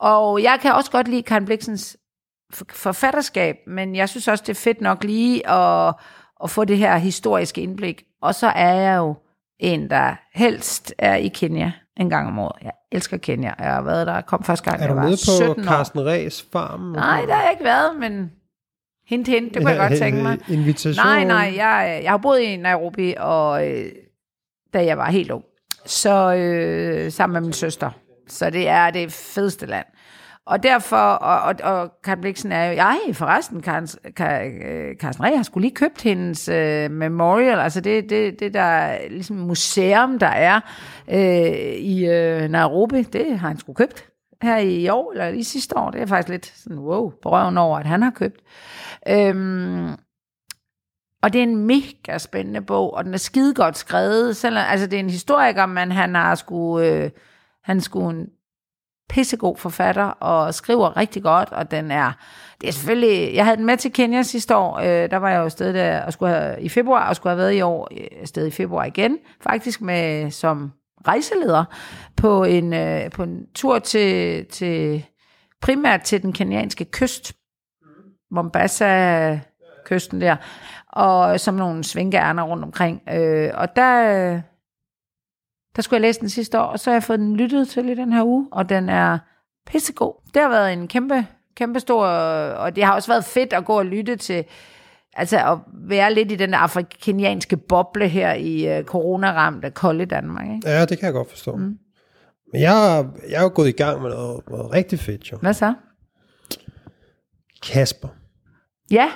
Og 0.00 0.42
jeg 0.42 0.58
kan 0.62 0.72
også 0.72 0.90
godt 0.90 1.08
lide 1.08 1.22
Karen 1.22 1.44
Bliksens 1.44 1.96
for- 2.52 2.66
forfatterskab, 2.72 3.56
men 3.66 3.96
jeg 3.96 4.08
synes 4.08 4.28
også, 4.28 4.44
det 4.46 4.56
er 4.56 4.60
fedt 4.60 4.80
nok 4.80 5.04
lige 5.04 5.48
at, 5.50 5.94
at 6.44 6.50
få 6.50 6.64
det 6.64 6.78
her 6.78 6.96
historiske 6.96 7.60
indblik. 7.60 8.02
Og 8.22 8.34
så 8.34 8.46
er 8.46 8.74
jeg 8.74 8.96
jo 8.96 9.14
en, 9.58 9.90
der 9.90 10.14
helst 10.34 10.94
er 10.98 11.14
i 11.14 11.28
Kenya 11.28 11.72
en 11.96 12.10
gang 12.10 12.28
om 12.28 12.38
året. 12.38 12.62
Jeg 12.62 12.72
elsker 12.92 13.16
Kenya. 13.16 13.52
Jeg 13.58 13.66
har 13.74 13.82
været 13.82 14.06
der, 14.06 14.14
jeg 14.14 14.26
kom 14.26 14.44
første 14.44 14.70
gang, 14.70 14.76
Er 14.82 14.86
jeg 14.86 14.90
du 14.90 14.94
var 14.94 15.04
nede 15.04 15.16
17 15.16 15.54
på 15.54 15.60
år. 15.60 15.64
Carsten 15.64 16.06
Ræs 16.06 16.46
farm? 16.52 16.80
Nej, 16.80 17.24
der 17.26 17.34
har 17.34 17.42
jeg 17.42 17.50
ikke 17.52 17.64
været, 17.64 17.96
men 18.00 18.32
hint, 19.06 19.28
hint, 19.28 19.54
det 19.54 19.62
kunne 19.62 19.70
jeg 19.70 19.88
godt 19.88 19.98
tænke 19.98 20.22
mig. 20.22 20.38
Invitation? 20.48 21.06
Nej, 21.06 21.24
nej, 21.24 21.52
jeg, 21.56 22.00
jeg 22.02 22.10
har 22.10 22.16
boet 22.18 22.40
i 22.40 22.56
Nairobi, 22.56 23.14
og 23.18 23.68
øh, 23.70 23.84
da 24.74 24.84
jeg 24.84 24.98
var 24.98 25.10
helt 25.10 25.30
ung, 25.30 25.44
så 25.86 26.34
øh, 26.34 27.12
sammen 27.12 27.32
med 27.32 27.40
min 27.40 27.52
søster. 27.52 27.90
Så 28.28 28.50
det 28.50 28.68
er 28.68 28.90
det 28.90 29.12
fedeste 29.12 29.66
land. 29.66 29.86
Og 30.46 30.62
derfor, 30.62 30.96
og, 30.96 31.42
og, 31.42 31.72
og 31.72 31.92
Karen 32.04 32.20
Bliksen 32.20 32.52
er 32.52 32.64
jo, 32.64 32.78
ej, 32.78 33.12
forresten, 33.12 33.62
Karen, 33.62 33.88
Karen, 34.16 34.62
øh, 34.62 34.96
Carsten 34.96 35.24
Reh 35.24 35.36
har 35.36 35.42
skulle 35.42 35.64
lige 35.64 35.74
købt 35.74 36.02
hendes 36.02 36.48
øh, 36.48 36.90
memorial, 36.90 37.58
altså 37.58 37.80
det, 37.80 38.10
det, 38.10 38.40
det 38.40 38.54
der 38.54 38.98
ligesom 39.08 39.36
museum, 39.36 40.18
der 40.18 40.26
er 40.26 40.60
øh, 41.10 41.74
i 41.74 42.06
øh, 42.06 42.48
Nairobi, 42.48 43.02
det 43.02 43.38
har 43.38 43.48
han 43.48 43.58
skulle 43.58 43.76
købt 43.76 44.08
her 44.42 44.58
i 44.58 44.88
år, 44.88 45.12
eller 45.12 45.28
i 45.28 45.42
sidste 45.42 45.76
år. 45.76 45.90
Det 45.90 46.02
er 46.02 46.06
faktisk 46.06 46.28
lidt 46.28 46.46
sådan, 46.46 46.78
wow, 46.78 47.12
på 47.22 47.30
røven 47.30 47.58
over, 47.58 47.78
at 47.78 47.86
han 47.86 48.02
har 48.02 48.10
købt. 48.10 48.40
Øhm, 49.08 49.90
og 51.22 51.32
det 51.32 51.38
er 51.38 51.42
en 51.42 51.66
mega 51.66 52.18
spændende 52.18 52.60
bog, 52.60 52.94
og 52.94 53.04
den 53.04 53.14
er 53.14 53.18
skide 53.18 53.54
godt 53.54 53.78
skrevet. 53.78 54.36
Selvom, 54.36 54.64
altså, 54.68 54.86
det 54.86 54.96
er 54.96 55.00
en 55.00 55.10
historiker, 55.10 55.66
men 55.66 55.92
han 55.92 56.14
har 56.14 56.34
sgu, 56.34 56.80
øh, 56.80 57.10
han 57.64 57.80
skulle 57.80 58.26
pissegod 59.08 59.56
forfatter, 59.56 60.04
og 60.04 60.54
skriver 60.54 60.96
rigtig 60.96 61.22
godt, 61.22 61.52
og 61.52 61.70
den 61.70 61.90
er, 61.90 62.12
det 62.60 62.68
er 62.68 62.72
selvfølgelig, 62.72 63.34
jeg 63.34 63.44
havde 63.44 63.56
den 63.56 63.66
med 63.66 63.76
til 63.76 63.92
Kenya 63.92 64.22
sidste 64.22 64.56
år, 64.56 64.78
øh, 64.78 65.10
der 65.10 65.16
var 65.16 65.30
jeg 65.30 65.38
jo 65.38 65.44
afsted 65.44 65.74
der, 65.74 66.00
og 66.00 66.12
skulle 66.12 66.34
have, 66.34 66.62
i 66.62 66.68
februar, 66.68 67.08
og 67.08 67.16
skulle 67.16 67.30
have 67.30 67.38
været 67.38 67.54
i 67.54 67.60
år, 67.60 67.88
sted 67.92 68.08
afsted 68.20 68.46
i 68.46 68.50
februar 68.50 68.84
igen, 68.84 69.18
faktisk 69.40 69.80
med, 69.80 70.30
som 70.30 70.72
rejseleder, 71.06 71.64
på 72.16 72.44
en, 72.44 72.72
øh, 72.74 73.10
på 73.10 73.22
en 73.22 73.46
tur 73.54 73.78
til, 73.78 74.46
til, 74.46 75.04
primært 75.62 76.02
til 76.02 76.22
den 76.22 76.32
kenyanske 76.32 76.84
kyst, 76.84 77.32
Mombasa-kysten 78.30 80.20
der, 80.20 80.36
og 80.92 81.40
som 81.40 81.54
nogle 81.54 81.84
svingærner 81.84 82.42
rundt 82.42 82.64
omkring. 82.64 83.02
Øh, 83.10 83.50
og 83.54 83.76
der, 83.76 84.40
der 85.76 85.82
skulle 85.82 85.98
jeg 85.98 86.08
læse 86.08 86.20
den 86.20 86.28
sidste 86.28 86.60
år, 86.60 86.64
og 86.64 86.80
så 86.80 86.90
har 86.90 86.94
jeg 86.94 87.02
fået 87.02 87.18
den 87.18 87.36
lyttet 87.36 87.68
til 87.68 87.88
i 87.88 87.94
den 87.94 88.12
her 88.12 88.24
uge, 88.24 88.48
og 88.52 88.68
den 88.68 88.88
er 88.88 89.18
pissegod. 89.66 90.14
Det 90.34 90.42
har 90.42 90.48
været 90.48 90.72
en 90.72 90.88
kæmpe, 90.88 91.26
kæmpe 91.56 91.80
stor, 91.80 92.06
og 92.06 92.76
det 92.76 92.84
har 92.84 92.94
også 92.94 93.12
været 93.12 93.24
fedt 93.24 93.52
at 93.52 93.64
gå 93.64 93.78
og 93.78 93.86
lytte 93.86 94.16
til, 94.16 94.44
altså 95.14 95.52
at 95.52 95.58
være 95.88 96.14
lidt 96.14 96.32
i 96.32 96.36
den 96.36 96.54
afrikanske 96.54 97.56
boble 97.56 98.08
her 98.08 98.32
i 98.34 98.78
uh, 98.78 98.84
coronaramte 98.84 99.70
kolde 99.70 100.06
Danmark. 100.06 100.46
Ikke? 100.54 100.70
Ja, 100.70 100.84
det 100.84 100.98
kan 100.98 101.06
jeg 101.06 101.12
godt 101.12 101.30
forstå. 101.30 101.56
Mm. 101.56 101.78
Men 102.52 102.60
jeg, 102.60 103.06
jeg 103.30 103.38
er 103.38 103.42
jo 103.42 103.50
gået 103.54 103.68
i 103.68 103.72
gang 103.72 104.02
med 104.02 104.10
noget, 104.10 104.40
noget 104.48 104.72
rigtig 104.72 104.98
fedt, 104.98 105.32
jo. 105.32 105.38
Hvad 105.40 105.54
så? 105.54 105.74
Kasper. 107.62 108.08
Ja, 108.90 109.10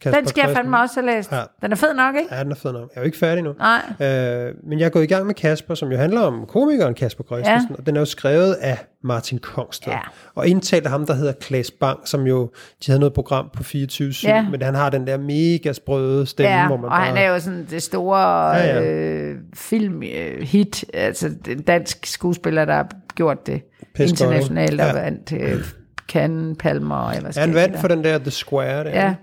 Kasper 0.00 0.20
den 0.20 0.28
skal 0.28 0.42
jeg 0.46 0.56
fandme 0.56 0.80
også 0.80 1.00
have 1.00 1.16
læst. 1.16 1.32
Ja. 1.32 1.40
Den 1.62 1.72
er 1.72 1.76
fed 1.76 1.94
nok, 1.94 2.14
ikke? 2.16 2.34
Ja, 2.34 2.42
den 2.44 2.50
er 2.50 2.56
fed 2.56 2.72
nok. 2.72 2.80
Jeg 2.94 2.96
er 2.96 3.00
jo 3.00 3.04
ikke 3.06 3.18
færdig 3.18 3.44
nu. 3.44 3.52
Nej. 3.58 4.08
Øh, 4.08 4.54
men 4.68 4.78
jeg 4.78 4.84
er 4.86 4.90
gået 4.90 5.02
i 5.04 5.06
gang 5.06 5.26
med 5.26 5.34
Kasper, 5.34 5.74
som 5.74 5.92
jo 5.92 5.96
handler 5.98 6.20
om 6.20 6.44
komikeren 6.48 6.94
Kasper 6.94 7.24
Christensen, 7.24 7.70
ja. 7.70 7.76
og 7.78 7.86
den 7.86 7.96
er 7.96 8.00
jo 8.00 8.04
skrevet 8.04 8.52
af 8.54 8.78
Martin 9.04 9.38
Kongsted, 9.38 9.92
Ja. 9.92 9.98
og 10.34 10.48
indtalt 10.48 10.84
af 10.84 10.90
ham, 10.90 11.06
der 11.06 11.14
hedder 11.14 11.32
Klaas 11.32 11.70
Bang, 11.70 11.98
som 12.08 12.26
jo, 12.26 12.42
de 12.86 12.90
havde 12.90 13.00
noget 13.00 13.12
program 13.12 13.50
på 13.56 13.62
24 13.62 14.12
Ja. 14.24 14.48
men 14.50 14.62
han 14.62 14.74
har 14.74 14.90
den 14.90 15.06
der 15.06 15.18
mega 15.18 15.72
sprøde 15.72 16.26
stemme, 16.26 16.52
Ja, 16.52 16.66
hvor 16.66 16.76
man 16.76 16.84
og 16.84 16.90
bare... 16.90 17.04
han 17.06 17.16
er 17.16 17.28
jo 17.32 17.38
sådan 17.38 17.66
det 17.70 17.82
store 17.82 18.18
Ja, 18.56 18.64
ja, 18.66 18.74
ja. 18.74 18.80
ja. 18.82 18.90
Øh, 18.90 19.36
filmhit, 19.54 20.84
altså 20.94 21.30
den 21.44 21.62
dansk 21.62 22.06
skuespiller, 22.06 22.64
der 22.64 22.74
har 22.74 22.88
gjort 23.14 23.46
det 23.46 23.62
Pisse 23.94 24.12
internationalt, 24.12 24.72
ikke? 24.72 24.84
og 24.84 24.94
Ja. 24.94 25.02
vandt 25.02 25.32
øh, 25.32 25.64
Cannes, 26.08 26.56
Palmer 26.60 26.96
og 26.96 27.14
jeg 27.14 27.22
Han 27.36 27.54
vandt 27.54 27.78
for 27.78 27.88
den 27.88 28.04
der 28.04 28.18
The 28.18 28.30
Square 28.30 28.84
der. 28.84 28.90
Ja. 28.90 29.14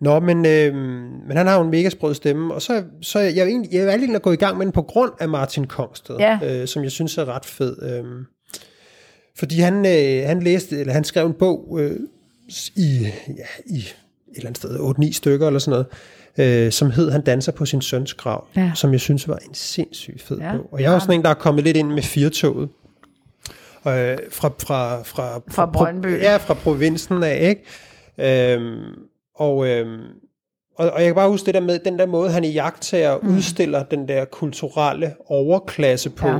Nå, 0.00 0.20
men, 0.20 0.46
øh, 0.46 0.74
men 1.28 1.36
han 1.36 1.46
har 1.46 1.56
jo 1.56 1.64
en 1.64 1.70
mega 1.70 1.88
sprød 1.90 2.14
stemme, 2.14 2.54
og 2.54 2.62
så, 2.62 2.84
så 3.02 3.18
jeg, 3.18 3.36
jeg, 3.36 3.46
egentlig, 3.46 3.72
jeg 3.74 3.82
er 3.82 3.88
egentlig 3.88 4.14
at 4.16 4.22
gå 4.22 4.32
i 4.32 4.36
gang 4.36 4.56
med 4.58 4.66
den 4.66 4.72
på 4.72 4.82
grund 4.82 5.12
af 5.20 5.28
Martin 5.28 5.66
Kongsted, 5.66 6.16
Ja. 6.18 6.38
øh, 6.44 6.68
som 6.68 6.82
jeg 6.82 6.90
synes 6.90 7.18
er 7.18 7.24
ret 7.24 7.44
fed. 7.44 7.82
Øh, 7.82 8.04
fordi 9.38 9.60
han, 9.60 9.74
øh, 9.86 10.26
han 10.26 10.42
læste, 10.42 10.80
eller 10.80 10.92
han 10.92 11.04
skrev 11.04 11.26
en 11.26 11.32
bog 11.32 11.78
øh, 11.80 11.96
i, 12.76 12.98
ja, 13.28 13.44
i 13.66 13.76
et 13.78 13.94
eller 14.36 14.46
andet 14.46 14.56
sted, 14.56 14.76
8-9 15.10 15.12
stykker 15.12 15.46
eller 15.46 15.60
sådan 15.60 15.84
noget, 16.38 16.66
øh, 16.66 16.72
som 16.72 16.90
hed 16.90 17.10
Han 17.10 17.20
danser 17.24 17.52
på 17.52 17.66
sin 17.66 17.82
søns 17.82 18.14
grav, 18.14 18.46
Ja. 18.56 18.72
som 18.74 18.92
jeg 18.92 19.00
synes 19.00 19.28
var 19.28 19.36
en 19.36 19.54
sindssygt 19.54 20.22
fed 20.22 20.38
Ja. 20.38 20.56
bog. 20.56 20.68
Og 20.72 20.80
jeg 20.82 20.90
er 20.90 20.94
også 20.94 21.04
sådan 21.04 21.20
en, 21.20 21.24
der 21.24 21.30
er 21.30 21.34
kommet 21.34 21.64
lidt 21.64 21.76
ind 21.76 21.88
med 21.88 22.02
firtoget. 22.02 22.68
Øh, 23.86 24.18
fra, 24.30 24.52
fra, 24.58 25.02
fra, 25.02 25.40
Fra 25.50 25.66
pro- 25.66 25.70
Brøndby. 25.72 26.06
Ja, 26.22 26.36
fra 26.36 26.54
provinsen 26.54 27.22
af, 27.22 27.48
ikke? 28.18 28.52
Øhm, 28.54 28.82
og, 29.40 29.66
øhm, 29.68 30.00
og, 30.76 30.90
og 30.90 30.98
jeg 31.00 31.06
kan 31.08 31.14
bare 31.14 31.28
huske 31.28 31.46
det 31.46 31.54
der 31.54 31.60
med, 31.60 31.78
den 31.78 31.98
der 31.98 32.06
måde, 32.06 32.30
han 32.30 32.44
i 32.44 32.48
jagttager 32.50 33.18
mm. 33.22 33.36
udstiller 33.36 33.82
den 33.82 34.08
der 34.08 34.24
kulturelle 34.24 35.14
overklasse 35.26 36.10
på, 36.10 36.28
Ja. 36.28 36.34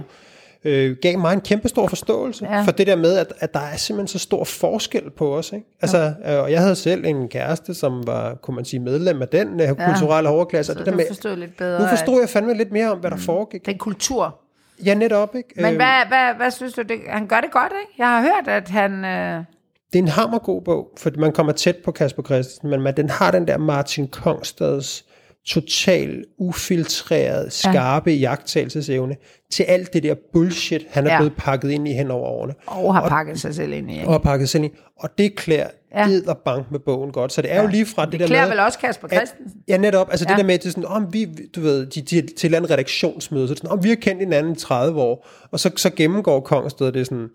ja. 0.64 0.70
øh, 0.70 0.96
gav 1.02 1.18
mig 1.18 1.32
en 1.32 1.40
kæmpe 1.40 1.68
stor 1.68 1.86
forståelse 1.88 2.44
Ja. 2.44 2.56
ja. 2.56 2.62
for 2.62 2.70
det 2.70 2.86
der 2.86 2.96
med, 2.96 3.16
at, 3.18 3.32
at 3.38 3.54
der 3.54 3.60
er 3.60 3.76
simpelthen 3.76 4.08
så 4.08 4.18
stor 4.18 4.44
forskel 4.44 5.10
på 5.10 5.36
os. 5.36 5.52
Ikke? 5.52 5.66
Altså, 5.82 6.14
øh, 6.26 6.38
og 6.42 6.50
jeg 6.52 6.60
havde 6.60 6.76
selv 6.76 7.04
en 7.04 7.28
kæreste, 7.28 7.74
som 7.74 8.06
var, 8.06 8.34
kunne 8.34 8.54
man 8.54 8.64
sige, 8.64 8.80
medlem 8.80 9.22
af 9.22 9.28
den 9.28 9.60
øh, 9.60 9.68
kulturelle 9.68 10.28
overklasse. 10.28 10.72
Så 10.72 10.78
og 10.78 10.84
det 10.86 10.90
der 10.92 10.96
med, 10.96 11.04
forstod 11.08 11.36
lidt 11.36 11.56
bedre. 11.56 11.80
nu 11.82 11.86
forstod 11.88 12.14
at- 12.14 12.20
jeg 12.20 12.28
fandme 12.28 12.54
lidt 12.54 12.72
mere 12.72 12.90
om, 12.90 12.98
hvad 12.98 13.10
der 13.10 13.16
foregik. 13.16 13.66
Den 13.66 13.78
kultur. 13.78 14.38
Ja, 14.84 14.94
netop. 14.94 15.34
Ikke? 15.36 15.48
Men 15.56 15.64
Øhm, 15.64 15.76
hvad, 15.76 16.06
hvad, 16.08 16.34
hvad 16.36 16.50
synes 16.50 16.72
du? 16.72 16.82
Det, 16.82 16.98
han 17.08 17.26
gør 17.26 17.40
det 17.40 17.50
godt, 17.50 17.72
ikke? 17.82 17.92
Jeg 17.98 18.06
har 18.08 18.20
hørt, 18.22 18.48
at 18.48 18.68
han... 18.68 19.04
Øh, 19.04 19.44
det 19.92 19.98
er 19.98 20.02
en 20.02 20.08
hammergod 20.08 20.62
bog, 20.62 20.88
for 20.98 21.10
man 21.18 21.32
kommer 21.32 21.52
tæt 21.52 21.76
på 21.84 21.92
Kasper 21.92 22.22
Christensen, 22.22 22.70
men 22.70 22.80
man, 22.80 22.96
den 22.96 23.10
har 23.10 23.30
den 23.30 23.46
der 23.48 23.58
Martin 23.58 24.08
Kongstads 24.08 25.04
total 25.46 26.24
ufiltreret, 26.38 27.52
skarpe 27.52 28.10
ja. 28.10 28.16
jagttagelsesevne 28.16 29.16
til 29.52 29.62
alt 29.62 29.92
det 29.92 30.02
der 30.02 30.14
bullshit, 30.32 30.86
han 30.90 31.06
er 31.06 31.12
Ja. 31.12 31.18
blevet 31.18 31.34
pakket 31.36 31.70
ind 31.70 31.88
i 31.88 31.92
hen 31.92 32.10
over 32.10 32.26
årene. 32.28 32.54
og 32.66 32.94
har 32.94 33.08
pakket 33.08 33.40
sig 33.40 33.54
selv 33.54 33.72
ind 33.72 33.90
i. 33.90 33.94
Ikke? 33.98 34.08
Og 34.08 34.22
pakket 34.22 34.48
selv 34.48 34.64
ind. 34.64 34.72
Og 34.98 35.08
det 35.18 35.36
klæder 35.36 35.68
Ja. 35.96 36.32
bank 36.44 36.70
med 36.70 36.78
bogen 36.80 37.12
godt. 37.12 37.32
Så 37.32 37.42
det 37.42 37.50
er 37.52 37.56
ja. 37.56 37.62
jo 37.62 37.68
lige 37.68 37.86
fra 37.86 38.04
det, 38.04 38.12
Det 38.20 38.28
der 38.28 38.40
med... 38.40 38.48
vel 38.48 38.60
også 38.60 38.78
Kasper 38.78 39.08
at- 39.08 39.14
Christensen. 39.14 39.60
Ja, 39.68 39.76
netop. 39.76 40.10
Altså 40.10 40.26
ja. 40.28 40.32
Det 40.34 40.38
der 40.38 40.46
med, 40.46 40.54
at 40.54 40.62
det 40.62 40.72
sådan, 40.72 40.84
om 40.84 41.12
vi, 41.12 41.28
du 41.56 41.60
ved, 41.60 41.86
de, 41.86 42.00
de, 42.02 42.26
til 42.36 42.54
andet 42.54 42.70
redaktionsmøde, 42.70 43.48
så 43.48 43.54
det 43.54 43.58
sådan, 43.58 43.70
om 43.78 43.84
vi 43.84 43.88
har 43.88 43.96
kendt 43.96 44.20
hinanden 44.22 44.52
i 44.52 44.56
30 44.56 45.00
år, 45.00 45.28
og 45.50 45.60
så, 45.60 45.70
så 45.76 45.90
gennemgår 45.90 46.40
Kongsted, 46.40 46.92
det 46.92 47.06
sådan, 47.06 47.28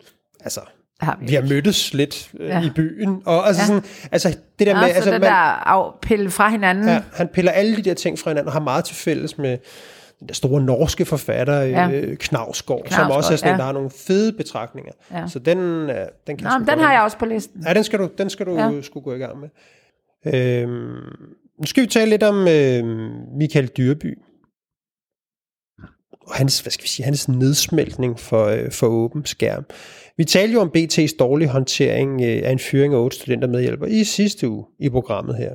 altså, 0.43 0.61
Har 0.99 1.17
vi 1.21 1.25
vi 1.25 1.33
har 1.33 1.41
mødtes 1.41 1.93
lidt 1.93 2.31
øh, 2.39 2.47
Ja. 2.47 2.61
i 2.65 2.69
byen, 2.75 3.21
og 3.25 3.47
altså, 3.47 3.61
Ja. 3.61 3.67
sådan, 3.67 3.83
altså 4.11 4.29
det 4.59 4.67
der 4.67 4.75
Ja, 4.75 4.81
med, 4.81 4.89
så 4.89 4.95
altså, 4.95 5.11
den 5.11 5.21
man, 5.21 5.29
der 5.29 5.35
af, 5.35 5.93
pille 6.01 6.29
fra 6.31 6.49
hinanden. 6.49 6.87
ja, 6.87 7.01
han 7.13 7.27
piller 7.27 7.51
alle 7.51 7.75
de 7.75 7.81
der 7.81 7.93
ting 7.93 8.19
fra 8.19 8.29
hinanden, 8.29 8.47
og 8.47 8.53
har 8.53 8.59
meget 8.59 8.85
til 8.85 8.95
fælles 8.95 9.37
med 9.37 9.57
den 10.19 10.27
der 10.27 10.33
store 10.33 10.61
norske 10.61 11.05
forfatter, 11.05 11.61
Ja. 11.61 11.89
øh, 11.91 12.17
Knavsgaard, 12.17 12.87
som 12.89 13.11
også 13.11 13.33
er 13.33 13.37
sådan 13.37 13.51
ja. 13.53 13.57
der 13.57 13.63
har 13.63 13.71
nogle 13.71 13.89
fede 14.07 14.33
betragtninger. 14.33 14.91
Ja. 15.11 15.27
Så 15.27 15.39
den, 15.39 15.57
øh, 15.89 15.95
den 16.27 16.37
kan 16.37 16.47
Nå, 16.47 16.57
men 16.59 16.67
den 16.67 16.79
har 16.79 16.93
jeg 16.93 17.01
også 17.01 17.17
på 17.17 17.25
listen. 17.25 17.63
Ja, 17.67 17.73
den 17.73 17.83
skal 17.83 17.99
du, 17.99 18.09
den 18.17 18.29
skal 18.29 18.45
du 18.45 18.55
ja. 18.59 18.81
skulle 18.81 19.03
gå 19.03 19.13
i 19.13 19.17
gang 19.17 19.37
med. 19.39 19.49
Øhm, 20.33 20.95
nu 21.59 21.65
skal 21.65 21.83
vi 21.83 21.87
tale 21.87 22.09
lidt 22.09 22.23
om 22.23 22.47
øh, 22.47 22.83
Michael 23.37 23.67
Dyrby. 23.67 24.17
Og 26.27 26.35
hans, 26.35 26.59
hvad 26.59 26.71
skal 26.71 26.83
vi 26.83 26.87
sige, 26.87 27.03
hans 27.05 27.29
nedsmeltning 27.29 28.19
for, 28.19 28.45
øh, 28.45 28.71
for 28.71 28.87
åben 28.87 29.25
skærm. 29.25 29.65
Vi 30.17 30.23
talte 30.23 30.53
jo 30.53 30.61
om 30.61 30.71
BT's 30.77 31.17
dårlige 31.19 31.47
håndtering 31.49 32.21
øh, 32.21 32.41
af 32.43 32.51
en 32.51 32.59
fyring 32.59 32.93
af 32.93 32.97
otte 32.97 33.17
studentermedhjælper 33.17 33.85
i 33.85 34.03
sidste 34.03 34.49
uge 34.49 34.65
i 34.79 34.89
programmet 34.89 35.35
her. 35.37 35.51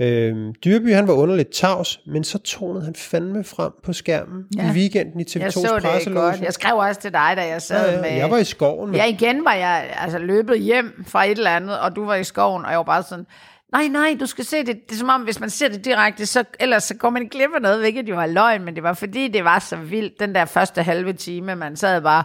Øhm, 0.00 0.54
Dyrby 0.64 0.94
han 0.94 1.08
var 1.08 1.14
underligt 1.14 1.52
tavs, 1.52 2.00
men 2.06 2.24
så 2.24 2.38
tonede 2.38 2.84
han 2.84 2.94
fandme 2.94 3.44
frem 3.44 3.72
på 3.84 3.92
skærmen 3.92 4.44
Ja. 4.56 4.70
i 4.70 4.74
weekenden 4.74 5.20
i 5.20 5.24
Jeg 5.34 5.46
TV2's 5.46 5.50
så 5.50 6.00
det 6.04 6.14
godt. 6.14 6.40
Jeg 6.40 6.52
skrev 6.52 6.76
også 6.76 7.00
til 7.00 7.12
dig, 7.12 7.32
da 7.36 7.46
jeg 7.46 7.62
sad 7.62 7.86
ja, 7.88 7.94
ja, 7.96 8.00
med... 8.00 8.10
jeg 8.10 8.30
var 8.30 8.38
i 8.38 8.44
skoven. 8.44 8.90
Med, 8.90 8.98
Ja, 8.98 9.06
igen 9.06 9.44
var 9.44 9.54
jeg 9.54 9.94
altså 9.96 10.18
løbet 10.18 10.60
hjem 10.60 11.04
fra 11.06 11.24
et 11.24 11.30
eller 11.30 11.50
andet, 11.50 11.78
og 11.80 11.96
du 11.96 12.04
var 12.04 12.14
i 12.14 12.24
skoven, 12.24 12.64
og 12.64 12.70
jeg 12.70 12.78
var 12.78 12.84
bare 12.84 13.02
sådan, 13.02 13.26
Nej, 13.72 13.88
nej, 13.88 14.16
du 14.20 14.26
skal 14.26 14.44
se 14.44 14.56
det. 14.58 14.66
Det 14.66 14.92
er 14.92 14.98
som 14.98 15.08
om, 15.08 15.20
hvis 15.20 15.40
man 15.40 15.50
ser 15.50 15.68
det 15.68 15.84
direkte, 15.84 16.26
så, 16.26 16.44
ellers 16.60 16.84
så 16.84 16.94
går 16.94 17.10
man 17.10 17.28
glip 17.28 17.50
af 17.54 17.62
noget, 17.62 17.78
hvilket 17.78 18.08
jo 18.08 18.14
var 18.14 18.26
løgn, 18.26 18.64
men 18.64 18.74
det 18.74 18.82
var 18.82 18.92
fordi, 18.94 19.28
det 19.28 19.44
var 19.44 19.58
så 19.58 19.76
vildt, 19.76 20.20
den 20.20 20.34
der 20.34 20.44
første 20.44 20.82
halve 20.82 21.12
time, 21.12 21.54
man 21.54 21.76
sad 21.76 22.00
bare, 22.00 22.24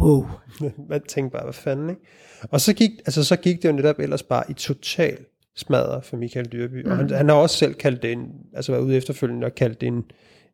wow. 0.00 0.26
man 0.90 1.02
tænkte 1.08 1.32
bare, 1.32 1.44
hvad 1.44 1.52
fanden, 1.52 1.90
ikke? 1.90 2.02
Og 2.50 2.60
så 2.60 2.72
gik, 2.72 2.90
altså, 3.06 3.24
så 3.24 3.36
gik 3.36 3.62
det 3.62 3.68
jo 3.68 3.72
netop 3.72 3.98
ellers 3.98 4.22
bare 4.22 4.44
i 4.48 4.52
total 4.52 5.16
smadre 5.56 6.02
for 6.02 6.16
Michael 6.16 6.46
Dyrby. 6.52 6.84
Mm. 6.84 6.90
Og 6.90 6.96
han, 6.96 7.10
han 7.10 7.28
har 7.28 7.36
også 7.36 7.56
selv 7.56 7.74
kaldt 7.74 8.02
det 8.02 8.12
en, 8.12 8.28
altså 8.54 8.72
været 8.72 8.84
ude 8.84 8.96
efterfølgende 8.96 9.44
og 9.44 9.54
kaldt 9.54 9.80
det 9.80 9.86
en, 9.86 10.04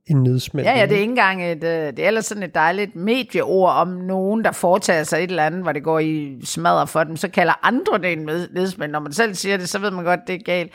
en 0.06 0.22
nedsmeltning. 0.22 0.76
Ja, 0.76 0.80
ja, 0.80 0.86
det 0.86 0.96
er 0.96 1.00
ikke 1.00 1.10
engang 1.10 1.44
et, 1.44 1.64
øh, 1.64 1.86
det 1.86 1.98
er 1.98 2.06
ellers 2.06 2.26
sådan 2.26 2.42
et 2.42 2.54
dejligt 2.54 2.96
medieord 2.96 3.72
om 3.72 3.88
nogen, 3.88 4.44
der 4.44 4.52
foretager 4.52 5.02
sig 5.02 5.18
et 5.18 5.30
eller 5.30 5.46
andet, 5.46 5.62
hvor 5.62 5.72
det 5.72 5.82
går 5.82 5.98
i 5.98 6.38
smadre 6.44 6.86
for 6.86 7.04
dem, 7.04 7.16
så 7.16 7.28
kalder 7.28 7.66
andre 7.66 7.98
det 7.98 8.12
en 8.12 8.18
nedsmeltning. 8.52 8.92
Når 8.92 9.00
man 9.00 9.12
selv 9.12 9.34
siger 9.34 9.56
det, 9.56 9.68
så 9.68 9.78
ved 9.78 9.90
man 9.90 10.04
godt, 10.04 10.20
det 10.26 10.34
er 10.34 10.38
galt. 10.44 10.72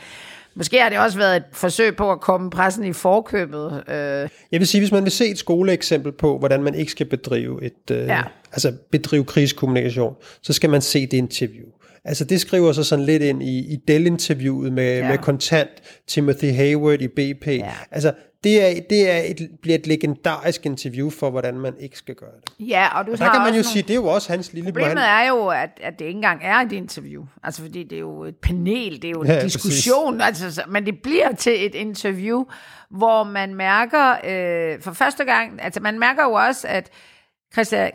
Måske 0.56 0.80
har 0.80 0.88
det 0.88 0.98
også 0.98 1.18
været 1.18 1.36
et 1.36 1.44
forsøg 1.52 1.96
på 1.96 2.12
at 2.12 2.20
komme 2.20 2.50
pressen 2.50 2.84
i 2.84 2.92
forkøbet. 2.92 3.84
Øh. 3.88 4.28
Jeg 4.52 4.60
vil 4.60 4.66
sige, 4.66 4.80
hvis 4.80 4.92
man 4.92 5.04
vil 5.04 5.12
se 5.12 5.26
et 5.26 5.38
skoleeksempel 5.38 6.12
på, 6.12 6.38
hvordan 6.38 6.62
man 6.62 6.74
ikke 6.74 6.92
skal 6.92 7.06
bedrive 7.06 7.64
et, 7.64 7.90
øh, 7.90 8.06
ja. 8.06 8.22
Altså 8.54 8.72
bedrive 8.90 9.24
krigskommunikation, 9.24 10.14
så 10.42 10.52
skal 10.52 10.70
man 10.70 10.82
se 10.82 11.06
det 11.06 11.16
interview. 11.16 11.66
Altså 12.04 12.24
det 12.24 12.40
skriver 12.40 12.72
sig 12.72 12.86
sådan 12.86 13.04
lidt 13.04 13.22
ind 13.22 13.42
i, 13.42 13.58
i 13.58 13.76
Dell-interviewet 13.88 14.72
med, 14.72 14.98
ja. 14.98 15.08
med 15.08 15.18
kontant 15.18 15.70
Timothy 16.06 16.52
Hayward 16.52 17.00
i 17.00 17.08
BP. 17.08 17.46
Ja. 17.46 17.72
Altså 17.90 18.12
det, 18.44 18.64
er, 18.64 18.80
det 18.90 19.10
er 19.10 19.18
et, 19.18 19.50
bliver 19.62 19.78
et 19.78 19.86
legendarisk 19.86 20.66
interview 20.66 21.10
for, 21.10 21.30
hvordan 21.30 21.54
man 21.54 21.74
ikke 21.80 21.98
skal 21.98 22.14
gøre 22.14 22.30
det. 22.30 22.68
Ja, 22.68 22.98
og 22.98 23.06
du 23.06 23.12
og 23.12 23.18
der 23.18 23.30
kan 23.30 23.40
man 23.40 23.48
jo 23.48 23.52
nogle... 23.52 23.64
sige, 23.64 23.82
det 23.82 23.90
er 23.90 23.94
jo 23.94 24.06
også 24.06 24.32
hans 24.32 24.52
lille... 24.52 24.66
Problemet 24.66 24.98
han... 24.98 25.24
er 25.24 25.28
jo, 25.28 25.48
at, 25.48 25.70
at 25.82 25.98
det 25.98 26.04
ikke 26.04 26.16
engang 26.16 26.40
er 26.42 26.56
et 26.56 26.72
interview. 26.72 27.24
Altså 27.42 27.62
fordi 27.62 27.82
det 27.82 27.96
er 27.96 28.00
jo 28.00 28.24
et 28.24 28.36
panel, 28.36 29.02
det 29.02 29.04
er 29.04 29.10
jo 29.10 29.22
en 29.22 29.26
ja, 29.26 29.40
diskussion, 29.40 30.20
altså, 30.20 30.62
men 30.68 30.86
det 30.86 30.94
bliver 31.02 31.32
til 31.32 31.66
et 31.66 31.74
interview, 31.74 32.44
hvor 32.90 33.24
man 33.24 33.54
mærker 33.54 34.12
øh, 34.12 34.80
for 34.80 34.92
første 34.92 35.24
gang, 35.24 35.62
altså 35.62 35.80
man 35.80 35.98
mærker 35.98 36.22
jo 36.24 36.32
også, 36.32 36.68
at 36.68 36.90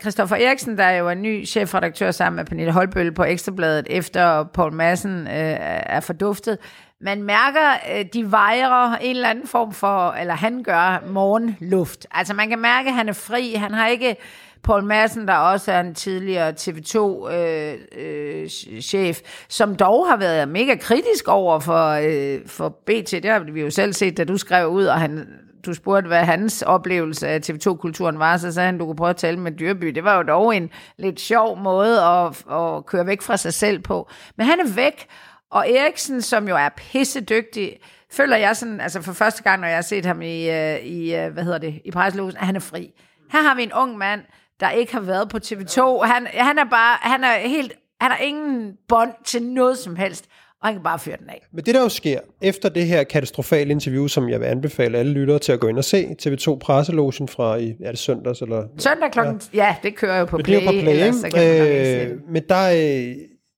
Christoffer 0.02 0.36
Eriksen, 0.36 0.78
der 0.78 0.84
er 0.84 0.98
jo 0.98 1.10
en 1.10 1.22
ny 1.22 1.48
chefredaktør 1.48 2.12
sammen 2.12 2.36
med 2.36 2.46
Pernille 2.46 2.72
Holbøl 2.72 3.12
på 3.12 3.24
Ekstrabladet, 3.24 3.88
efter 3.90 4.44
Paul 4.44 4.74
Madsen 4.74 5.28
øh, 5.28 5.58
er 5.86 6.00
forduftet. 6.00 6.58
Man 7.02 7.24
mærker, 7.24 7.96
øh, 7.96 8.06
de 8.14 8.32
vejrer 8.32 8.98
en 8.98 9.16
eller 9.16 9.30
anden 9.30 9.48
form 9.48 9.74
for, 9.74 10.12
eller 10.12 10.34
han 10.34 10.64
gør, 10.64 11.04
morgenluft. 11.08 12.08
Altså 12.12 12.34
man 12.34 12.50
kan 12.50 12.60
mærke, 12.60 12.90
at 12.90 12.96
han 12.96 13.10
er 13.10 13.14
fri. 13.14 13.54
Han 13.54 13.74
har 13.74 13.88
ikke 13.88 14.16
Paul 14.64 14.84
Madsen, 14.84 15.28
der 15.28 15.36
også 15.36 15.72
er 15.72 15.80
en 15.80 15.96
tidligere 15.96 16.50
TV2-chef, 16.50 18.94
øh, 18.94 19.08
øh, 19.08 19.16
som 19.50 19.76
dog 19.76 20.08
har 20.08 20.18
været 20.18 20.48
mega 20.48 20.76
kritisk 20.76 21.28
over 21.28 21.60
for, 21.60 21.90
øh, 21.90 22.40
for 22.46 22.70
BT. 22.70 23.12
Det 23.12 23.26
har 23.26 23.40
vi 23.40 23.62
jo 23.62 23.70
selv 23.70 23.94
set, 23.94 24.18
da 24.18 24.24
du 24.24 24.38
skrev 24.38 24.68
ud, 24.68 24.86
og 24.86 25.00
han 25.00 25.28
du 25.66 25.74
spurgte, 25.74 26.08
hvad 26.08 26.24
hans 26.24 26.62
oplevelse 26.62 27.28
af 27.28 27.40
TV2-kulturen 27.50 28.20
var, 28.20 28.38
så 28.38 28.52
sagde 28.52 28.66
han, 28.66 28.78
du 28.78 28.86
kunne 28.86 28.96
prøve 28.96 29.10
at 29.10 29.16
tale 29.16 29.40
med 29.40 29.52
Dyrby. 29.52 29.88
Det 29.88 30.04
var 30.04 30.18
jo 30.18 30.24
dog 30.24 30.56
en 30.56 30.70
lidt 30.98 31.20
sjov 31.20 31.58
måde 31.58 32.02
at, 32.02 32.28
at 32.52 32.86
køre 32.86 33.06
væk 33.06 33.22
fra 33.22 33.38
sig 33.38 33.54
selv 33.54 33.80
på. 33.80 34.10
Men 34.38 34.48
han 34.48 34.60
er 34.60 34.74
væk, 34.76 35.08
og 35.52 35.70
Eriksen, 35.70 36.22
som 36.22 36.48
jo 36.48 36.56
er 36.56 36.70
pissedygtig, 36.78 37.80
føler 38.12 38.38
jeg 38.38 38.56
sådan, 38.58 38.82
altså 38.82 39.02
for 39.02 39.14
første 39.14 39.44
gang, 39.44 39.62
når 39.62 39.68
jeg 39.68 39.78
har 39.78 39.82
set 39.82 40.06
ham 40.06 40.22
i, 40.22 40.50
øh, 40.50 40.80
i 40.80 41.16
øh, 41.16 41.34
hvad 41.34 41.44
hedder 41.44 41.58
det, 41.58 41.82
i 41.86 41.92
presselosen, 41.92 42.38
at 42.40 42.46
han 42.46 42.56
er 42.56 42.60
fri. 42.60 42.92
Her 43.32 43.42
har 43.42 43.56
vi 43.56 43.64
en 43.64 43.74
ung 43.74 43.98
mand, 43.98 44.22
der 44.60 44.70
ikke 44.70 44.94
har 44.94 45.02
været 45.02 45.30
på 45.30 45.38
TV2. 45.46 46.04
Han, 46.06 46.28
han 46.34 46.60
er 46.60 46.66
bare, 46.66 46.98
han 47.02 47.24
er 47.24 47.34
helt, 47.34 47.74
han 48.02 48.12
har 48.12 48.18
ingen 48.18 48.78
bånd 48.88 49.14
til 49.26 49.44
noget 49.44 49.78
som 49.78 49.96
helst 49.96 50.26
og 50.62 50.68
han 50.68 50.76
kan 50.76 50.84
bare 50.84 51.00
føre 51.00 51.18
den 51.20 51.30
af. 51.30 51.48
Men 51.54 51.66
det 51.66 51.76
der 51.76 51.82
jo 51.82 51.90
sker, 51.90 52.20
efter 52.42 52.70
det 52.70 52.86
her 52.86 53.04
katastrofale 53.04 53.72
interview, 53.72 54.08
som 54.08 54.30
jeg 54.30 54.40
vil 54.40 54.46
anbefale 54.46 54.98
alle 54.98 55.12
lyttere 55.12 55.40
til 55.40 55.52
at 55.52 55.60
gå 55.60 55.68
ind 55.68 55.78
og 55.78 55.84
se, 55.84 56.16
TV2 56.22 56.58
Presselogen 56.58 57.28
fra, 57.28 57.56
i, 57.56 57.76
er 57.84 57.92
det 57.92 58.00
søndags? 58.00 58.42
Eller? 58.42 58.64
Søndag 58.78 59.12
klokken, 59.12 59.42
ja. 59.54 59.66
ja, 59.66 59.76
det 59.84 59.96
kører 59.96 60.20
jo 60.20 60.26
på 60.26 60.38
men 60.38 60.44
Play. 60.44 60.56
Det 60.56 60.64
er 60.64 60.72
på 60.72 60.80
Play, 60.80 60.94
ellers, 60.94 61.16
så 61.16 61.30
kan 61.30 62.12
øh, 62.12 62.18
Men 62.30 62.44
der, 62.50 62.70
øh, 62.70 63.16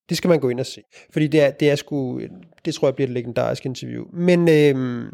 det 0.10 0.18
skal 0.18 0.28
man 0.28 0.40
gå 0.40 0.50
ind 0.50 0.60
og 0.60 0.66
se. 0.66 0.82
Fordi 1.14 1.28
det 1.28 1.42
er, 1.42 1.52
det 1.52 1.70
er 1.70 1.76
sgu, 1.76 2.22
det 2.66 2.74
tror 2.76 2.88
jeg 2.88 2.96
bliver 2.96 3.08
et 3.08 3.14
legendarisk 3.14 3.66
interview. 3.66 4.06
Men, 4.14 4.40
øh, 4.50 5.06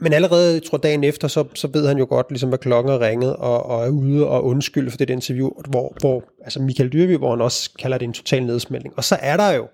men 0.00 0.12
allerede, 0.12 0.54
jeg 0.54 0.62
tror 0.62 0.78
dagen 0.78 1.04
efter, 1.04 1.28
så, 1.28 1.44
så 1.54 1.68
ved 1.72 1.88
han 1.88 1.98
jo 1.98 2.06
godt, 2.08 2.26
ligesom, 2.30 2.48
hvad 2.48 2.58
klokken 2.58 2.92
er 2.92 3.00
ringet, 3.00 3.36
og, 3.36 3.66
og 3.66 3.86
er 3.86 3.90
ude 3.90 4.28
og 4.28 4.44
undskylde 4.44 4.90
for 4.90 4.98
det 4.98 5.10
interview, 5.10 5.50
hvor, 5.68 5.96
hvor 6.00 6.24
altså 6.44 6.62
Michael 6.62 6.92
Dyrby, 6.92 7.16
hvor 7.16 7.30
han 7.30 7.40
også 7.40 7.70
kalder 7.78 7.98
det 7.98 8.06
en 8.06 8.12
total 8.12 8.46
nedsmeltning. 8.46 8.94
Og 8.96 9.04
så 9.04 9.16
er 9.20 9.36
der 9.36 9.50
jo, 9.52 9.68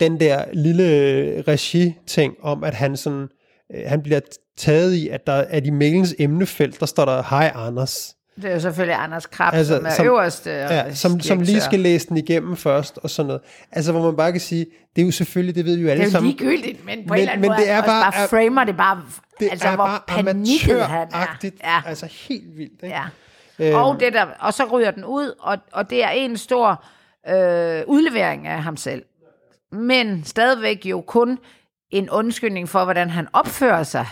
den 0.00 0.20
der 0.20 0.44
lille 0.52 1.42
regi-ting 1.48 2.34
om, 2.42 2.64
at 2.64 2.74
han 2.74 2.96
sådan, 2.96 3.28
øh, 3.74 3.80
han 3.86 4.02
bliver 4.02 4.20
taget 4.56 4.94
i, 4.94 5.08
at 5.08 5.26
der 5.26 5.32
er 5.32 5.60
i 5.64 5.70
mailens 5.70 6.14
emnefelt, 6.18 6.80
der 6.80 6.86
står 6.86 7.04
der, 7.04 7.22
hej 7.30 7.52
Anders. 7.54 8.14
Det 8.36 8.44
er 8.44 8.54
jo 8.54 8.60
selvfølgelig 8.60 8.96
Anders 8.98 9.26
Krab, 9.26 9.54
altså, 9.54 9.76
som 9.76 9.86
er 9.86 9.90
som, 9.90 10.06
øverste 10.06 10.50
ja, 10.50 10.94
som, 10.94 11.20
som 11.20 11.40
lige 11.40 11.60
skal 11.60 11.80
læse 11.80 12.08
den 12.08 12.16
igennem 12.16 12.56
først, 12.56 12.98
og 13.02 13.10
sådan 13.10 13.26
noget. 13.26 13.42
Altså, 13.72 13.92
hvor 13.92 14.02
man 14.02 14.16
bare 14.16 14.32
kan 14.32 14.40
sige, 14.40 14.66
det 14.96 15.02
er 15.02 15.06
jo 15.06 15.12
selvfølgelig, 15.12 15.54
det 15.54 15.64
ved 15.64 15.76
vi 15.76 15.82
jo 15.82 15.88
alle 15.88 16.10
sammen. 16.10 16.32
Det 16.32 16.40
er 16.40 16.44
jo 16.44 16.50
ligegyldigt, 16.50 16.84
men 16.86 16.98
på 17.08 17.14
men, 17.14 17.14
en 17.14 17.20
eller 17.20 17.32
anden 17.32 17.40
men 17.40 17.48
måde, 17.48 17.60
det 17.60 17.70
er 17.70 17.82
bare, 17.82 18.12
bare 18.12 18.28
framer 18.28 18.64
det 18.64 18.76
bare, 18.76 19.02
det 19.40 19.48
altså, 19.50 19.68
er 19.68 19.76
hvor 19.76 19.84
bare 19.84 20.00
panikket 20.08 20.82
han 20.82 21.08
er. 21.12 21.50
Ja. 21.64 21.82
Altså, 21.86 22.06
helt 22.28 22.56
vildt. 22.56 22.82
Ikke? 22.82 22.96
Ja. 22.96 23.04
Øhm. 23.58 23.74
Og, 23.74 24.00
det 24.00 24.12
der, 24.12 24.26
og 24.40 24.54
så 24.54 24.64
ryger 24.64 24.90
den 24.90 25.04
ud, 25.04 25.34
og, 25.40 25.58
og 25.72 25.90
det 25.90 26.04
er 26.04 26.10
en 26.10 26.36
stor 26.36 26.84
øh, 27.28 27.82
udlevering 27.86 28.46
af 28.46 28.62
ham 28.62 28.76
selv 28.76 29.02
men 29.72 30.24
stadigvæk 30.24 30.86
jo 30.86 31.00
kun 31.00 31.38
en 31.90 32.10
undskyldning 32.10 32.68
for, 32.68 32.84
hvordan 32.84 33.10
han 33.10 33.28
opfører 33.32 33.82
sig 33.82 34.06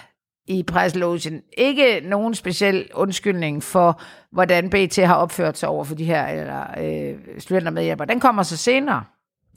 i 0.46 0.62
presselogen. 0.62 1.42
Ikke 1.58 2.00
nogen 2.04 2.34
speciel 2.34 2.88
undskyldning 2.94 3.62
for, 3.62 4.00
hvordan 4.32 4.70
BT 4.70 4.96
har 4.96 5.14
opført 5.14 5.58
sig 5.58 5.68
over 5.68 5.84
for 5.84 5.94
de 5.94 6.04
her 6.04 6.26
eller, 6.26 6.64
øh, 6.78 7.18
studentermedhjælpere. 7.38 8.06
Den 8.06 8.20
kommer 8.20 8.42
så 8.42 8.56
senere. 8.56 9.04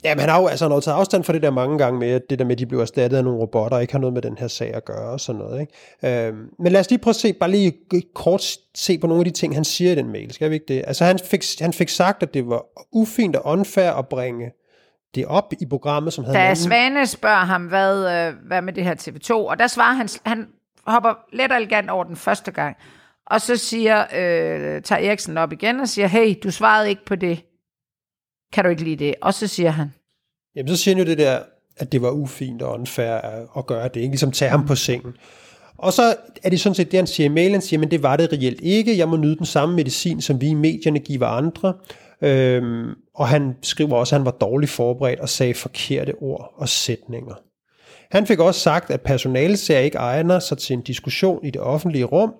Ja, 0.03 0.15
men 0.15 0.19
han 0.19 0.29
har 0.29 0.41
jo 0.41 0.47
altså 0.47 0.67
noget 0.67 0.83
taget 0.83 0.97
afstand 0.97 1.23
for 1.23 1.33
det 1.33 1.41
der 1.41 1.51
mange 1.51 1.77
gange 1.77 1.99
med, 1.99 2.11
at 2.11 2.21
det 2.29 2.39
der 2.39 2.45
med, 2.45 2.51
at 2.51 2.59
de 2.59 2.65
blev 2.65 2.79
erstattet 2.79 3.17
af 3.17 3.23
nogle 3.23 3.39
robotter, 3.39 3.79
ikke 3.79 3.93
har 3.93 3.99
noget 3.99 4.13
med 4.13 4.21
den 4.21 4.37
her 4.37 4.47
sag 4.47 4.73
at 4.73 4.85
gøre 4.85 5.11
og 5.11 5.19
sådan 5.19 5.39
noget. 5.39 5.61
Ikke? 5.61 6.27
Øhm, 6.27 6.49
men 6.59 6.71
lad 6.71 6.79
os 6.79 6.89
lige 6.89 6.99
prøve 6.99 7.11
at 7.11 7.15
se, 7.15 7.33
bare 7.33 7.51
lige 7.51 7.73
kort 8.15 8.43
se 8.75 8.97
på 8.97 9.07
nogle 9.07 9.21
af 9.21 9.25
de 9.25 9.31
ting, 9.31 9.55
han 9.55 9.63
siger 9.63 9.91
i 9.91 9.95
den 9.95 10.11
mail. 10.11 10.33
Skal 10.33 10.49
vi 10.49 10.55
ikke 10.55 10.65
det? 10.67 10.83
Altså 10.87 11.05
han 11.05 11.19
fik, 11.19 11.43
han 11.59 11.73
fik 11.73 11.89
sagt, 11.89 12.23
at 12.23 12.33
det 12.33 12.47
var 12.47 12.65
ufint 12.91 13.35
og 13.35 13.45
unfair 13.45 13.91
at 13.91 14.07
bringe 14.07 14.51
det 15.15 15.25
op 15.25 15.53
i 15.61 15.65
programmet, 15.65 16.13
som 16.13 16.23
havde... 16.23 16.37
Da 16.37 16.55
Svane 16.55 17.07
spørger 17.07 17.45
ham, 17.45 17.65
hvad, 17.65 17.97
øh, 17.97 18.33
hvad 18.47 18.61
med 18.61 18.73
det 18.73 18.83
her 18.83 18.95
TV2, 18.95 19.33
og 19.33 19.59
der 19.59 19.67
svarer 19.67 19.93
han, 19.93 20.09
han 20.25 20.47
hopper 20.87 21.13
let 21.33 21.51
og 21.51 21.57
elegant 21.57 21.89
over 21.89 22.03
den 22.03 22.15
første 22.15 22.51
gang, 22.51 22.77
og 23.25 23.41
så 23.41 23.57
siger, 23.57 24.01
øh, 24.01 24.81
tager 24.81 25.09
Eriksen 25.09 25.37
op 25.37 25.53
igen 25.53 25.79
og 25.79 25.89
siger, 25.89 26.07
hey, 26.07 26.35
du 26.43 26.51
svarede 26.51 26.89
ikke 26.89 27.05
på 27.05 27.15
det. 27.15 27.45
Kan 28.53 28.63
du 28.63 28.69
ikke 28.69 28.83
lide 28.83 29.05
det? 29.05 29.15
Og 29.21 29.33
så 29.33 29.47
siger 29.47 29.69
han... 29.69 29.93
Jamen, 30.55 30.69
så 30.69 30.77
siger 30.77 30.95
han 30.95 31.03
jo 31.05 31.09
det 31.09 31.17
der, 31.17 31.39
at 31.77 31.91
det 31.91 32.01
var 32.01 32.11
ufint 32.11 32.61
og 32.61 32.73
unfair 32.79 33.13
at 33.57 33.65
gøre 33.65 33.87
det, 33.87 33.95
ikke? 33.95 34.11
Ligesom 34.11 34.31
tage 34.31 34.51
ham 34.51 34.67
på 34.67 34.75
sengen. 34.75 35.13
Og 35.77 35.93
så 35.93 36.15
er 36.43 36.49
det 36.49 36.59
sådan 36.59 36.75
set 36.75 36.91
det, 36.91 36.97
han 36.97 37.07
siger 37.07 37.29
i 37.29 37.33
mailen, 37.33 37.61
siger, 37.61 37.79
men 37.79 37.91
det 37.91 38.03
var 38.03 38.17
det 38.17 38.33
reelt 38.33 38.61
ikke. 38.61 38.97
Jeg 38.97 39.09
må 39.09 39.17
nyde 39.17 39.35
den 39.35 39.45
samme 39.45 39.75
medicin, 39.75 40.21
som 40.21 40.41
vi 40.41 40.47
i 40.47 40.53
medierne 40.53 40.99
giver 40.99 41.27
andre. 41.27 41.73
Øhm, 42.23 42.89
og 43.15 43.27
han 43.27 43.55
skriver 43.61 43.95
også, 43.95 44.15
at 44.15 44.19
han 44.19 44.25
var 44.25 44.31
dårligt 44.31 44.71
forberedt 44.71 45.19
og 45.19 45.29
sagde 45.29 45.53
forkerte 45.53 46.13
ord 46.21 46.53
og 46.57 46.69
sætninger. 46.69 47.35
Han 48.11 48.27
fik 48.27 48.39
også 48.39 48.59
sagt, 48.59 48.91
at 48.91 49.01
personalet 49.01 49.59
ser 49.59 49.79
ikke 49.79 49.97
egner 49.97 50.39
sig 50.39 50.57
til 50.57 50.73
en 50.73 50.81
diskussion 50.81 51.45
i 51.45 51.49
det 51.49 51.61
offentlige 51.61 52.03
rum, 52.03 52.33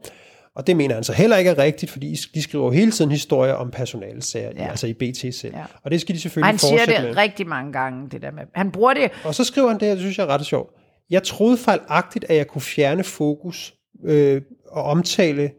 og 0.56 0.68
det 0.68 0.78
mener 0.78 0.96
han 0.96 1.04
så 1.04 1.14
heller 1.14 1.38
ikke 1.38 1.50
er 1.50 1.58
rigtigt, 1.58 1.92
fordi 1.92 2.16
de 2.34 2.42
skriver 2.42 2.72
hele 2.72 2.92
tiden 2.92 3.12
historier 3.12 3.54
om 3.54 3.72
personalsager, 3.72 4.52
ja. 4.56 4.70
altså 4.70 4.88
i 4.88 4.94
BT 4.94 5.36
selv. 5.36 5.56
Ja. 5.56 5.64
Og 5.84 5.92
det 5.92 6.02
skal 6.02 6.16
de 6.16 6.20
selvfølgelig 6.20 6.48
han 6.48 6.60
fortsætte 6.60 6.76
med. 6.76 6.80
Han 6.80 6.88
siger 6.88 7.02
det 7.02 7.16
med. 7.16 7.18
rigtig 7.18 7.48
mange 7.48 7.74
gange, 7.74 8.10
det 8.10 8.22
der 8.22 8.32
med. 8.32 8.44
Han 8.56 8.72
bruger 8.72 8.94
det. 8.94 9.12
Og 9.24 9.36
så 9.36 9.44
skriver 9.44 9.68
han 9.68 9.80
det, 9.80 9.92
det 9.92 10.00
synes 10.00 10.18
jeg 10.18 10.24
er 10.24 10.28
ret 10.28 10.46
sjovt. 10.46 10.70
Jeg 11.10 11.24
troede 11.24 11.58
fejlagtigt, 11.58 12.26
at 12.30 12.36
jeg 12.36 12.48
kunne 12.48 12.62
fjerne 12.62 13.04
fokus 13.04 13.74
øh, 14.06 14.42
og 14.68 14.84
omtale 14.84 15.52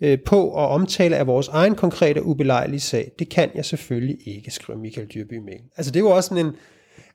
øh, 0.00 0.18
på 0.26 0.48
og 0.48 0.68
omtale 0.68 1.16
af 1.16 1.26
vores 1.26 1.48
egen 1.48 1.74
konkrete 1.74 2.22
ubelejlige 2.22 2.80
sag. 2.80 3.10
Det 3.18 3.28
kan 3.28 3.50
jeg 3.54 3.64
selvfølgelig 3.64 4.16
ikke, 4.26 4.50
skriver 4.50 4.78
Michael 4.78 5.06
Dyrby 5.06 5.38
med. 5.38 5.52
Altså 5.76 5.92
det 5.92 6.04
var 6.04 6.10
også 6.10 6.28
sådan 6.28 6.46
en... 6.46 6.52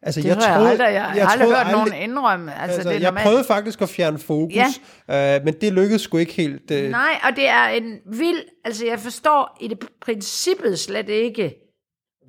Altså, 0.01 0.21
det 0.21 0.27
jeg 0.27 0.37
troede, 0.37 0.51
jeg 0.51 0.69
aldrig, 0.69 0.85
jeg, 0.85 1.13
jeg 1.15 1.25
har 1.25 1.31
aldrig 1.31 1.49
hørt 1.49 1.57
aldrig, 1.57 1.73
nogen 1.73 2.09
indrømme. 2.09 2.61
Altså, 2.61 2.75
altså, 2.75 2.89
det 2.89 3.01
jeg 3.01 3.13
prøvede 3.13 3.43
faktisk 3.43 3.81
at 3.81 3.89
fjerne 3.89 4.19
fokus, 4.19 4.55
ja. 5.09 5.35
øh, 5.37 5.45
men 5.45 5.53
det 5.61 5.73
lykkedes 5.73 6.01
sgu 6.01 6.17
ikke 6.17 6.33
helt. 6.33 6.71
Øh. 6.71 6.89
Nej, 6.91 7.19
og 7.23 7.35
det 7.35 7.47
er 7.47 7.67
en 7.67 7.97
vild... 8.05 8.43
Altså, 8.65 8.85
jeg 8.85 8.99
forstår 8.99 9.57
i 9.61 9.67
det 9.67 9.79
princippet 10.01 10.79
slet 10.79 11.09
ikke, 11.09 11.53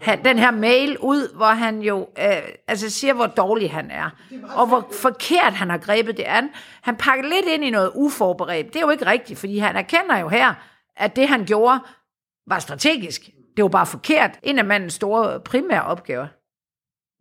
han, 0.01 0.25
den 0.25 0.39
her 0.39 0.51
mail 0.51 0.99
ud, 0.99 1.37
hvor 1.37 1.47
han 1.47 1.83
jo 1.83 2.09
øh, 2.19 2.43
altså 2.69 2.91
siger, 2.91 3.15
hvor 3.15 3.27
dårlig 3.27 3.71
han 3.71 3.91
er, 3.91 4.11
og 4.57 4.67
hvor 4.67 4.89
forkert 4.93 5.53
han 5.53 5.71
har 5.71 5.79
grebet 5.79 6.17
det 6.17 6.23
an. 6.23 6.51
Han 6.83 6.97
pakker 6.97 7.25
lidt 7.25 7.47
ind 7.47 7.65
i 7.65 7.71
noget 7.71 7.93
uforberedt. 7.95 8.67
Det 8.67 8.77
er 8.77 8.81
jo 8.81 8.91
ikke 8.91 9.07
rigtigt, 9.07 9.39
fordi 9.39 9.59
han 9.59 9.77
erkender 9.77 10.19
jo 10.19 10.29
her, 10.29 10.55
at 10.97 11.17
det 11.17 11.29
han 11.29 11.45
gjorde 11.45 11.81
var 12.47 12.59
strategisk. 12.59 13.31
Det 13.57 13.63
var 13.63 13.69
bare 13.69 13.87
forkert. 13.87 14.31
En 14.43 14.59
af 14.59 14.65
mandens 14.65 14.95
store 14.95 15.41
primære 15.41 15.83
opgaver, 15.83 16.27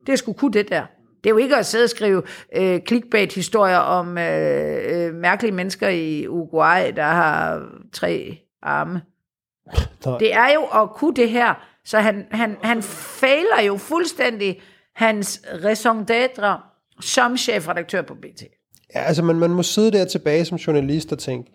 det 0.07 0.19
skulle 0.19 0.37
kunne 0.37 0.53
det 0.53 0.69
der. 0.69 0.85
Det 1.23 1.29
er 1.29 1.33
jo 1.33 1.37
ikke 1.37 1.55
at 1.55 1.65
sidde 1.65 1.83
og 1.83 1.89
skrive 1.89 2.23
øh, 2.55 2.79
clickbait-historier 2.87 3.77
om 3.77 4.17
øh, 4.17 4.77
øh, 4.85 5.13
mærkelige 5.13 5.51
mennesker 5.55 5.89
i 5.89 6.27
Uruguay, 6.27 6.91
der 6.95 7.03
har 7.03 7.69
tre 7.93 8.37
arme. 8.61 9.01
Det 10.19 10.33
er 10.33 10.53
jo 10.53 10.63
at 10.63 10.89
kunne 10.89 11.15
det 11.15 11.29
her. 11.29 11.74
Så 11.85 11.99
han, 11.99 12.25
han, 12.31 12.57
han 12.63 12.83
fejler 12.83 13.61
jo 13.67 13.77
fuldstændig 13.77 14.61
hans 14.95 15.41
raison 15.63 16.05
d'être 16.11 16.47
som 17.01 17.37
chefredaktør 17.37 18.01
på 18.01 18.13
BT. 18.13 18.43
Ja, 18.95 18.99
altså 18.99 19.23
man, 19.23 19.35
man 19.35 19.49
må 19.49 19.63
sidde 19.63 19.91
der 19.91 20.05
tilbage 20.05 20.45
som 20.45 20.57
journalist 20.57 21.11
og 21.11 21.19
tænke, 21.19 21.51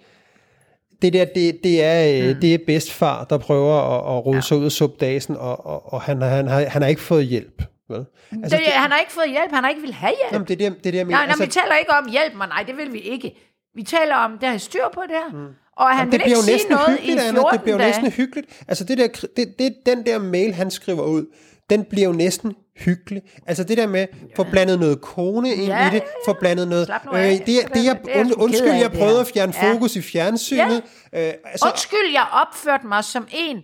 det 1.03 1.13
der, 1.13 1.25
det, 1.25 1.61
det 1.65 1.85
er, 1.85 2.35
mm. 2.35 2.41
det 2.41 2.55
er 2.55 2.59
bedstfar, 2.67 3.25
der 3.25 3.39
prøver 3.39 3.75
at, 3.75 4.17
at 4.17 4.27
rode 4.27 4.37
ja. 4.37 4.41
sig 4.41 4.57
ud 4.57 4.65
af 4.65 4.73
subdasen, 4.73 5.37
og, 5.37 5.67
og, 5.67 5.93
og 5.93 6.01
han, 6.01 6.23
han, 6.23 6.49
har, 6.49 6.65
han 6.65 6.83
har 6.83 6.89
ikke 6.89 7.01
fået 7.01 7.27
hjælp. 7.27 7.63
Vel? 7.89 8.05
Altså, 8.43 8.57
det, 8.57 8.67
han 8.67 8.91
har 8.91 8.99
ikke 8.99 9.13
fået 9.13 9.31
hjælp, 9.31 9.51
han 9.53 9.65
har 9.65 9.71
ikke 9.71 9.83
vil 9.83 9.93
have 9.93 10.13
hjælp. 10.21 10.33
Jamen, 10.33 10.49
det 10.49 10.55
er 10.55 10.71
det, 10.71 10.79
det, 10.79 10.87
er 10.87 10.91
det 10.91 10.99
jeg 10.99 11.07
mener. 11.07 11.19
Nej, 11.19 11.27
nej, 11.27 11.31
altså, 11.31 11.45
vi 11.45 11.51
taler 11.51 11.77
ikke 11.77 11.93
om 11.93 12.11
hjælp, 12.11 12.33
men 12.33 12.49
nej, 12.49 12.63
det 12.67 12.77
vil 12.77 12.93
vi 12.93 12.99
ikke. 12.99 13.37
Vi 13.75 13.83
taler 13.83 14.17
om, 14.17 14.39
der 14.39 14.49
er 14.49 14.59
styr 14.59 14.89
på 14.95 15.01
det 15.09 15.17
her. 15.17 15.33
Mm. 15.33 15.55
Og 15.81 15.89
han 15.89 15.99
Jamen, 15.99 16.13
vil 16.13 16.19
det 16.21 16.25
bliver 16.25 16.37
ikke 16.39 16.53
jo 16.53 16.59
sige 16.59 16.69
noget 16.71 16.89
i 16.89 17.01
hyggeligt, 17.01 17.21
14 17.21 17.37
Anna. 17.37 17.51
Det 17.53 17.63
bliver 17.63 17.75
jo 17.75 17.79
dage. 17.81 17.89
næsten 17.91 18.11
hyggeligt. 18.13 18.47
Altså 18.69 18.85
det 18.85 18.99
der, 18.99 19.09
det, 19.37 19.55
det, 19.59 19.75
den 19.87 20.07
der 20.07 20.19
mail, 20.19 20.55
han 20.55 20.71
skriver 20.71 21.03
ud, 21.03 21.27
den 21.71 21.85
bliver 21.85 22.07
jo 22.07 22.13
næsten 22.13 22.55
hyggelig. 22.81 23.23
Altså 23.47 23.65
det 23.65 23.77
der 23.77 23.87
med, 23.87 24.07
få 24.37 24.45
blandet 24.51 24.81
noget 24.81 25.01
kone 25.01 25.55
ind 25.55 25.63
Ja, 25.67 25.89
i 25.91 25.95
det, 25.95 26.03
få 26.27 26.33
blandet 26.41 26.69
noget... 26.69 26.91
Øh, 27.15 27.23
det, 27.23 27.47
det, 27.47 27.75
Det 27.75 27.85
jeg, 27.85 27.99
und, 28.17 28.33
undskyld, 28.33 28.73
jeg 28.73 28.93
prøvede 28.93 29.21
at 29.21 29.27
fjerne 29.35 29.53
Ja. 29.63 29.73
fokus 29.73 29.97
i 29.97 30.03
fjernsynet. 30.03 30.83
Øh, 31.15 31.33
altså, 31.45 31.67
Undskyld, 31.67 32.13
jeg 32.13 32.27
opførte 32.33 32.87
mig 32.87 33.05
som 33.05 33.29
en, 33.33 33.57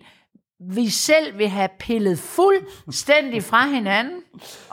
vi 0.74 0.88
selv 0.90 1.38
vil 1.38 1.48
have 1.48 1.68
pillet 1.80 2.18
fuldstændig 2.18 3.42
fra 3.44 3.66
hinanden. 3.66 4.14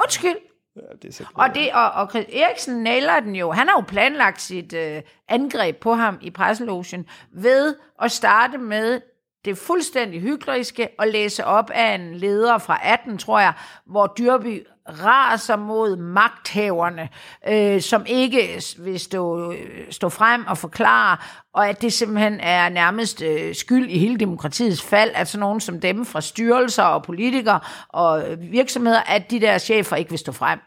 Undskyld. 0.04 0.36
Ja, 0.76 0.82
det 1.02 1.08
er 1.10 1.14
så 1.14 1.26
Og, 1.34 1.56
det, 1.56 1.74
og, 1.74 1.92
og 1.92 2.10
Chris 2.10 2.26
Eriksen 2.34 2.84
nailer 2.84 3.20
den 3.20 3.36
jo. 3.36 3.52
Han 3.52 3.68
har 3.68 3.76
jo 3.76 3.84
planlagt 3.88 4.42
sit 4.42 4.74
øh, 4.74 5.02
angreb 5.28 5.78
på 5.78 5.94
ham 5.94 6.18
i 6.22 6.30
presselogen 6.30 7.06
ved 7.32 7.76
at 8.02 8.12
starte 8.12 8.58
med 8.58 9.02
det 9.46 9.58
fuldstændig 9.58 10.22
hykleriske 10.22 10.90
og 10.98 11.08
læse 11.08 11.46
op 11.46 11.70
af 11.70 11.96
en 11.96 12.16
leder 12.16 12.58
fra 12.58 12.80
18, 12.84 13.18
tror 13.18 13.40
jeg, 13.40 13.54
hvor 13.86 14.08
Dyrby 14.18 14.66
raser 14.90 15.56
mod 15.56 15.96
magthaverne, 15.96 17.10
øh, 17.48 17.82
som 17.82 18.06
ikke 18.06 18.62
vil 18.80 19.00
stå, 19.00 19.54
stå 19.90 20.10
frem 20.10 20.46
og 20.48 20.58
forklare, 20.58 21.18
og 21.54 21.70
at 21.70 21.82
det 21.82 21.94
simpelthen 21.94 22.40
er 22.40 22.70
nærmest 22.70 23.22
øh, 23.22 23.56
skyld 23.56 23.90
i 23.90 23.98
hele 23.98 24.18
demokratiets 24.18 24.82
fald, 24.82 25.12
at 25.14 25.28
sådan 25.28 25.40
nogen 25.40 25.60
som 25.60 25.80
dem 25.80 26.06
fra 26.06 26.22
styrelser 26.22 26.84
og 26.84 27.04
politikere 27.04 27.60
og 27.90 28.24
virksomheder, 28.40 29.02
at 29.02 29.32
de 29.32 29.40
der 29.40 29.58
chefer 29.58 29.96
ikke 29.96 30.10
vil 30.10 30.20
stå 30.20 30.32
frem 30.32 30.60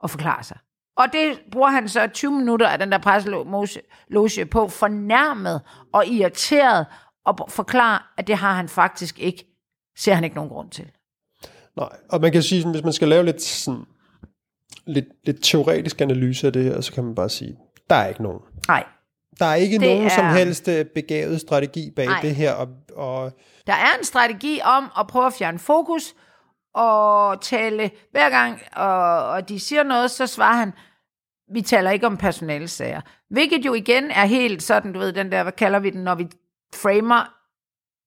og 0.00 0.10
forklare 0.10 0.42
sig. 0.42 0.58
Og 0.96 1.12
det 1.12 1.40
bruger 1.52 1.70
han 1.70 1.88
så 1.88 2.06
20 2.06 2.32
minutter 2.32 2.68
af 2.68 2.78
den 2.78 2.92
der 2.92 2.98
presseloge 2.98 4.46
på, 4.50 4.68
fornærmet 4.68 5.62
og 5.92 6.06
irriteret, 6.06 6.86
og 7.24 7.48
forklare, 7.48 8.02
at 8.16 8.26
det 8.26 8.36
har 8.36 8.52
han 8.52 8.68
faktisk 8.68 9.18
ikke, 9.18 9.44
ser 9.98 10.14
han 10.14 10.24
ikke 10.24 10.36
nogen 10.36 10.50
grund 10.50 10.70
til. 10.70 10.90
Nej, 11.80 11.88
og 12.08 12.20
man 12.20 12.32
kan 12.32 12.42
sige, 12.42 12.70
hvis 12.70 12.84
man 12.84 12.92
skal 12.92 13.08
lave 13.08 13.24
lidt, 13.24 13.42
sådan, 13.42 13.84
lidt, 14.86 15.04
lidt 15.24 15.42
teoretisk 15.44 16.00
analyse 16.00 16.46
af 16.46 16.52
det 16.52 16.64
her, 16.64 16.80
så 16.80 16.92
kan 16.92 17.04
man 17.04 17.14
bare 17.14 17.28
sige, 17.28 17.56
der 17.90 17.96
er 17.96 18.06
ikke 18.06 18.22
nogen. 18.22 18.40
Nej, 18.68 18.84
Der 19.38 19.46
er 19.46 19.54
ikke 19.54 19.78
Det 19.78 19.88
nogen 19.88 20.04
er- 20.04 20.08
som 20.08 20.24
helst 20.26 20.68
øh, 20.68 20.84
begavet 20.94 21.40
strategi 21.40 21.90
bag 21.96 22.06
Nej. 22.06 22.20
det 22.22 22.34
her, 22.36 22.52
og, 22.52 22.68
og 22.96 23.32
der 23.66 23.72
er 23.72 23.98
en 23.98 24.04
strategi 24.04 24.60
om 24.64 24.90
at 24.98 25.06
prøve 25.06 25.26
at 25.26 25.32
fjerne 25.32 25.58
fokus, 25.58 26.14
og 26.74 27.40
tale 27.40 27.90
hver 28.10 28.30
gang, 28.30 28.60
og, 28.76 29.24
og 29.28 29.48
de 29.48 29.60
siger 29.60 29.82
noget, 29.82 30.10
så 30.10 30.26
svarer 30.26 30.56
han, 30.56 30.72
vi 31.54 31.60
taler 31.62 31.90
ikke 31.90 32.06
om 32.06 32.16
personalsager. 32.16 33.00
Hvilket 33.30 33.66
jo 33.66 33.74
igen 33.74 34.10
er 34.10 34.24
helt 34.26 34.62
sådan, 34.62 34.92
du 34.92 34.98
ved, 34.98 35.12
den 35.12 35.32
der, 35.32 35.42
hvad 35.42 35.52
kalder 35.52 35.78
vi 35.78 35.90
den, 35.90 36.04
når 36.04 36.14
vi 36.14 36.26
framer, 36.74 37.34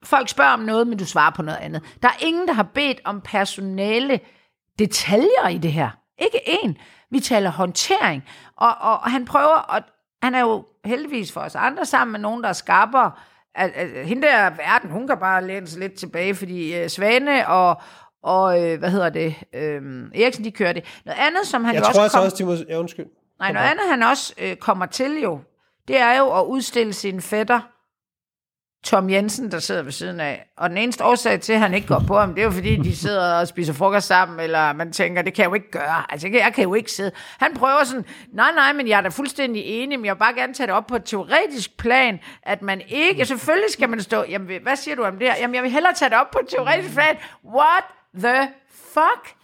folk 0.04 0.30
spørger 0.30 0.54
om 0.54 0.60
noget, 0.60 0.88
men 0.88 0.98
du 0.98 1.06
svarer 1.06 1.32
på 1.32 1.42
noget 1.42 1.58
andet. 1.58 1.82
Der 2.02 2.08
er 2.08 2.26
ingen, 2.26 2.48
der 2.48 2.54
har 2.54 2.64
bedt 2.64 3.02
om 3.06 3.22
personale 3.22 4.20
detaljer 4.80 5.48
i 5.48 5.58
det 5.58 5.72
her. 5.72 5.90
Ikke 6.20 6.40
en. 6.46 6.78
Vi 7.12 7.20
taler 7.20 7.50
håndtering. 7.50 8.24
Og, 8.58 8.76
og, 8.80 8.92
og 8.92 9.12
han 9.12 9.26
prøver, 9.26 9.56
og 9.56 9.82
han 10.24 10.36
er 10.36 10.40
jo 10.40 10.66
heldigvis 10.86 11.32
for 11.32 11.42
os 11.42 11.56
andre 11.56 11.86
sammen 11.86 12.12
med 12.12 12.20
nogen, 12.20 12.44
der 12.44 12.50
er 12.50 12.54
skarpere. 12.54 13.12
At, 13.56 13.72
at, 13.76 14.08
hende 14.08 14.22
der 14.22 14.50
verden, 14.50 14.90
hun 14.90 15.08
kan 15.08 15.18
bare 15.18 15.48
læne 15.48 15.68
sig 15.68 15.80
lidt 15.80 15.94
tilbage, 15.94 16.36
fordi 16.36 16.82
uh, 16.82 16.88
Svane 16.88 17.48
og, 17.48 17.82
og 18.24 18.64
øh, 18.64 18.80
hvad 18.80 18.92
hedder 18.92 19.10
det, 19.10 19.36
øh, 19.54 19.82
Eriksen, 20.16 20.44
de 20.44 20.52
kører 20.52 20.74
det. 20.74 21.02
Noget 21.06 21.20
andet, 21.20 21.48
som 21.48 21.64
han 21.64 21.76
jeg 21.76 21.82
jo 21.82 21.84
tror 21.84 21.90
også 21.90 22.02
altså 22.02 22.18
kom, 22.18 22.26
også, 22.26 22.36
de 22.38 22.46
må... 22.46 22.74
Ja, 22.74 22.80
undskyld. 22.80 23.06
Nej, 23.40 23.52
noget 23.52 23.68
andet, 23.68 23.86
han 23.90 24.04
også 24.04 24.34
øh, 24.38 24.56
kommer 24.56 24.86
til 24.86 25.22
jo, 25.22 25.40
det 25.88 26.00
er 26.00 26.18
jo 26.18 26.40
at 26.40 26.46
udstille 26.46 26.94
sin 26.94 27.22
fætter, 27.22 27.60
Tom 28.84 29.10
Jensen, 29.10 29.52
der 29.52 29.60
sidder 29.60 29.82
ved 29.84 29.92
siden 29.92 30.20
af. 30.20 30.46
Og 30.58 30.70
den 30.70 30.78
eneste 30.78 31.04
årsag 31.04 31.42
til, 31.42 31.54
at 31.54 31.60
han 31.60 31.74
ikke 31.74 31.88
går 31.88 32.04
på 32.08 32.20
ham, 32.20 32.34
det 32.34 32.42
er 32.42 32.46
jo 32.46 32.52
fordi, 32.52 32.76
de 32.76 32.96
sidder 32.96 33.34
og 33.34 33.48
spiser 33.48 33.74
frokost 33.74 34.08
sammen, 34.08 34.40
eller 34.40 34.74
man 34.74 34.92
tænker, 34.92 35.22
det 35.22 35.34
kan 35.34 35.44
jeg 35.44 35.50
jo 35.50 35.54
ikke 35.54 35.72
gøre. 35.72 36.12
Altså, 36.12 36.28
jeg 36.28 36.54
kan, 36.56 36.64
jo 36.64 36.74
ikke 36.74 36.92
sidde. 36.92 37.12
Han 37.40 37.54
prøver 37.54 37.84
sådan, 37.84 38.06
nej, 38.34 38.52
nej, 38.56 38.74
men 38.74 38.88
jeg 38.88 38.98
er 38.98 39.02
da 39.02 39.10
fuldstændig 39.10 39.64
enig, 39.66 40.00
men 40.00 40.06
jeg 40.06 40.16
vil 40.16 40.20
bare 40.20 40.34
gerne 40.34 40.54
tage 40.54 40.68
det 40.68 40.76
op 40.76 40.88
på 40.88 40.96
et 40.96 41.04
teoretisk 41.06 41.78
plan, 41.78 42.20
at 42.44 42.62
man 42.62 42.82
ikke, 42.88 43.26
selvfølgelig 43.26 43.72
skal 43.72 43.90
man 43.90 44.02
stå, 44.02 44.26
jamen, 44.30 44.62
hvad 44.64 44.76
siger 44.76 44.96
du 44.96 45.04
om 45.04 45.20
det 45.20 45.28
her? 45.28 45.36
Jamen, 45.40 45.56
jeg 45.56 45.64
vil 45.64 45.72
hellere 45.72 45.94
tage 45.94 46.10
det 46.10 46.18
op 46.18 46.32
på 46.32 46.40
et 46.44 46.48
teoretisk 46.50 46.94
plan. 46.94 47.18
What 47.46 47.84
the 48.20 48.48
fuck? 48.94 49.36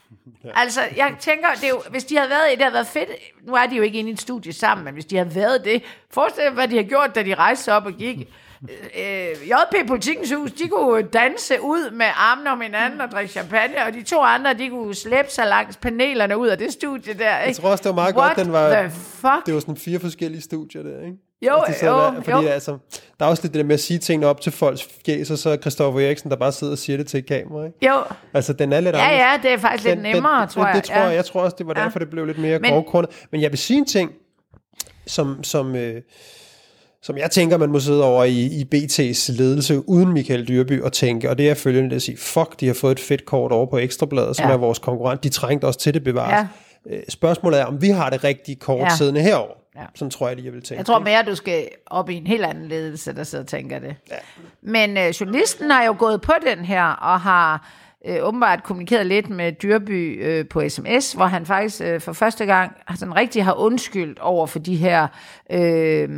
Altså, 0.56 0.82
jeg 0.98 1.16
tænker, 1.20 1.48
det 1.56 1.64
er 1.64 1.70
jo, 1.70 1.82
hvis 1.90 2.04
de 2.04 2.18
havde 2.18 2.30
været, 2.30 2.42
det 2.52 2.62
havde 2.62 2.74
været 2.74 2.88
fedt, 2.88 3.10
nu 3.48 3.54
er 3.54 3.66
de 3.66 3.76
jo 3.76 3.84
ikke 3.84 4.00
inde 4.00 4.10
i 4.10 4.14
et 4.14 4.22
studie 4.22 4.54
sammen, 4.54 4.86
men 4.86 4.94
hvis 4.94 5.06
de 5.06 5.18
havde 5.18 5.36
været 5.36 5.66
det, 5.66 5.84
forestil 6.12 6.44
dig, 6.44 6.54
hvad 6.54 6.68
de 6.68 6.76
har 6.76 6.84
gjort, 6.84 7.16
da 7.16 7.24
de 7.24 7.36
rejste 7.36 7.74
op 7.74 7.86
og 7.86 7.94
gik. 7.94 8.28
Øh, 8.64 9.48
JP 9.50 9.88
Politikens 9.88 10.32
Hus, 10.32 10.52
de 10.52 10.68
kunne 10.68 11.02
danse 11.04 11.62
ud 11.62 11.92
med 11.92 12.06
armene 12.16 12.52
om 12.52 12.62
hinanden 12.62 13.02
og 13.02 13.12
drikke 13.12 13.32
champagne, 13.32 13.74
og 13.88 13.94
de 13.94 14.04
to 14.04 14.22
andre, 14.22 14.54
de 14.54 14.70
kunne 14.70 14.96
slæbe 14.96 15.28
sig 15.32 15.48
langs 15.48 15.78
panelerne 15.78 16.38
ud 16.38 16.48
af 16.48 16.58
det 16.58 16.74
studie 16.74 17.14
der. 17.14 17.40
Ikke? 17.40 17.48
Jeg 17.48 17.56
tror 17.56 17.70
også, 17.70 17.82
det 17.82 17.90
var 17.90 17.96
meget 17.96 18.16
What 18.16 18.36
godt, 18.36 18.46
den 18.46 18.54
var... 18.54 18.90
fuck? 18.90 19.46
Det 19.46 19.54
var 19.54 19.60
sådan 19.60 19.78
fire 19.78 20.00
forskellige 20.00 20.42
studier 20.42 20.84
der, 20.84 21.02
ikke? 21.06 21.18
Jo, 21.42 21.56
Altså, 21.68 21.86
jo, 21.86 21.92
der, 21.94 22.14
fordi 22.22 22.32
jo. 22.46 22.48
Altså, 22.52 22.78
der 23.20 23.26
er 23.26 23.30
også 23.30 23.44
lidt 23.44 23.54
det 23.54 23.60
der 23.60 23.66
med 23.66 23.74
at 23.74 23.80
sige 23.80 24.00
tingene 24.00 24.28
op 24.28 24.42
til 24.42 24.52
folks 24.52 24.88
fjæs, 25.06 25.32
og 25.32 25.38
så 25.38 25.50
er 25.50 25.58
Christoffer 25.58 26.02
Eriksen, 26.02 26.30
der 26.30 26.36
bare 26.38 26.52
sidder 26.52 26.74
og 26.74 26.78
siger 26.78 26.98
det 26.98 27.08
til 27.08 27.18
et 27.18 27.26
kamera, 27.26 27.66
ikke? 27.66 27.88
Jo, 27.88 28.04
Altså, 28.34 28.54
den 28.54 28.74
er 28.74 28.80
lidt 28.80 28.96
ja, 28.96 29.02
anderledes. 29.02 29.44
ja, 29.44 29.50
det 29.50 29.54
er 29.54 29.58
faktisk 29.58 29.84
lidt 29.88 30.02
nemmere, 30.02 30.42
det, 30.42 30.50
tror 30.50 30.66
jeg. 30.66 30.76
Det, 30.76 30.84
det 30.84 30.90
tror 30.92 30.98
ja. 31.02 31.06
jeg. 31.08 31.16
Jeg 31.16 31.26
tror 31.26 31.42
også, 31.42 31.56
det 31.60 31.68
var 31.68 31.74
Ja. 31.78 31.84
derfor, 31.84 32.00
det 32.00 32.10
blev 32.10 32.26
lidt 32.26 32.38
mere 32.40 32.60
grovkornet. 32.60 33.10
Men 33.32 33.42
jeg 33.42 33.52
vil 33.52 33.60
sige 33.60 33.78
en 33.78 33.86
ting, 33.86 34.12
som, 35.08 35.44
som, 35.44 35.76
øh, 35.76 36.02
som 37.02 37.18
jeg 37.18 37.32
tænker, 37.32 37.58
man 37.58 37.70
må 37.70 37.80
sidde 37.80 38.04
over 38.04 38.24
i, 38.24 38.40
i 38.46 38.66
BT's 38.76 39.38
ledelse 39.38 39.90
uden 39.90 40.14
Michael 40.14 40.48
Dyrby 40.48 40.82
og 40.82 40.94
tænke, 40.94 41.30
og 41.30 41.38
det 41.38 41.50
er 41.50 41.54
følgende 41.54 41.96
at 41.96 42.02
sige, 42.02 42.18
fuck, 42.18 42.60
de 42.60 42.68
har 42.68 42.74
fået 42.74 42.92
et 42.92 43.00
fedt 43.00 43.26
kort 43.26 43.52
over 43.52 43.66
på 43.66 43.78
Ekstrabladet, 43.78 44.36
som 44.36 44.46
Ja. 44.48 44.54
er 44.54 44.58
vores 44.58 44.80
konkurrent. 44.80 45.24
De 45.24 45.30
trængte 45.30 45.66
også 45.66 45.80
til 45.80 45.94
det 45.94 46.04
bevares. 46.04 46.48
Ja. 46.90 46.96
Øh, 46.96 47.04
Spørgsmålet 47.10 47.60
er, 47.60 47.66
om 47.66 47.82
vi 47.82 47.90
har 47.90 48.10
det 48.10 48.24
rigtige 48.24 48.56
kort 48.56 48.82
Ja. 48.82 48.96
siddende 48.96 49.22
herover. 49.22 49.54
Ja. 49.76 49.82
Sådan 49.96 50.10
tror 50.12 50.28
jeg 50.28 50.36
lige, 50.36 50.46
jeg 50.46 50.54
vil 50.54 50.62
tænke. 50.64 50.80
Jeg 50.80 50.86
tror 50.86 51.00
mere, 51.00 51.24
du 51.24 51.36
skal 51.36 51.68
op 51.88 52.10
i 52.10 52.16
en 52.16 52.28
helt 52.28 52.46
anden 52.46 52.68
ledelse, 52.68 53.16
der 53.16 53.24
sidder 53.24 53.44
og 53.44 53.48
tænker 53.48 53.80
det. 53.80 53.96
Ja. 54.12 54.16
Men 54.64 54.98
øh, 54.98 55.08
journalisten 55.10 55.72
har 55.72 55.84
jo 55.84 55.96
gået 56.00 56.22
på 56.22 56.34
den 56.56 56.66
her, 56.66 56.84
og 56.86 57.22
har 57.22 57.70
øh, 58.08 58.18
åbenbart 58.22 58.64
kommunikeret 58.64 59.06
lidt 59.06 59.30
med 59.30 59.52
Dyrby 59.52 60.26
øh, 60.26 60.48
på 60.48 60.70
sms, 60.70 61.14
hvor 61.14 61.26
han 61.26 61.46
faktisk 61.46 61.82
øh, 61.82 62.02
for 62.02 62.14
første 62.14 62.46
gang 62.46 62.72
sådan 62.96 63.16
rigtig 63.16 63.44
har 63.44 63.54
undskyldt 63.54 64.20
over 64.20 64.48
for 64.48 64.60
de 64.60 64.76
her 64.76 65.08
øh, 65.52 66.10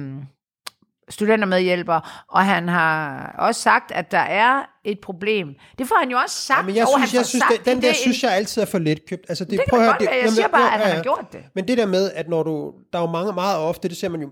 studentermedhjælpere, 1.12 2.02
og 2.28 2.46
han 2.46 2.70
har 2.70 3.36
også 3.38 3.62
sagt, 3.62 3.92
at 3.92 4.12
der 4.12 4.18
er 4.18 4.64
et 4.84 5.00
problem. 5.00 5.48
Det 5.78 5.88
får 5.88 5.96
han 6.00 6.10
jo 6.10 6.18
også 6.18 6.36
sagt. 6.36 6.60
Ja, 6.60 6.66
men 6.66 6.76
jeg 6.76 6.88
og 6.88 7.00
han 7.00 7.08
synes, 7.08 7.14
jeg 7.14 7.20
får 7.20 7.28
synes 7.28 7.44
sagt 7.50 7.66
den, 7.66 7.76
den 7.76 7.84
der 7.84 7.88
det 7.88 7.98
synes 7.98 8.24
jeg 8.24 8.32
altid 8.32 8.62
er 8.62 8.66
for 8.66 8.80
let 8.80 9.06
købt. 9.06 9.26
Altså, 9.30 9.44
det, 9.44 9.52
Det 9.52 9.60
kan 9.60 9.68
prøv 9.70 9.86
godt 9.86 10.02
være. 10.02 10.10
Jeg 10.10 10.20
jamen, 10.20 10.32
siger 10.32 10.48
bare, 10.48 10.62
jo, 10.62 10.68
at 10.68 10.80
han 10.80 10.96
har 10.96 11.04
gjort 11.04 11.26
det. 11.32 11.40
Men 11.56 11.68
det 11.68 11.78
der 11.78 11.86
med, 11.86 12.12
at 12.12 12.30
når 12.30 12.44
du, 12.44 12.74
der 12.94 13.00
er 13.00 13.04
jo 13.04 13.12
mange, 13.12 13.34
meget 13.34 13.58
ofte, 13.58 13.90
det 13.90 13.98
ser 13.98 14.10
man 14.10 14.22
jo 14.22 14.30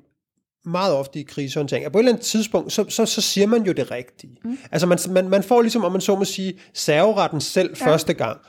meget 0.65 0.93
ofte 0.93 1.19
i 1.19 1.23
krisehåndtering, 1.23 1.85
at 1.85 1.91
på 1.91 1.97
et 1.97 2.01
eller 2.01 2.11
andet 2.11 2.25
tidspunkt, 2.25 2.73
så, 2.73 2.85
så, 2.89 3.05
så 3.05 3.21
siger 3.21 3.47
man 3.47 3.63
jo 3.63 3.71
det 3.71 3.91
rigtige. 3.91 4.37
Mm. 4.43 4.57
Altså 4.71 4.87
man, 4.87 4.99
man, 5.09 5.29
man 5.29 5.43
får 5.43 5.61
ligesom, 5.61 5.83
om 5.83 5.91
man 5.91 6.01
så 6.01 6.15
må 6.15 6.25
sige, 6.25 6.59
serveretten 6.73 7.41
selv 7.41 7.75
ja. 7.79 7.87
første 7.87 8.13
gang. 8.13 8.39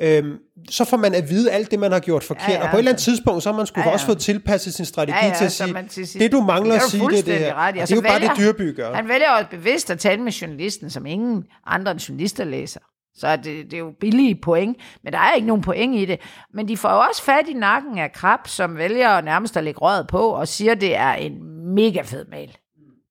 Øhm, 0.00 0.32
så 0.70 0.84
får 0.84 0.96
man 0.96 1.14
at 1.14 1.30
vide 1.30 1.50
alt 1.50 1.70
det, 1.70 1.78
man 1.78 1.92
har 1.92 2.00
gjort 2.00 2.24
forkert, 2.24 2.48
Ja, 2.48 2.54
ja, 2.54 2.62
og 2.62 2.70
på 2.70 2.76
et 2.76 2.78
eller 2.78 2.90
andet 2.90 2.94
altså. 2.94 3.04
tidspunkt, 3.10 3.42
så 3.42 3.50
har 3.50 3.56
man 3.56 3.66
skulle 3.66 3.82
Ja, 3.84 3.88
ja, 3.88 3.92
også 3.94 4.06
fået 4.06 4.18
tilpasset 4.18 4.74
sin 4.74 4.84
strategi 4.84 5.18
Ja, 5.22 5.26
ja, 5.26 5.34
til 5.34 5.44
at 5.44 5.52
sige, 5.52 5.72
man 5.72 5.88
til 5.88 6.06
sidst- 6.06 6.18
det 6.22 6.32
du 6.32 6.40
mangler 6.40 6.72
Det 6.74 6.80
er 6.80 6.84
at 6.84 6.90
sige, 6.90 7.08
det 7.10 7.26
det 7.26 7.38
her. 7.38 7.54
ret. 7.54 7.74
Og 7.76 7.82
Og 7.82 7.88
det 7.88 7.92
er 7.92 7.96
jo 7.96 8.02
bare 8.02 8.20
det, 8.20 8.30
Dyrby 8.38 8.76
gør. 8.76 8.94
Han 8.94 9.08
vælger 9.08 9.30
også 9.30 9.46
bevidst 9.50 9.90
at 9.90 9.98
tale 9.98 10.22
med 10.22 10.32
journalisten, 10.32 10.90
som 10.90 11.06
ingen 11.06 11.44
andre 11.66 11.90
end 11.92 12.00
journalister 12.00 12.44
læser. 12.44 12.80
Så 13.14 13.36
det, 13.36 13.44
det 13.44 13.72
er 13.74 13.78
jo 13.78 13.92
billige 14.00 14.34
point, 14.42 14.76
men 15.04 15.12
der 15.12 15.18
er 15.18 15.34
ikke 15.34 15.46
nogen 15.46 15.62
point 15.62 15.94
i 15.96 16.04
det. 16.04 16.20
Men 16.54 16.68
de 16.68 16.76
får 16.76 16.90
jo 16.90 17.00
også 17.08 17.22
fat 17.22 17.48
i 17.48 17.52
nakken 17.52 17.98
af 17.98 18.12
Krab, 18.12 18.40
som 18.48 18.76
vælger 18.76 19.20
nærmest 19.20 19.56
at 19.56 19.64
lægge 19.64 19.80
røret 19.80 20.06
på, 20.06 20.18
og 20.28 20.48
siger, 20.48 20.74
det 20.74 20.96
er 20.96 21.12
en 21.12 21.34
mega 21.74 22.02
fed 22.02 22.24
mail. 22.30 22.56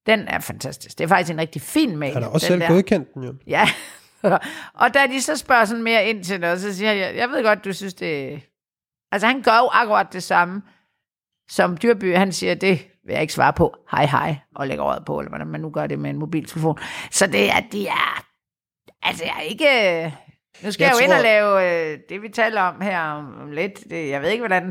Den 0.05 0.19
er 0.27 0.39
fantastisk. 0.39 0.97
Det 0.97 1.03
er 1.03 1.07
faktisk 1.07 1.33
en 1.33 1.39
rigtig 1.39 1.61
fin 1.61 1.97
mail. 1.97 2.13
Han 2.13 2.23
har 2.23 2.29
også 2.29 2.47
selv 2.47 2.59
der. 2.61 2.67
godkendt 2.67 3.13
den 3.13 3.23
jo. 3.23 3.33
Ja. 3.47 3.69
og 4.81 4.93
da 4.93 5.07
de 5.07 5.21
så 5.21 5.37
spørger 5.37 5.65
sådan 5.65 5.83
mere 5.83 6.05
ind 6.09 6.23
til 6.23 6.41
det, 6.41 6.61
så 6.61 6.75
siger 6.75 6.91
jeg, 6.91 7.15
jeg 7.15 7.29
ved 7.29 7.43
godt, 7.43 7.65
du 7.65 7.73
synes, 7.73 7.93
det 7.93 8.41
Altså, 9.11 9.27
han 9.27 9.41
gør 9.41 9.57
jo 9.57 9.69
akkurat 9.71 10.13
det 10.13 10.23
samme, 10.23 10.61
som 11.49 11.77
Dyrby, 11.77 12.15
han 12.15 12.31
siger, 12.31 12.53
det 12.55 12.87
vil 13.05 13.13
jeg 13.13 13.21
ikke 13.21 13.33
svare 13.33 13.53
på. 13.53 13.75
Hej, 13.91 14.05
hej, 14.05 14.35
og 14.55 14.67
lægger 14.67 14.85
øjet 14.85 15.05
på, 15.05 15.19
eller 15.19 15.29
hvordan 15.29 15.47
man 15.47 15.61
nu 15.61 15.69
gør 15.69 15.87
det 15.87 15.99
med 15.99 16.09
en 16.09 16.17
mobiltelefon. 16.17 16.77
Så 17.11 17.27
det 17.27 17.51
er, 17.51 17.59
de 17.71 17.87
er, 17.87 18.25
altså, 19.01 19.23
jeg 19.25 19.35
er 19.37 19.41
ikke... 19.41 20.13
Nu 20.63 20.71
skal 20.71 20.83
jeg, 20.83 20.91
Jeg 20.91 20.99
jo 20.99 21.03
ind 21.03 21.11
tror- 21.11 21.17
og 21.17 21.23
lave 21.23 21.91
øh, 21.93 21.99
det, 22.09 22.21
vi 22.21 22.29
taler 22.29 22.61
om 22.61 22.81
her 22.81 23.01
om, 23.01 23.41
om 23.41 23.51
lidt. 23.51 23.83
Det, 23.89 24.09
jeg 24.09 24.21
ved 24.21 24.29
ikke, 24.29 24.41
hvordan... 24.41 24.65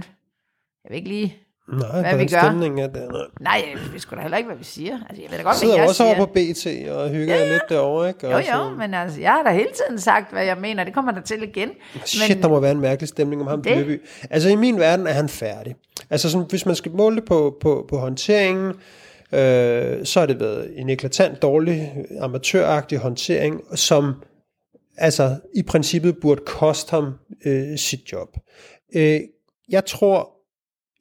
Jeg 0.84 0.90
ved 0.90 0.96
ikke 0.96 1.09
lige... 1.09 1.36
Nej, 1.72 2.00
Hvad 2.00 2.16
vi 2.18 2.26
gør? 2.26 2.40
stemningen 2.40 2.78
er 2.78 2.86
der. 2.86 3.06
Nej. 3.12 3.20
Nej, 3.40 3.62
jeg 3.74 3.92
ved 3.92 4.00
sgu 4.00 4.16
da 4.16 4.20
heller 4.20 4.36
ikke, 4.36 4.48
hvad 4.48 4.58
vi 4.58 4.64
siger. 4.64 4.98
Altså, 5.08 5.22
jeg 5.22 5.30
ved 5.30 5.38
da 5.38 5.42
godt, 5.42 5.44
Jeg 5.44 5.44
hvad 5.44 5.54
sidder 5.54 5.74
jeg 5.76 5.88
også 5.88 5.94
siger. 6.04 6.16
over 6.16 6.26
på 6.26 6.32
BT 6.32 6.90
og 6.90 7.08
hygger 7.10 7.34
ja, 7.36 7.44
ja. 7.44 7.52
lidt 7.52 7.62
derovre, 7.68 8.08
ikke? 8.08 8.26
Jo, 8.26 8.36
Og 8.36 8.44
så- 8.44 8.50
jo, 8.56 8.70
men 8.76 8.94
altså, 8.94 9.20
jeg 9.20 9.30
har 9.30 9.42
da 9.42 9.50
hele 9.50 9.68
tiden 9.86 10.00
sagt, 10.00 10.32
hvad 10.32 10.44
jeg 10.44 10.56
mener. 10.60 10.84
Det 10.84 10.94
kommer 10.94 11.12
der 11.12 11.20
til 11.20 11.42
igen. 11.42 11.70
Shit, 12.04 12.36
men, 12.36 12.42
der 12.42 12.48
må 12.48 12.60
være 12.60 12.72
en 12.72 12.80
mærkelig 12.80 13.08
stemning 13.08 13.42
om 13.42 13.48
ham, 13.48 13.62
Det- 13.62 13.76
Dyrby. 13.76 14.02
Altså, 14.30 14.48
i 14.48 14.56
min 14.56 14.78
verden 14.78 15.06
er 15.06 15.12
han 15.12 15.28
færdig. 15.28 15.74
Altså, 16.10 16.30
sådan, 16.30 16.46
hvis 16.50 16.66
man 16.66 16.74
skal 16.74 16.92
måle 16.92 17.16
det 17.16 17.24
på, 17.24 17.56
på, 17.60 17.86
på 17.88 17.98
håndteringen, 17.98 18.68
øh, 19.32 20.04
så 20.06 20.20
har 20.20 20.26
det 20.26 20.40
været 20.40 20.70
en 20.76 20.88
eklatant 20.90 21.42
dårlig, 21.42 21.92
amatøragtig 22.20 22.98
håndtering, 22.98 23.60
som 23.74 24.14
altså 24.96 25.36
i 25.54 25.62
princippet 25.62 26.16
burde 26.20 26.40
koste 26.46 26.90
ham 26.90 27.12
øh, 27.46 27.78
sit 27.78 28.12
job. 28.12 28.28
Øh, 28.94 29.20
jeg 29.68 29.84
tror, 29.84 30.30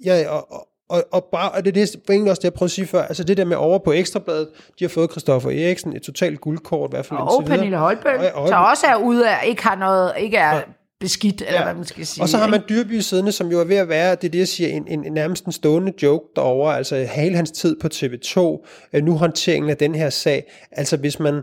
jeg, 0.04 0.30
og, 0.30 0.52
og, 0.52 0.68
og, 0.90 1.04
og, 1.12 1.24
bare, 1.32 1.52
og 1.52 1.66
det 1.66 1.70
er 1.78 1.86
det, 1.86 1.96
var 2.08 2.14
egentlig 2.14 2.32
også 2.32 2.40
det, 2.40 2.44
jeg 2.44 2.54
prøvede 2.54 2.68
at 2.68 2.72
sige 2.72 2.88
før, 2.88 3.02
altså 3.02 3.24
det 3.24 3.38
der 3.38 3.46
med 3.46 3.58
over 3.58 3.80
på 3.80 3.92
Ekstrabladet, 3.94 4.48
de 4.80 4.84
har 4.84 4.90
fået 4.90 5.12
Christoffer 5.12 5.50
Eriksen, 5.50 5.96
et 5.96 6.02
totalt 6.02 6.42
guldkort, 6.42 6.90
i 6.90 6.94
hvert 6.96 7.06
fald 7.06 7.20
og 7.20 7.36
indtil. 7.40 7.56
Pernille 7.56 7.78
Holbøl, 7.78 8.14
Og- 8.34 8.42
og- 8.44 8.48
der 8.50 8.56
også 8.56 8.86
er 8.88 8.96
ude 8.96 9.30
af, 9.30 9.48
ikke 9.48 9.64
har 9.64 9.76
noget, 9.76 10.12
ikke 10.20 10.38
er 10.38 10.62
beskidt, 11.00 11.42
eller 11.42 11.54
Ja. 11.60 11.64
hvad 11.64 11.74
man 11.74 11.86
skal 11.86 12.06
sige. 12.06 12.24
Og 12.24 12.30
så 12.30 12.38
har 12.38 12.48
man 12.48 12.62
Dyrby 12.70 13.00
siddende, 13.00 13.32
som 13.32 13.48
jo 13.52 13.60
er 13.60 13.64
ved 13.64 13.76
at 13.78 13.90
være, 13.90 14.16
det 14.16 14.24
er 14.24 14.32
det, 14.32 14.40
jeg 14.40 14.48
siger, 14.48 14.70
en, 14.70 14.88
en, 14.88 15.06
en 15.06 15.14
nærmest 15.14 15.46
en 15.46 15.52
stående 15.52 15.94
joke 16.04 16.26
derovre, 16.36 16.78
altså 16.78 16.96
hele 17.16 17.36
hans 17.36 17.52
tid 17.52 17.76
på 17.82 17.88
TV2, 17.94 18.66
øh, 18.94 19.04
nu 19.04 19.18
håndteringen 19.18 19.70
af 19.70 19.78
den 19.78 19.96
her 19.96 20.10
sag, 20.10 20.52
altså 20.72 20.98
hvis 20.98 21.20
man 21.20 21.42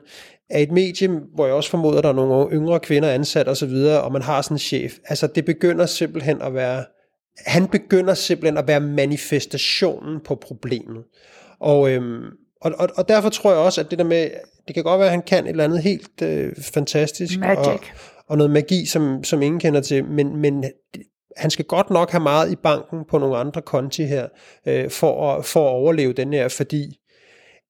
er 0.50 0.58
et 0.58 0.70
medie, 0.72 1.20
hvor 1.34 1.46
jeg 1.46 1.54
også 1.54 1.70
formoder, 1.70 2.02
der 2.02 2.08
er 2.08 2.12
nogle 2.12 2.50
yngre 2.52 2.80
kvinder 2.80 3.08
ansat 3.10 3.48
og 3.48 3.56
så 3.56 3.66
videre, 3.66 4.02
og 4.02 4.12
man 4.12 4.22
har 4.22 4.42
sådan 4.42 4.54
en 4.54 4.58
chef, 4.58 4.92
altså 5.08 5.26
det 5.26 5.44
begynder 5.44 5.86
simpelthen 5.86 6.42
at 6.42 6.54
være, 6.54 6.84
han 7.38 7.68
begynder 7.68 8.14
simpelthen 8.14 8.58
at 8.58 8.68
være 8.68 8.80
manifestationen 8.80 10.20
på 10.20 10.34
problemet. 10.34 11.04
Og, 11.60 11.90
øhm, 11.90 12.24
og, 12.60 12.72
og, 12.78 12.88
og 12.96 13.08
derfor 13.08 13.28
tror 13.28 13.50
jeg 13.50 13.60
også, 13.60 13.80
at 13.80 13.90
det 13.90 13.98
der 13.98 14.04
med, 14.04 14.30
det 14.66 14.74
kan 14.74 14.84
godt 14.84 14.98
være, 14.98 15.08
at 15.08 15.12
han 15.12 15.22
kan 15.22 15.44
et 15.44 15.50
eller 15.50 15.64
andet 15.64 15.82
helt 15.82 16.22
øh, 16.22 16.52
fantastisk. 16.56 17.38
Magic. 17.38 17.66
Og, 17.66 17.80
og 18.26 18.36
noget 18.36 18.50
magi, 18.50 18.86
som, 18.86 19.24
som 19.24 19.42
ingen 19.42 19.60
kender 19.60 19.80
til, 19.80 20.04
men, 20.04 20.36
men 20.36 20.64
han 21.36 21.50
skal 21.50 21.64
godt 21.64 21.90
nok 21.90 22.10
have 22.10 22.22
meget 22.22 22.52
i 22.52 22.56
banken 22.56 22.98
på 23.10 23.18
nogle 23.18 23.36
andre 23.36 23.62
konti 23.62 24.04
her, 24.04 24.28
øh, 24.66 24.90
for, 24.90 25.32
at, 25.32 25.44
for 25.44 25.68
at 25.68 25.72
overleve 25.72 26.12
den 26.12 26.32
her, 26.32 26.48
fordi 26.48 26.98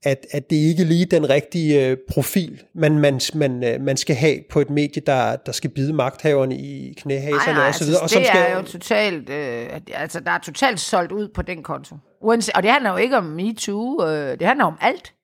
at, 0.05 0.27
at 0.31 0.51
det 0.51 0.57
ikke 0.57 0.85
lige 0.85 1.03
er 1.03 1.21
den 1.21 1.31
rigtige 1.31 1.87
øh, 1.87 1.97
profil, 2.11 2.63
man, 2.75 2.99
man, 2.99 3.21
man, 3.35 3.65
øh, 3.65 3.81
man 3.81 3.97
skal 3.97 4.17
have 4.17 4.39
på 4.51 4.61
et 4.61 4.71
medie, 4.71 5.03
der, 5.07 5.37
der 5.37 5.53
skal 5.53 5.71
bide 5.71 5.93
magthaverne 5.93 6.57
i 6.57 6.95
knæhaserne 6.97 7.39
Nej, 7.47 7.53
nej, 7.53 7.69
og 7.69 7.75
så 7.75 7.85
altså, 8.03 8.19
det 8.19 8.27
skal, 8.27 8.41
er 8.49 8.57
jo 8.57 8.63
totalt, 8.63 9.31
øh, 9.31 9.81
altså 9.95 10.21
der 10.21 10.31
er 10.31 10.39
totalt 10.39 10.81
solgt 10.81 11.13
ud 11.13 11.29
på 11.29 11.43
den 11.43 11.63
konto. 11.63 11.97
Uanset, 12.21 12.55
og 12.55 12.63
det 12.63 12.71
handler 12.71 12.91
jo 12.91 12.97
ikke 12.97 13.17
om 13.17 13.25
MeToo, 13.25 14.07
øh, 14.07 14.39
det 14.39 14.47
handler 14.47 14.65
om 14.65 14.79
alt. 14.81 15.15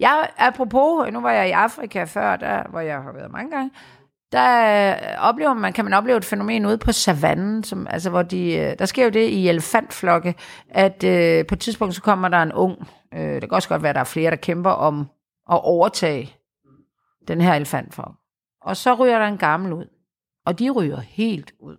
Jeg, 0.00 0.28
apropos, 0.38 1.12
nu 1.12 1.20
var 1.20 1.32
jeg 1.32 1.48
i 1.48 1.50
Afrika 1.50 2.04
før, 2.04 2.36
der, 2.36 2.62
hvor 2.70 2.80
jeg 2.80 2.96
har 2.96 3.12
været 3.12 3.32
mange 3.32 3.50
gange, 3.50 3.70
der 4.32 4.90
øh, 4.90 5.28
oplever 5.28 5.54
man, 5.54 5.72
kan 5.72 5.84
man 5.84 5.94
opleve 5.94 6.18
et 6.18 6.24
fænomen 6.24 6.66
ude 6.66 6.78
på 6.78 6.92
savannen, 6.92 7.64
som, 7.64 7.86
altså, 7.90 8.10
hvor 8.10 8.22
de, 8.22 8.74
der 8.78 8.86
sker 8.86 9.04
jo 9.04 9.10
det 9.10 9.28
i 9.28 9.48
elefantflokke, 9.48 10.34
at 10.68 11.04
øh, 11.04 11.46
på 11.46 11.54
et 11.54 11.60
tidspunkt 11.60 11.94
så 11.94 12.02
kommer 12.02 12.28
der 12.28 12.42
en 12.42 12.52
ung, 12.52 12.88
øh, 13.14 13.20
det 13.20 13.42
kan 13.42 13.52
også 13.52 13.68
godt 13.68 13.82
være, 13.82 13.90
at 13.90 13.94
der 13.94 14.00
er 14.00 14.04
flere, 14.04 14.30
der 14.30 14.36
kæmper 14.36 14.70
om 14.70 15.00
at 15.50 15.60
overtage 15.62 16.36
den 17.28 17.40
her 17.40 17.54
elefantflok. 17.54 18.14
Og 18.62 18.76
så 18.76 18.94
ryger 18.94 19.18
der 19.18 19.26
en 19.26 19.38
gammel 19.38 19.72
ud, 19.72 19.86
og 20.46 20.58
de 20.58 20.70
ryger 20.70 21.00
helt 21.00 21.52
ud. 21.60 21.76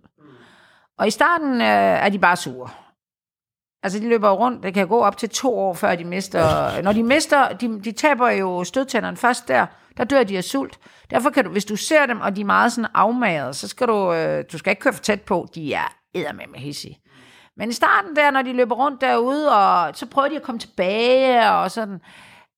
Og 0.98 1.06
i 1.06 1.10
starten 1.10 1.60
øh, 1.60 1.66
er 1.66 2.08
de 2.08 2.18
bare 2.18 2.36
sure. 2.36 2.70
Altså, 3.82 3.98
de 3.98 4.08
løber 4.08 4.30
rundt. 4.30 4.62
Det 4.62 4.74
kan 4.74 4.88
gå 4.88 5.00
op 5.00 5.16
til 5.16 5.28
to 5.28 5.58
år, 5.58 5.74
før 5.74 5.94
de 5.94 6.04
mister... 6.04 6.42
Når 6.82 6.92
de 6.92 7.02
mister... 7.02 7.52
De, 7.52 7.80
de 7.80 7.92
taber 7.92 8.30
jo 8.30 8.64
stødtænderne 8.64 9.16
først 9.16 9.48
der. 9.48 9.66
Der 9.96 10.04
dør 10.04 10.24
de 10.24 10.36
af 10.36 10.44
sult. 10.44 10.78
Derfor 11.10 11.30
kan 11.30 11.44
du, 11.44 11.50
hvis 11.50 11.64
du 11.64 11.76
ser 11.76 12.06
dem, 12.06 12.20
og 12.20 12.36
de 12.36 12.40
er 12.40 12.44
meget 12.44 12.72
sådan 12.72 12.90
afmagret, 12.94 13.56
så 13.56 13.68
skal 13.68 13.88
du... 13.88 14.12
Øh, 14.12 14.44
du 14.52 14.58
skal 14.58 14.70
ikke 14.70 14.80
køre 14.80 14.92
for 14.92 15.02
tæt 15.02 15.22
på. 15.22 15.48
De 15.54 15.74
er 15.74 15.94
eddermame 16.14 16.58
hissige. 16.58 16.98
Men 17.56 17.68
i 17.68 17.72
starten 17.72 18.16
der, 18.16 18.30
når 18.30 18.42
de 18.42 18.52
løber 18.52 18.74
rundt 18.74 19.00
derude, 19.00 19.52
og 19.56 19.96
så 19.96 20.06
prøver 20.06 20.28
de 20.28 20.36
at 20.36 20.42
komme 20.42 20.58
tilbage, 20.58 21.50
og 21.50 21.70
sådan... 21.70 22.00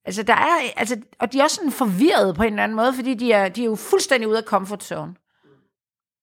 Altså, 0.07 0.23
der 0.23 0.35
er... 0.35 0.57
Altså, 0.77 0.97
og 1.21 1.33
de 1.33 1.39
er 1.39 1.43
også 1.43 1.57
sådan 1.57 1.71
forvirret 1.73 2.35
på 2.37 2.43
en 2.43 2.49
eller 2.53 2.63
anden 2.63 2.77
måde, 2.77 2.93
fordi 2.95 3.15
de 3.15 3.33
er, 3.33 3.49
de 3.49 3.61
er 3.61 3.65
jo 3.67 3.75
fuldstændig 3.75 4.29
ude 4.29 4.39
af 4.39 4.45
comfort 4.45 4.85
zone. 4.85 5.13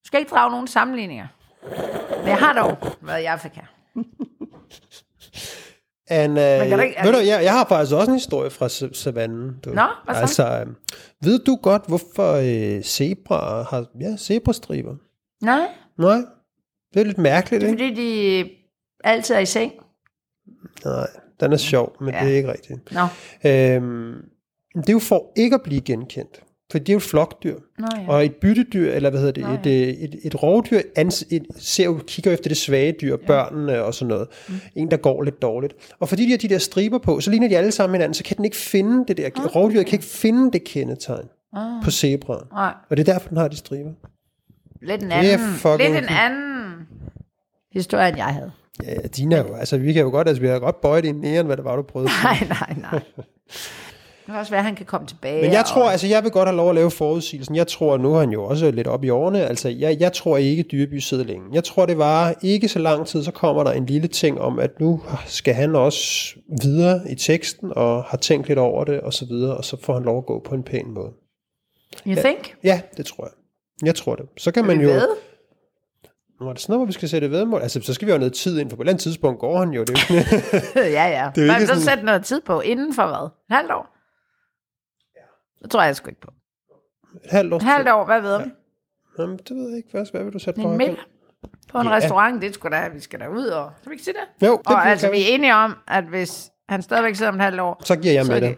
Du 0.01 0.05
skal 0.05 0.19
ikke 0.19 0.29
drage 0.29 0.51
nogen 0.51 0.67
sammenligninger. 0.67 1.27
Men 2.19 2.27
jeg 2.27 2.37
har 2.37 2.53
dog 2.53 2.77
været 3.01 3.21
i 3.21 3.25
Afrika. 3.25 3.61
And, 6.07 6.31
uh, 6.31 6.37
kan 6.37 6.71
du 6.71 6.83
ikke- 6.83 6.95
ved 7.03 7.11
du, 7.13 7.17
jeg, 7.19 7.43
jeg 7.43 7.53
har 7.53 7.65
faktisk 7.65 7.95
også 7.95 8.11
en 8.11 8.15
historie 8.17 8.49
fra 8.49 8.65
sa- 8.67 8.93
savannen. 8.93 9.59
Du. 9.65 9.69
Nå, 9.69 9.81
hvad 10.05 10.15
så? 10.15 10.21
Altså, 10.21 10.43
øh, 10.47 10.67
ved 11.21 11.39
du 11.39 11.55
godt, 11.55 11.83
hvorfor 11.87 12.33
øh, 12.33 12.83
zebra 12.83 13.61
har 13.63 13.85
ja, 14.01 14.17
zebrastriber? 14.17 14.95
Nej, 15.41 15.67
Nej, 15.97 16.17
det 16.93 16.99
er 16.99 17.03
lidt 17.03 17.17
mærkeligt, 17.17 17.63
ikke? 17.63 17.73
fordi 17.73 17.93
de 17.95 18.49
altid 19.03 19.35
er 19.35 19.39
i 19.39 19.45
seng. 19.45 19.71
Nej, 20.85 21.07
den 21.39 21.53
er 21.53 21.57
sjov, 21.57 21.95
men 21.99 22.09
ja. 22.09 22.19
Ja. 22.19 22.25
det 22.25 22.33
er 22.33 22.37
ikke 22.37 22.51
rigtigt. 22.51 22.79
Nå, 22.91 23.01
Øhm, 23.49 24.13
det 24.75 24.89
er 24.89 24.93
jo 24.93 24.99
for 24.99 25.31
ikke 25.37 25.53
at 25.55 25.61
blive 25.63 25.81
genkendt. 25.81 26.43
For 26.71 26.79
det 26.79 26.89
er 26.89 26.93
jo 26.93 26.97
et 26.97 27.03
flokdyr. 27.03 27.55
Nå 27.79 27.87
ja. 27.97 28.09
Og 28.09 28.25
et 28.25 28.35
byttedyr, 28.35 28.91
eller 28.91 29.09
hvad 29.09 29.19
hedder 29.19 29.33
det, 29.33 29.43
Nå, 29.43 29.53
et, 29.53 29.65
øh, 29.65 29.87
et, 29.93 30.15
et 30.23 30.43
rovdyr, 30.43 30.81
ans, 30.95 31.25
et, 31.31 31.45
ser 31.57 31.85
jo, 31.85 31.99
kigger 32.07 32.31
efter 32.31 32.49
det 32.49 32.57
svage 32.57 32.95
dyr, 33.01 33.17
børnene 33.27 33.83
og 33.83 33.93
sådan 33.93 34.07
noget. 34.09 34.27
Mm. 34.49 34.53
En, 34.75 34.91
der 34.91 34.97
går 34.97 35.21
lidt 35.23 35.41
dårligt. 35.41 35.73
Og 35.99 36.09
fordi 36.09 36.25
de 36.25 36.31
har 36.31 36.37
de 36.37 36.47
der 36.49 36.57
striber 36.57 36.97
på, 36.97 37.19
så 37.19 37.31
ligner 37.31 37.47
de 37.47 37.57
alle 37.57 37.71
sammen 37.71 37.93
hinanden, 37.95 38.13
så 38.13 38.23
kan 38.23 38.37
den 38.37 38.45
ikke 38.45 38.57
finde 38.57 39.05
det 39.07 39.17
der. 39.17 39.27
Okay. 39.27 39.41
Rovdyret 39.55 39.85
kan 39.85 39.95
ikke 39.95 40.05
finde 40.05 40.51
det 40.51 40.63
kendetegn 40.63 41.27
Ah. 41.55 41.83
på 41.83 41.91
zebraen. 41.91 42.47
Nej, 42.51 42.73
Og 42.89 42.97
det 42.97 43.09
er 43.09 43.13
derfor, 43.13 43.29
den 43.29 43.37
har 43.37 43.47
de 43.47 43.57
striber. 43.57 43.91
lidt 44.81 45.03
en 45.03 45.11
anden, 45.11 45.31
lidt 45.79 45.97
en 45.97 46.09
anden 46.09 46.73
historie, 47.73 48.07
end 48.07 48.17
jeg 48.17 48.25
havde. 48.25 48.51
Ja, 48.83 48.93
dine 49.17 49.35
er 49.35 49.43
jo, 49.47 49.55
altså 49.55 49.77
vi 49.77 49.93
kan 49.93 50.01
jo 50.01 50.09
godt, 50.09 50.27
altså 50.27 50.41
vi 50.41 50.47
har 50.47 50.59
godt 50.59 50.81
bøjet 50.81 51.05
ind 51.05 51.17
mere, 51.17 51.39
end 51.39 51.47
hvad 51.47 51.57
det 51.57 51.65
var, 51.65 51.75
du 51.75 51.81
prøvede. 51.81 52.09
Nej, 52.23 52.47
nej, 52.49 52.75
nej. 52.91 53.01
Det 54.21 54.25
kan 54.25 54.35
også 54.35 54.51
være, 54.51 54.59
at 54.59 54.65
han 54.65 54.75
kan 54.75 54.85
komme 54.85 55.07
tilbage. 55.07 55.41
Men 55.41 55.51
jeg 55.51 55.65
tror, 55.65 55.83
og... 55.83 55.91
altså 55.91 56.07
jeg 56.07 56.23
vil 56.23 56.31
godt 56.31 56.47
have 56.47 56.57
lov 56.57 56.69
at 56.69 56.75
lave 56.75 56.91
forudsigelsen. 56.91 57.55
Jeg 57.55 57.67
tror, 57.67 57.97
nu 57.97 58.15
er 58.15 58.19
han 58.19 58.29
jo 58.29 58.43
også 58.43 58.71
lidt 58.71 58.87
op 58.87 59.03
i 59.03 59.09
årene. 59.09 59.45
Altså 59.45 59.69
jeg, 59.69 59.97
jeg 59.99 60.13
tror 60.13 60.37
ikke, 60.37 60.63
Dyrby 60.63 60.97
sidder 60.97 61.23
længe. 61.23 61.45
Jeg 61.53 61.63
tror, 61.63 61.85
det 61.85 61.97
var 61.97 62.33
ikke 62.41 62.67
så 62.67 62.79
lang 62.79 63.07
tid, 63.07 63.23
så 63.23 63.31
kommer 63.31 63.63
der 63.63 63.71
en 63.71 63.85
lille 63.85 64.07
ting 64.07 64.41
om, 64.41 64.59
at 64.59 64.79
nu 64.79 65.01
skal 65.25 65.53
han 65.53 65.75
også 65.75 66.33
videre 66.61 67.01
i 67.11 67.15
teksten, 67.15 67.71
og 67.75 68.03
har 68.03 68.17
tænkt 68.17 68.47
lidt 68.47 68.59
over 68.59 68.83
det, 68.83 68.99
og 68.99 69.13
så 69.13 69.25
videre, 69.25 69.57
og 69.57 69.65
så 69.65 69.77
får 69.81 69.93
han 69.93 70.03
lov 70.03 70.17
at 70.17 70.25
gå 70.25 70.41
på 70.45 70.55
en 70.55 70.63
pæn 70.63 70.91
måde. 70.93 71.11
You 72.07 72.15
think? 72.15 72.55
Ja, 72.63 72.81
det 72.97 73.05
tror 73.05 73.23
jeg. 73.23 73.31
Jeg 73.85 73.95
tror 73.95 74.15
det. 74.15 74.25
Så 74.37 74.51
kan 74.51 74.65
man 74.65 74.81
jo... 74.81 74.89
ved? 74.89 75.07
Nu 76.41 76.47
er 76.49 76.53
det 76.53 76.61
sådan 76.61 76.73
noget, 76.73 76.79
hvor 76.79 76.85
vi 76.85 76.91
skal 76.93 77.09
sætte 77.09 77.31
vedmål. 77.31 77.61
Altså, 77.61 77.81
så 77.81 77.93
skal 77.93 78.05
vi 78.05 78.11
jo 78.11 78.13
have 78.13 78.19
noget 78.19 78.33
tid 78.33 78.59
ind, 78.59 78.69
for 78.69 78.75
på 78.77 78.81
et 78.81 78.85
eller 78.85 78.91
andet 78.91 79.03
tidspunkt 79.03 79.39
går 79.39 79.59
han 79.59 79.69
jo. 79.69 79.83
Det 79.83 79.89
er 79.99 80.13
jo 80.13 80.17
ikke, 80.19 80.91
ja, 80.99 81.07
ja. 81.07 81.31
Det 81.35 81.43
er 81.43 81.47
jo 81.47 81.51
Men 81.53 81.61
så 81.61 81.67
sådan- 81.67 81.81
sæt 81.81 82.03
noget 82.03 82.25
tid 82.25 82.41
på. 82.41 82.61
Inden 82.61 82.93
for 82.93 83.07
hvad? 83.07 83.25
Et 83.49 83.55
halvt 83.55 83.71
år? 83.71 83.95
Det 85.63 85.71
tror 85.71 85.83
jeg 85.83 85.95
sgu 85.95 86.09
ikke 86.09 86.21
på. 86.21 86.31
et 87.25 87.31
halvt 87.31 87.53
år. 87.53 87.57
Et 87.57 87.63
halvt 87.63 87.89
år, 87.89 88.05
hvad 88.05 88.21
ved 88.21 88.37
vi? 88.43 88.51
Jamen, 89.19 89.37
det 89.37 89.55
ved 89.57 89.67
jeg 89.69 89.77
ikke. 89.77 89.89
Hvad, 89.91 90.05
hvad 90.11 90.23
vil 90.23 90.33
du 90.33 90.39
sætte 90.39 90.59
En 90.61 90.63
på? 90.67 90.71
middag 90.71 90.97
på 91.71 91.79
en 91.79 91.87
Ja. 91.87 91.93
restaurant, 91.95 92.41
det 92.41 92.53
skulle 92.53 92.77
da, 92.77 92.87
vi 92.87 92.99
skal 92.99 93.19
da 93.19 93.27
ud 93.27 93.45
og... 93.45 93.71
Skal 93.81 93.89
vi 93.89 93.93
ikke 93.93 94.03
sige 94.03 94.13
det? 94.39 94.47
Jo, 94.47 94.51
det 94.51 94.59
Og 94.67 94.81
kan- 94.81 94.91
altså, 94.91 95.07
kan 95.07 95.13
vi 95.13 95.21
er 95.23 95.27
enige 95.35 95.55
om, 95.55 95.75
at 95.87 96.03
hvis 96.03 96.51
han 96.69 96.81
stadigvæk 96.81 97.15
sidder 97.15 97.31
om 97.31 97.35
et 97.35 97.41
halvt 97.41 97.59
år, 97.59 97.81
Så 97.85 97.95
giver 97.95 98.13
jeg 98.13 98.25
så 98.25 98.31
med 98.31 98.41
det. 98.41 98.57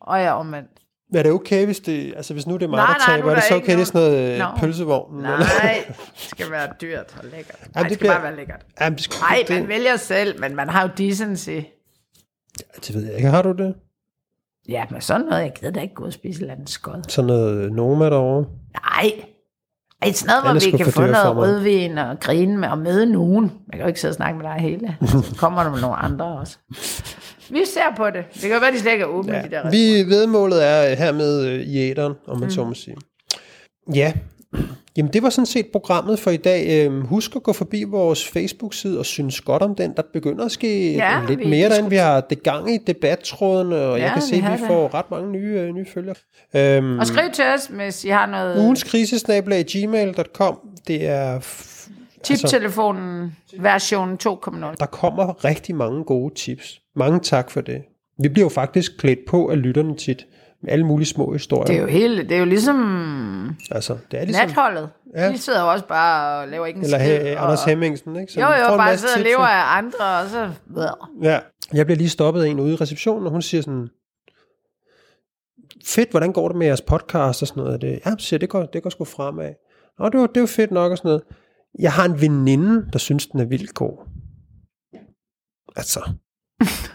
Og 0.00 0.20
jeg 0.22 0.32
omvendt. 0.32 0.70
Er 1.14 1.22
det 1.22 1.32
okay, 1.32 1.64
hvis 1.64 1.80
det, 1.80 2.14
altså 2.16 2.32
hvis 2.34 2.46
nu 2.46 2.54
det 2.54 2.62
er 2.62 2.68
mig, 2.68 2.76
Nej, 2.76 2.86
der 2.86 2.92
nej, 3.08 3.16
taber, 3.16 3.24
nu 3.26 3.30
er 3.30 3.34
det 3.34 3.44
så 3.44 3.54
okay, 3.56 3.72
det 3.72 3.80
er 3.80 3.84
sådan 3.84 4.00
noget 4.10 4.38
Nå. 4.38 4.44
no. 4.44 4.50
pølsevogn? 4.60 5.16
Nej, 5.22 5.36
det 5.86 5.96
skal 6.16 6.50
være 6.50 6.68
dyrt 6.80 7.14
og 7.18 7.24
lækkert. 7.24 7.60
Nej, 7.60 7.68
Jamen, 7.76 7.84
det 7.84 7.90
det 7.90 7.92
skal 7.94 7.98
bliver- 7.98 8.12
bare 8.14 8.22
være 8.22 8.36
lækkert. 8.36 8.66
Jamen, 8.80 8.96
det, 8.96 9.04
skal, 9.04 9.16
Nej, 9.20 9.44
det, 9.48 9.56
man 9.60 9.68
vælger 9.68 9.96
selv, 9.96 10.40
men 10.40 10.56
man 10.56 10.68
har 10.68 10.82
jo 10.82 10.88
decency. 10.98 11.50
det 12.86 12.94
ved 12.94 13.04
jeg 13.06 13.14
ikke. 13.16 13.28
Har 13.28 13.42
du 13.42 13.52
det? 13.52 13.74
Ja, 14.68 14.84
men 14.90 15.00
sådan 15.00 15.26
noget, 15.26 15.42
jeg 15.42 15.52
gider 15.60 15.72
da 15.72 15.80
ikke 15.80 15.94
gå 15.94 16.04
og 16.04 16.12
spise 16.12 16.36
et 16.38 16.40
eller 16.40 16.54
andet 16.54 16.70
skod. 16.70 17.02
Sådan 17.08 17.26
noget 17.26 17.72
Noma 17.72 18.04
derovre? 18.10 18.44
Nej. 18.74 19.12
Ej, 20.02 20.12
sådan 20.12 20.34
noget, 20.42 20.60
hvor 20.60 20.70
vi 20.70 20.76
kan 20.84 20.92
få 20.92 21.00
noget 21.06 21.36
rødvin 21.36 21.98
og 21.98 22.20
grine 22.20 22.56
med 22.58 22.68
og 22.68 22.78
møde 22.78 23.06
nogen. 23.12 23.44
Jeg 23.44 23.72
kan 23.72 23.80
jo 23.80 23.86
ikke 23.86 24.00
sidde 24.00 24.12
og 24.12 24.16
snakke 24.16 24.38
med 24.38 24.46
dig 24.46 24.56
hele. 24.60 24.96
Så 25.06 25.34
kommer 25.38 25.62
der 25.62 25.70
med 25.70 25.80
nogle 25.80 25.96
andre 25.96 26.24
også. 26.38 26.58
Vi 27.52 27.64
ser 27.64 27.96
på 27.96 28.10
det. 28.10 28.24
Det 28.34 28.50
kan 28.50 28.60
være, 28.60 28.72
de 28.72 28.78
slet 28.78 28.92
ikke 28.92 29.02
er 29.02 29.08
åbne, 29.08 29.36
ja. 29.36 29.42
de 29.42 29.50
der 29.50 29.70
Vi 29.70 30.10
vedmålet 30.10 30.66
er 30.66 30.94
hermed 30.94 31.46
øh, 31.46 31.60
i 31.60 31.78
æderen, 31.90 32.12
om 32.26 32.38
man 32.38 32.46
mm. 32.46 32.50
så 32.50 32.64
må 32.64 32.74
sige. 32.74 32.96
Ja, 33.94 34.12
Jamen, 34.96 35.12
det 35.12 35.22
var 35.22 35.30
sådan 35.30 35.46
set 35.46 35.66
programmet 35.72 36.18
for 36.18 36.30
i 36.30 36.36
dag. 36.36 36.84
Øhm, 36.86 37.00
husk 37.00 37.36
at 37.36 37.42
gå 37.42 37.52
forbi 37.52 37.84
vores 37.84 38.28
Facebook-side 38.28 38.98
og 38.98 39.06
synes 39.06 39.40
godt 39.40 39.62
om 39.62 39.74
den. 39.74 39.92
Der 39.96 40.02
begynder 40.12 40.44
at 40.44 40.52
ske 40.52 40.92
Ja, 40.94 41.20
ja, 41.20 41.26
lidt 41.28 41.40
vi 41.40 41.46
mere 41.46 41.68
derinde. 41.68 41.90
Vi 41.90 41.96
har 41.96 42.20
det 42.20 42.42
gang 42.42 42.74
i 42.74 42.78
debattrådene, 42.86 43.76
og 43.76 43.98
Ja, 43.98 44.04
jeg 44.04 44.12
kan 44.12 44.22
vi 44.22 44.26
se, 44.26 44.36
at 44.36 44.52
vi 44.52 44.62
det. 44.62 44.66
får 44.66 44.94
ret 44.94 45.10
mange 45.10 45.32
nye, 45.32 45.60
øh, 45.60 45.74
nye 45.74 45.86
følgere. 45.94 46.14
Øhm, 46.56 46.98
Og 46.98 47.06
skriv 47.06 47.30
til 47.32 47.44
os, 47.44 47.66
hvis 47.66 48.04
I 48.04 48.08
har 48.08 48.26
noget 48.26 48.58
ugens 48.58 48.84
gmail.com. 49.64 50.58
Det 50.86 51.06
er... 51.06 51.40
f- 52.22 52.34
tip-telefonen 52.36 53.36
version 53.58 54.18
2.0. 54.24 54.74
Der 54.80 54.86
kommer 54.86 55.44
rigtig 55.44 55.74
mange 55.74 56.04
gode 56.04 56.34
tips. 56.34 56.80
Mange 56.96 57.20
tak 57.20 57.50
for 57.50 57.60
det. 57.60 57.82
Vi 58.22 58.28
bliver 58.28 58.44
jo 58.44 58.48
faktisk 58.48 58.92
klædt 58.98 59.18
på 59.28 59.48
af 59.50 59.62
lytterne 59.62 59.96
tit. 59.96 60.26
Med 60.64 60.72
alle 60.72 60.86
mulige 60.86 61.06
små 61.06 61.32
historier. 61.32 61.64
Det 61.66 61.76
er 61.76 61.80
jo 61.80 61.86
hele, 61.86 62.22
det 62.22 62.32
er 62.32 62.38
jo 62.38 62.44
ligesom 62.44 63.56
altså, 63.70 63.98
det 64.10 64.20
er 64.20 64.24
ligesom... 64.24 64.46
natholdet. 64.46 64.88
Ja. 65.16 65.28
De 65.32 65.38
sidder 65.38 65.60
jo 65.62 65.70
også 65.70 65.86
bare 65.86 66.42
og 66.42 66.48
laver 66.48 66.66
ikke 66.66 66.78
en 66.78 66.84
Eller 66.84 66.98
skid. 66.98 67.36
og- 67.36 67.44
Anders 67.44 67.64
Hemmingsen, 67.64 68.16
ikke? 68.16 68.32
Som 68.32 68.42
Jo, 68.42 68.48
jo, 68.48 68.76
bare 68.76 68.96
sidder 68.98 69.14
og 69.16 69.20
lever 69.22 69.46
af 69.46 69.76
andre, 69.78 70.20
og 70.22 70.28
så... 70.28 70.50
Ja. 71.22 71.38
Jeg 71.74 71.86
bliver 71.86 71.96
lige 71.98 72.08
stoppet 72.08 72.42
af 72.42 72.48
en 72.48 72.60
ude 72.60 72.72
i 72.72 72.76
receptionen, 72.76 73.26
og 73.26 73.32
hun 73.32 73.42
siger 73.42 73.62
sådan, 73.62 73.88
fedt, 75.86 76.10
hvordan 76.10 76.32
går 76.32 76.48
det 76.48 76.56
med 76.56 76.66
jeres 76.66 76.80
podcast 76.80 77.42
og 77.42 77.48
sådan 77.48 77.62
noget? 77.62 77.80
Det, 77.80 78.00
ja, 78.06 78.10
siger, 78.18 78.38
det 78.38 78.48
går, 78.48 78.62
det 78.64 78.82
går 78.82 78.90
sgu 78.90 79.04
fremad. 79.04 79.50
Nå, 79.98 80.08
det 80.08 80.20
var, 80.20 80.26
det 80.26 80.40
var 80.40 80.46
fedt 80.46 80.70
nok 80.70 80.90
og 80.92 80.98
sådan 80.98 81.08
noget. 81.08 81.22
Jeg 81.78 81.92
har 81.92 82.04
en 82.04 82.20
veninde, 82.20 82.86
der 82.92 82.98
synes, 82.98 83.26
den 83.26 83.40
er 83.40 83.44
vildt 83.44 83.74
god. 83.74 84.08
Altså, 85.76 86.10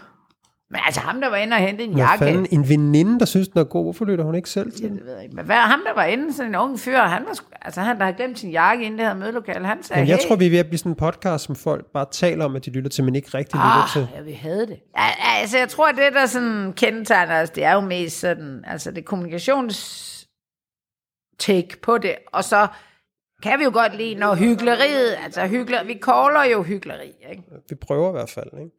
Men 0.69 0.81
altså 0.85 1.01
ham, 1.01 1.21
der 1.21 1.29
var 1.29 1.37
inde 1.37 1.53
og 1.53 1.59
hente 1.59 1.83
en 1.83 1.97
jakke. 1.97 2.25
fanden, 2.25 2.47
en 2.51 2.69
veninde, 2.69 3.19
der 3.19 3.25
synes, 3.25 3.47
den 3.47 3.59
er 3.59 3.63
god, 3.63 3.85
hvorfor 3.85 4.05
lytter 4.05 4.25
hun 4.25 4.35
ikke 4.35 4.49
selv 4.49 4.71
til 4.71 4.89
den? 4.89 4.97
det 4.97 5.05
ved 5.05 5.13
jeg 5.13 5.23
ikke. 5.23 5.35
Men 5.35 5.45
hvad, 5.45 5.55
ham, 5.55 5.81
der 5.85 5.93
var 5.93 6.03
inde, 6.03 6.33
sådan 6.33 6.51
en 6.51 6.55
ung 6.55 6.79
fyr, 6.79 6.99
han 6.99 7.25
var, 7.25 7.39
altså 7.61 7.81
han, 7.81 7.97
der 7.97 8.03
havde 8.03 8.17
glemt 8.17 8.39
sin 8.39 8.51
jakke 8.51 8.85
inden 8.85 8.99
det 8.99 9.07
her 9.07 9.13
mødelokale, 9.13 9.65
han 9.65 9.83
sagde, 9.83 9.99
Jamen, 9.99 10.09
jeg 10.09 10.17
hey, 10.17 10.27
tror, 10.27 10.35
vi 10.35 10.45
er 10.45 10.49
ved 10.49 10.57
at 10.59 10.65
blive 10.65 10.77
sådan 10.77 10.91
en 10.91 10.95
podcast, 10.95 11.45
som 11.45 11.55
folk 11.55 11.85
bare 11.93 12.05
taler 12.11 12.45
om, 12.45 12.55
at 12.55 12.65
de 12.65 12.69
lytter 12.69 12.89
til, 12.89 13.03
men 13.03 13.15
ikke 13.15 13.29
rigtig 13.33 13.55
lytter 13.59 13.89
til. 13.93 13.99
Ah, 13.99 14.07
ja, 14.15 14.21
vi 14.21 14.33
havde 14.33 14.67
det. 14.67 14.79
Altså, 15.39 15.57
jeg 15.57 15.69
tror, 15.69 15.91
det 15.91 16.13
der 16.13 16.25
sådan 16.25 16.73
kendetegner 16.73 17.41
os, 17.41 17.49
det 17.49 17.63
er 17.63 17.73
jo 17.73 17.81
mest 17.81 18.19
sådan, 18.19 18.63
altså 18.67 18.91
det 18.91 19.05
kommunikations 19.05 20.27
take 21.39 21.81
på 21.81 21.97
det, 21.97 22.15
og 22.33 22.43
så 22.43 22.67
kan 23.43 23.59
vi 23.59 23.63
jo 23.63 23.71
godt 23.73 23.97
lide, 23.97 24.15
når 24.15 24.35
hyggeleriet, 24.35 25.15
altså 25.23 25.47
hyggeler, 25.47 25.83
vi 25.83 25.99
caller 26.03 26.43
jo 26.51 26.63
hyggeleri, 26.63 27.11
ikke? 27.29 27.43
Vi 27.69 27.75
prøver 27.75 28.09
i 28.09 28.11
hvert 28.11 28.29
fald, 28.29 28.49
ikke? 28.59 28.71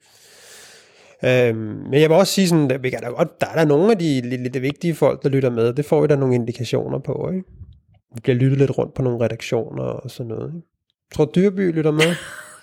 Øhm, 1.25 1.57
men 1.59 2.01
jeg 2.01 2.09
vil 2.09 2.17
også 2.17 2.33
sige 2.33 2.49
sådan, 2.49 2.71
at 2.71 2.83
kan 2.83 3.01
da 3.03 3.09
godt, 3.09 3.41
der 3.41 3.47
er 3.47 3.55
der 3.55 3.65
nogle 3.65 3.91
af 3.91 3.99
de 3.99 4.21
lidt, 4.21 4.43
lidt 4.43 4.63
vigtige 4.63 4.95
folk, 4.95 5.23
der 5.23 5.29
lytter 5.29 5.51
med. 5.51 5.73
Det 5.73 5.85
får 5.85 6.01
vi 6.01 6.07
da 6.07 6.17
nogle 6.17 6.35
indikationer 6.35 6.99
på, 6.99 7.31
ikke? 7.33 7.45
Vi 8.15 8.21
bliver 8.23 8.37
lyttet 8.37 8.59
lidt 8.59 8.79
rundt 8.79 8.95
på 8.95 9.03
nogle 9.03 9.25
redaktioner 9.25 9.83
og 9.83 10.11
sådan 10.11 10.29
noget. 10.29 10.49
Ikke? 10.55 10.67
Jeg 11.11 11.17
tror, 11.17 11.25
Dyrby 11.25 11.73
lytter 11.73 11.91
med. 11.91 12.15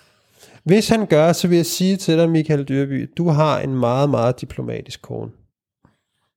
Hvis 0.70 0.88
han 0.88 1.06
gør, 1.06 1.32
så 1.32 1.48
vil 1.48 1.56
jeg 1.56 1.66
sige 1.66 1.96
til 1.96 2.18
dig, 2.18 2.30
Michael 2.30 2.64
Dyrby, 2.64 3.10
du 3.16 3.28
har 3.28 3.60
en 3.60 3.74
meget, 3.74 4.10
meget 4.10 4.40
diplomatisk 4.40 5.02
kone. 5.02 5.30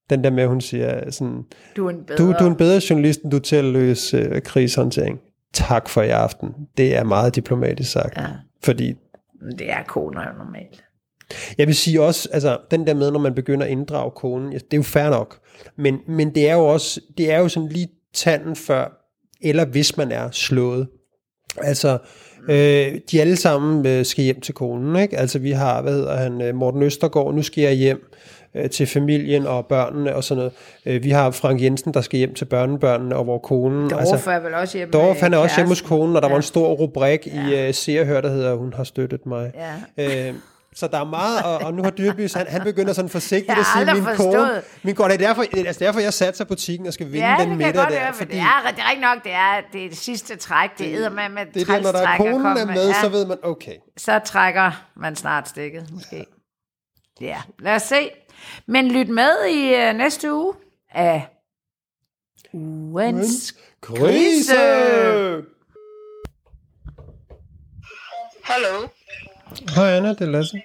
Den 0.10 0.24
der 0.24 0.30
med, 0.30 0.48
hun 0.48 0.62
siger 0.62 1.12
sådan, 1.12 1.44
Du 1.76 1.86
er 1.86 1.90
en 1.90 2.04
bedre. 2.04 2.18
du, 2.18 2.34
du 2.40 2.44
er 2.44 2.50
en 2.50 2.56
bedre 2.56 2.82
journalist, 2.90 3.22
end 3.22 3.32
du 3.32 3.38
er 3.38 3.42
til 3.42 3.56
at 3.56 3.66
løse 3.66 4.18
øh, 4.18 4.42
krigshåndtering. 4.42 5.20
Tak 5.54 5.90
for 5.90 6.02
i 6.02 6.10
aften. 6.10 6.50
Det 6.78 6.96
er 6.96 7.04
meget 7.04 7.36
diplomatisk 7.36 7.92
sagt. 7.92 8.18
Ja, 8.18 8.26
Fordi 8.64 8.94
det 9.60 9.72
er 9.72 9.84
koner 9.84 10.22
jo 10.22 10.38
normalt. 10.38 10.84
Jeg 11.58 11.68
vil 11.68 11.76
sige 11.76 12.02
også, 12.02 12.30
altså 12.32 12.58
den 12.72 12.88
der 12.88 12.94
med, 12.94 13.12
når 13.12 13.20
man 13.20 13.36
begynder 13.36 13.66
at 13.66 13.72
inddrage 13.72 14.12
konen, 14.12 14.52
det 14.52 14.74
er 14.74 14.78
jo 14.78 14.84
fair 14.84 15.10
nok. 15.10 15.40
Men, 15.78 16.00
men 16.08 16.36
det 16.36 16.50
er 16.50 16.54
jo 16.54 16.66
også, 16.66 17.02
det 17.18 17.32
er 17.32 17.40
jo 17.40 17.48
sådan 17.48 17.70
lige 17.70 17.90
tanden 18.14 18.56
før, 18.56 19.14
eller 19.42 19.66
hvis 19.66 19.98
man 19.98 20.12
er 20.12 20.32
slået. 20.32 20.88
Altså, 21.58 21.98
øh, 22.50 23.00
de 23.12 23.22
alle 23.22 23.36
sammen 23.36 23.86
øh, 23.86 24.06
skal 24.06 24.24
hjem 24.24 24.42
til 24.42 24.54
konen, 24.54 24.96
ikke? 24.96 25.18
Altså 25.18 25.40
vi 25.40 25.52
har, 25.52 25.82
hvad 25.82 25.94
hedder 25.94 26.16
han, 26.18 26.42
øh, 26.42 26.56
Morten 26.56 26.84
Østergaard, 26.84 27.34
nu 27.34 27.42
skal 27.42 27.62
jeg 27.62 27.74
hjem 27.74 28.12
øh, 28.64 28.70
til 28.70 28.88
familien 28.88 29.48
og 29.48 29.66
børnene 29.66 30.16
og 30.16 30.24
sådan 30.24 30.38
noget. 30.38 30.54
Øh, 30.86 31.04
vi 31.04 31.10
har 31.10 31.32
Frank 31.32 31.62
Jensen, 31.62 31.94
der 31.94 32.02
skal 32.02 32.18
hjem 32.18 32.34
til 32.34 32.46
børnebørnene 32.46 33.16
og 33.16 33.24
hvor 33.24 33.38
konen... 33.38 33.90
Dorf 33.90 34.00
altså, 34.14 34.32
er 34.32 34.40
vel 34.40 34.54
også 34.54 34.78
hjemme 34.78 34.92
Dorf, 34.92 35.20
han 35.20 35.34
er 35.34 35.38
også 35.38 35.56
hjemme 35.56 35.72
hos 35.72 35.82
konen, 35.82 36.16
og 36.16 36.22
der 36.22 36.28
ja. 36.28 36.32
var 36.32 36.38
en 36.38 36.44
stor 36.44 36.68
rubrik 36.74 37.28
Ja. 37.28 37.66
i 37.66 37.70
uh, 37.70 37.76
Se 37.76 38.00
og 38.00 38.06
Hør, 38.06 38.22
der 38.22 38.30
hedder, 38.30 38.56
hun 38.56 38.74
har 38.74 38.84
støttet 38.84 39.26
mig. 39.26 39.52
Ja. 39.98 40.28
Øh, 40.30 40.34
så 40.76 40.88
der 40.88 41.00
er 41.00 41.04
meget, 41.06 41.44
og, 41.44 41.58
og 41.58 41.74
nu 41.74 41.84
har 41.84 41.90
Dyrby, 41.90 42.30
han, 42.36 42.48
han 42.48 42.62
begynder 42.62 42.94
sådan 42.94 43.10
forsigtigt 43.10 43.60
at 43.60 43.66
sige, 43.76 43.94
min 43.94 44.04
forstået. 44.04 44.34
kone, 44.36 44.62
min 44.84 44.96
kone, 44.96 45.14
det 45.14 45.22
er 45.22 45.28
derfor, 45.28 45.44
altså 45.68 45.86
derfor 45.86 46.00
jeg 46.00 46.14
satte 46.14 46.38
sig 46.38 46.48
butikken 46.48 46.88
og 46.88 46.94
skal 46.94 47.12
vinde 47.12 47.28
Ja, 47.28 47.36
den 47.40 47.50
det 47.50 47.58
middag 47.58 47.74
der, 47.74 48.00
høre, 48.00 48.14
fordi 48.14 48.32
det 48.32 48.40
er, 48.40 48.72
det 48.72 48.80
er 48.80 48.90
rigtig 48.90 49.02
nok, 49.02 49.24
det 49.24 49.32
er 49.32 49.62
det, 49.74 49.86
er 49.86 49.90
det 49.90 49.98
sidste 49.98 50.36
træk, 50.36 50.70
det 50.78 50.94
er 50.94 51.10
med 51.10 51.30
med 51.30 51.46
det 51.54 51.70
er 51.70 51.74
det, 51.74 51.84
når 51.84 51.92
der 51.92 52.08
er 52.08 52.18
konen 52.18 52.46
er 52.46 52.66
med, 52.66 52.88
ja, 52.88 52.94
så 53.02 53.10
ved 53.10 53.26
man, 53.26 53.38
okay. 53.44 53.76
så 53.98 54.20
trækker 54.26 54.72
man 54.96 55.16
snart 55.16 55.50
stikket, 55.50 55.90
måske. 55.92 56.26
Ja, 57.22 57.38
lad 57.60 57.76
os 57.76 57.82
se. 57.82 58.10
Men 58.66 58.92
lyt 58.92 59.10
med 59.10 59.46
i 59.46 59.74
uh, 59.74 59.98
næste 59.98 60.34
uge 60.34 60.54
af 60.92 61.28
ugens 62.54 63.56
Krise! 63.82 64.56
Hallo. 68.44 68.88
Hej 69.76 69.92
Anna, 69.98 70.10
det 70.10 70.22
er 70.22 70.26
Lasse. 70.26 70.62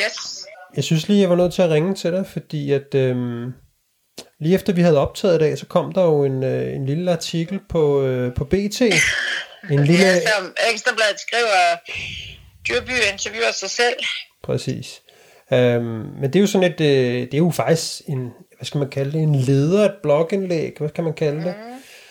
Yes. 0.00 0.46
Jeg 0.76 0.84
synes 0.84 1.08
lige, 1.08 1.20
jeg 1.20 1.30
var 1.30 1.36
nødt 1.36 1.54
til 1.54 1.62
at 1.62 1.70
ringe 1.70 1.94
til 1.94 2.12
dig, 2.12 2.26
fordi 2.26 2.72
at 2.72 2.94
øhm, 2.94 3.52
lige 4.40 4.54
efter 4.54 4.72
vi 4.72 4.80
havde 4.80 4.98
optaget 4.98 5.36
i 5.36 5.38
dag, 5.38 5.58
så 5.58 5.66
kom 5.66 5.92
der 5.92 6.02
jo 6.02 6.24
en, 6.24 6.44
øh, 6.44 6.74
en 6.74 6.86
lille 6.86 7.12
artikel 7.12 7.60
på, 7.68 8.02
øh, 8.02 8.34
på 8.34 8.44
BT. 8.44 8.80
En 9.70 9.84
lille... 9.84 10.04
Ja, 10.04 10.20
som 10.20 10.54
Ekstrabladet 10.72 11.20
skriver, 11.20 11.76
Dyrby 12.68 13.12
interviewer 13.12 13.52
sig 13.52 13.70
selv. 13.70 13.96
Præcis. 14.42 15.02
Øhm, 15.52 15.82
men 16.20 16.22
det 16.24 16.36
er 16.36 16.40
jo 16.40 16.46
sådan 16.46 16.72
et, 16.72 16.80
øh, 16.80 17.20
det 17.20 17.34
er 17.34 17.38
jo 17.38 17.50
faktisk 17.50 18.00
en, 18.08 18.30
hvad 18.56 18.64
skal 18.66 18.78
man 18.78 18.90
kalde 18.90 19.12
det, 19.12 19.22
en 19.22 19.34
leder, 19.34 19.84
et 19.84 19.94
blogindlæg, 20.02 20.74
hvad 20.78 20.90
kan 20.90 21.04
man 21.04 21.14
kalde 21.14 21.44
det? 21.44 21.54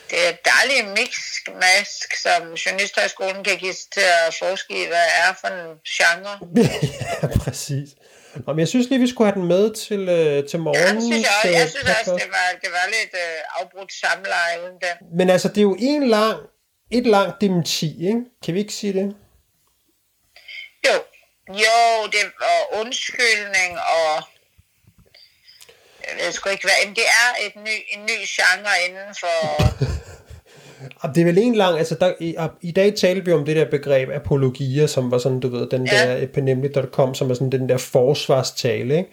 Det 0.10 0.20
er 0.26 0.30
et 0.30 0.40
dejligt 0.54 0.88
mixmask, 1.00 2.16
som 2.16 2.54
Journalisthøjskolen 2.54 3.44
kan 3.44 3.58
give 3.58 3.74
til 3.74 4.06
at 4.28 4.36
forske 4.40 4.84
i, 4.84 4.88
hvad 4.88 5.08
er 5.24 5.34
for 5.42 5.48
en 5.48 5.78
genre. 5.98 6.34
ja, 7.22 7.28
præcis. 7.44 7.90
Nå, 8.36 8.54
men 8.54 8.60
jeg 8.60 8.68
synes 8.68 8.90
lige, 8.90 9.00
vi 9.00 9.08
skulle 9.08 9.32
have 9.32 9.40
den 9.42 9.48
med 9.48 9.74
til, 9.74 10.00
øh, 10.10 10.50
til 10.50 10.58
Ja, 10.58 10.64
morgen. 10.64 10.96
det 10.96 11.04
synes 11.04 11.26
jeg, 11.26 11.32
også. 11.44 11.58
jeg 11.60 11.70
synes 11.70 11.90
også, 12.00 12.12
det 12.24 12.30
var, 12.38 12.48
det 12.64 12.70
var 12.78 12.86
lidt 12.98 13.14
øh, 13.24 13.60
afbrudt 13.60 13.94
samleje 13.94 14.56
uden 14.64 14.78
den. 14.86 15.18
Men 15.18 15.30
altså, 15.30 15.48
det 15.48 15.58
er 15.58 15.62
jo 15.62 15.76
en 15.80 16.08
lang, 16.08 16.38
et 16.92 17.08
langt 17.08 17.42
dementi, 17.42 18.08
ikke? 18.08 18.22
Kan 18.46 18.54
vi 18.54 18.60
ikke 18.60 18.74
sige 18.74 18.94
det? 18.94 19.16
Jo, 20.88 20.96
jo, 21.50 22.08
det 22.12 22.26
var 22.40 22.80
undskyldning 22.82 23.72
og 23.80 24.24
jeg 26.08 26.26
ved 26.26 26.32
sgu 26.32 26.50
ikke 26.50 26.64
hvad, 26.64 26.86
men 26.88 26.96
det 26.96 27.04
er 27.04 27.46
et 27.48 27.56
ny, 27.56 27.76
en 27.94 28.02
ny 28.06 28.18
genre 28.36 28.74
inden 28.90 29.16
for, 29.20 29.64
Og 31.02 31.16
det 31.16 31.22
er 31.22 31.26
vel 31.26 31.38
en 31.38 31.56
lang, 31.56 31.78
altså 31.78 31.96
der, 31.96 32.14
i, 32.20 32.36
i 32.62 32.72
dag 32.72 32.96
talte 32.96 33.26
vi 33.26 33.32
om 33.32 33.46
det 33.46 33.56
der 33.56 33.66
begreb 33.70 34.10
apologier, 34.14 34.88
som 34.88 35.12
var 35.12 35.18
sådan, 35.18 35.40
du 35.40 35.48
ved, 35.50 35.70
den 35.70 35.88
Ja. 35.88 36.08
der 36.08 36.24
epenemlig.com, 36.24 37.16
som 37.16 37.30
er 37.30 37.34
sådan 37.34 37.52
den 37.52 37.70
der 37.70 37.78
forsvarstale, 37.78 38.98
ikke? 38.98 39.10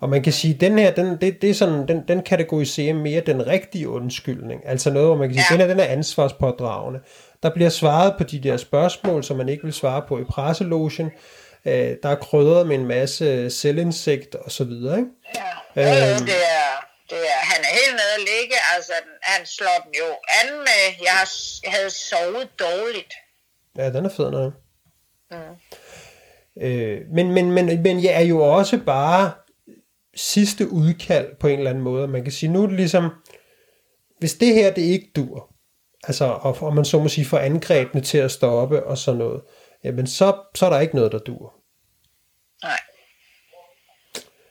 Og 0.00 0.08
man 0.08 0.22
kan 0.22 0.32
sige, 0.32 0.54
den 0.54 0.78
her, 0.78 0.90
den, 0.90 1.16
det, 1.20 1.42
det 1.42 1.50
er 1.50 1.54
sådan, 1.54 1.88
den, 1.88 2.02
den 2.08 2.22
kategoriserer 2.22 2.94
mere 2.94 3.20
den 3.20 3.46
rigtige 3.46 3.88
undskyldning. 3.88 4.60
Altså 4.68 4.90
noget, 4.90 5.08
hvor 5.08 5.16
man 5.16 5.28
kan 5.28 5.34
sige, 5.34 5.46
Ja. 5.50 5.52
den 5.52 5.60
her, 5.60 5.68
den 5.68 5.80
er 5.80 5.92
ansvarspådragende. 5.92 7.00
Der 7.42 7.50
bliver 7.54 7.70
svaret 7.70 8.14
på 8.18 8.24
de 8.24 8.42
der 8.42 8.56
spørgsmål, 8.56 9.24
som 9.24 9.36
man 9.36 9.48
ikke 9.48 9.64
vil 9.64 9.72
svare 9.72 10.02
på 10.08 10.18
i 10.18 10.24
presselogen. 10.24 11.10
Øh, 11.66 11.96
der 12.02 12.08
er 12.08 12.14
krydret 12.16 12.66
med 12.66 12.76
en 12.76 12.86
masse 12.86 13.50
selvindsigt 13.50 14.34
og 14.34 14.52
så 14.52 14.64
videre, 14.64 14.98
ikke? 14.98 15.10
Ja, 15.34 15.50
Øhm. 16.12 16.24
det 16.26 16.34
er, 16.58 16.70
det 17.10 17.18
er, 17.18 17.38
han 17.52 17.60
er 17.64 17.68
helt 17.80 17.92
nede 17.92 18.14
at 18.16 18.20
ligge, 18.20 18.56
altså 18.76 18.92
han 19.22 19.46
slår 19.46 19.82
den 19.84 19.94
jo 19.94 20.04
an 20.42 20.58
med, 20.58 20.82
jeg, 21.04 21.12
har, 21.12 21.28
jeg 21.64 21.72
havde 21.72 21.90
sovet 21.90 22.48
dårligt. 22.60 23.12
Ja, 23.78 23.90
den 23.90 24.04
er 24.04 24.08
fed 24.16 24.30
noget. 24.30 24.52
Øh, 26.62 27.00
men, 27.12 27.32
men, 27.32 27.50
men, 27.52 27.82
men 27.82 28.02
jeg 28.02 28.12
er 28.12 28.20
jo 28.26 28.40
også 28.40 28.78
bare 28.86 29.32
sidste 30.16 30.68
udkald 30.68 31.36
på 31.40 31.46
en 31.48 31.58
eller 31.58 31.70
anden 31.70 31.84
måde. 31.84 32.08
Man 32.08 32.22
kan 32.22 32.32
sige, 32.32 32.52
nu 32.52 32.62
er 32.62 32.66
det 32.66 32.76
ligesom, 32.76 33.10
hvis 34.18 34.34
det 34.34 34.54
her 34.54 34.70
det 34.74 34.82
ikke 34.82 35.10
dur, 35.16 35.54
altså, 36.04 36.24
og, 36.24 36.56
og 36.60 36.74
man 36.74 36.84
så 36.84 36.98
må 36.98 37.08
sige 37.08 37.24
får 37.24 37.38
angrebene 37.38 38.02
til 38.02 38.18
at 38.18 38.30
stoppe 38.30 38.86
og 38.86 38.98
sådan 38.98 39.18
noget, 39.18 39.42
jamen 39.84 40.06
så, 40.06 40.36
så 40.54 40.66
er 40.66 40.70
der 40.70 40.80
ikke 40.80 40.96
noget, 40.96 41.12
der 41.12 41.18
dur. 41.18 41.54
Nej. 42.62 42.78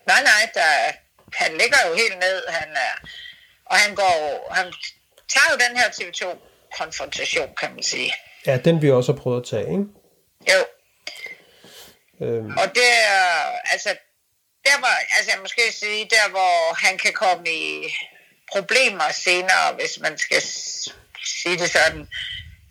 Nej, 0.08 0.24
nej, 0.24 0.50
der, 0.54 0.92
han 1.34 1.58
ligger 1.58 1.78
jo 1.88 1.94
helt 1.96 2.20
ned, 2.20 2.48
han 2.48 2.70
er, 2.70 3.08
og 3.66 3.78
han 3.78 3.96
går 3.96 4.48
han 4.52 4.74
tager 5.28 5.52
jo 5.52 5.58
den 5.68 5.78
her 5.78 5.90
TV2-konfrontation, 5.90 7.50
kan 7.60 7.72
man 7.74 7.84
sige. 7.84 8.14
Ja, 8.46 8.58
den 8.58 8.82
vi 8.82 8.92
også 8.92 9.14
har 9.14 9.20
prøvet 9.20 9.42
at 9.42 9.48
tage, 9.50 9.72
ikke? 9.72 9.86
Jo, 10.52 10.66
Øhm, 12.22 12.58
og 12.58 12.68
det 12.76 12.90
er, 13.08 13.28
altså, 13.72 13.90
der 14.66 14.80
var, 14.80 14.96
altså 15.18 15.32
jeg 15.32 15.40
måske 15.42 15.72
sige, 15.72 16.10
der 16.10 16.30
hvor 16.30 16.74
han 16.74 16.98
kan 16.98 17.14
komme 17.14 17.50
i 17.50 17.96
problemer 18.52 19.12
senere, 19.12 19.74
hvis 19.74 20.00
man 20.00 20.18
skal 20.18 20.42
sige 21.44 21.58
det 21.58 21.72
sådan, 21.72 22.08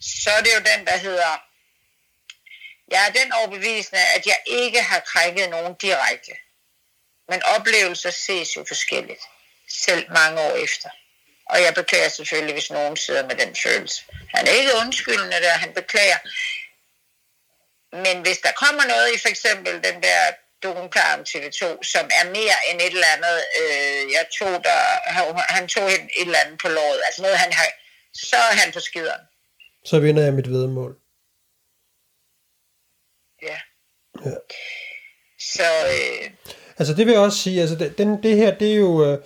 så 0.01 0.31
er 0.31 0.43
det 0.43 0.53
jo 0.55 0.63
den, 0.73 0.87
der 0.87 0.97
hedder, 0.97 1.43
jeg 2.91 3.01
er 3.09 3.13
den 3.13 3.33
overbevisende, 3.33 4.01
at 4.17 4.27
jeg 4.27 4.39
ikke 4.47 4.83
har 4.83 5.01
krænket 5.01 5.51
nogen 5.51 5.75
direkte. 5.75 6.33
Men 7.29 7.43
oplevelser 7.43 8.11
ses 8.11 8.57
jo 8.57 8.65
forskelligt, 8.69 9.23
selv 9.69 10.11
mange 10.11 10.41
år 10.41 10.55
efter. 10.57 10.89
Og 11.47 11.63
jeg 11.63 11.75
beklager 11.75 12.09
selvfølgelig, 12.09 12.53
hvis 12.55 12.71
nogen 12.71 12.97
sidder 12.97 13.27
med 13.29 13.37
den 13.37 13.57
følelse. 13.65 14.05
Han 14.35 14.47
er 14.47 14.51
ikke 14.51 14.71
undskyldende 14.85 15.41
der, 15.47 15.63
han 15.65 15.73
beklager. 15.75 16.19
Men 18.05 18.23
hvis 18.23 18.39
der 18.39 18.53
kommer 18.53 18.85
noget 18.85 19.15
i 19.15 19.19
for 19.19 19.29
eksempel 19.29 19.73
den 19.73 20.03
der 20.03 20.21
dokumentar 20.63 21.17
om 21.17 21.21
TV2, 21.31 21.63
som 21.93 22.05
er 22.21 22.25
mere 22.39 22.59
end 22.69 22.81
et 22.81 22.87
eller 22.87 23.15
andet, 23.17 23.39
øh, 23.61 24.13
jeg 24.17 24.27
tog 24.39 24.65
der, 24.65 24.81
han 25.57 25.69
tog 25.69 25.85
et, 25.85 26.05
et 26.21 26.27
eller 26.27 26.39
andet 26.39 26.59
på 26.61 26.69
låret, 26.69 27.01
altså 27.07 27.23
noget 27.23 27.39
han 27.39 27.53
har, 27.53 27.69
så 28.15 28.37
er 28.37 28.55
han 28.63 28.73
på 28.73 28.81
skideren. 28.81 29.25
Så 29.85 30.01
vinder 30.01 30.23
jeg 30.23 30.33
mit 30.33 30.51
vedmål. 30.51 30.99
Ja. 33.43 33.59
ja. 34.25 34.37
Så... 35.39 35.69
Øh, 35.87 36.31
altså 36.79 36.95
det 36.95 37.07
vil 37.07 37.13
jeg 37.13 37.21
også 37.21 37.39
sige, 37.39 37.61
altså 37.61 37.77
det, 37.77 37.99
den, 37.99 38.23
det 38.23 38.37
her, 38.37 38.55
det 38.55 38.73
er 38.73 38.77
jo... 38.77 39.05
Øh, 39.05 39.19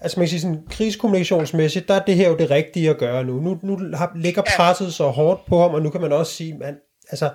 altså 0.00 0.20
man 0.20 0.24
kan 0.24 0.30
sige 0.30 0.40
sådan, 0.40 0.62
krigskommunikationsmæssigt, 0.70 1.88
der 1.88 1.94
er 1.94 2.04
det 2.04 2.16
her 2.16 2.28
jo 2.28 2.36
det 2.36 2.50
rigtige 2.50 2.90
at 2.90 2.98
gøre 2.98 3.24
nu. 3.24 3.40
Nu, 3.40 3.58
nu 3.62 3.78
har, 3.94 4.12
ligger 4.16 4.42
presset 4.56 4.94
så 4.94 5.08
hårdt 5.08 5.40
på 5.48 5.62
ham, 5.62 5.74
og 5.74 5.82
nu 5.82 5.90
kan 5.90 6.00
man 6.00 6.12
også 6.12 6.32
sige, 6.32 6.58
man, 6.58 6.74
altså, 7.10 7.30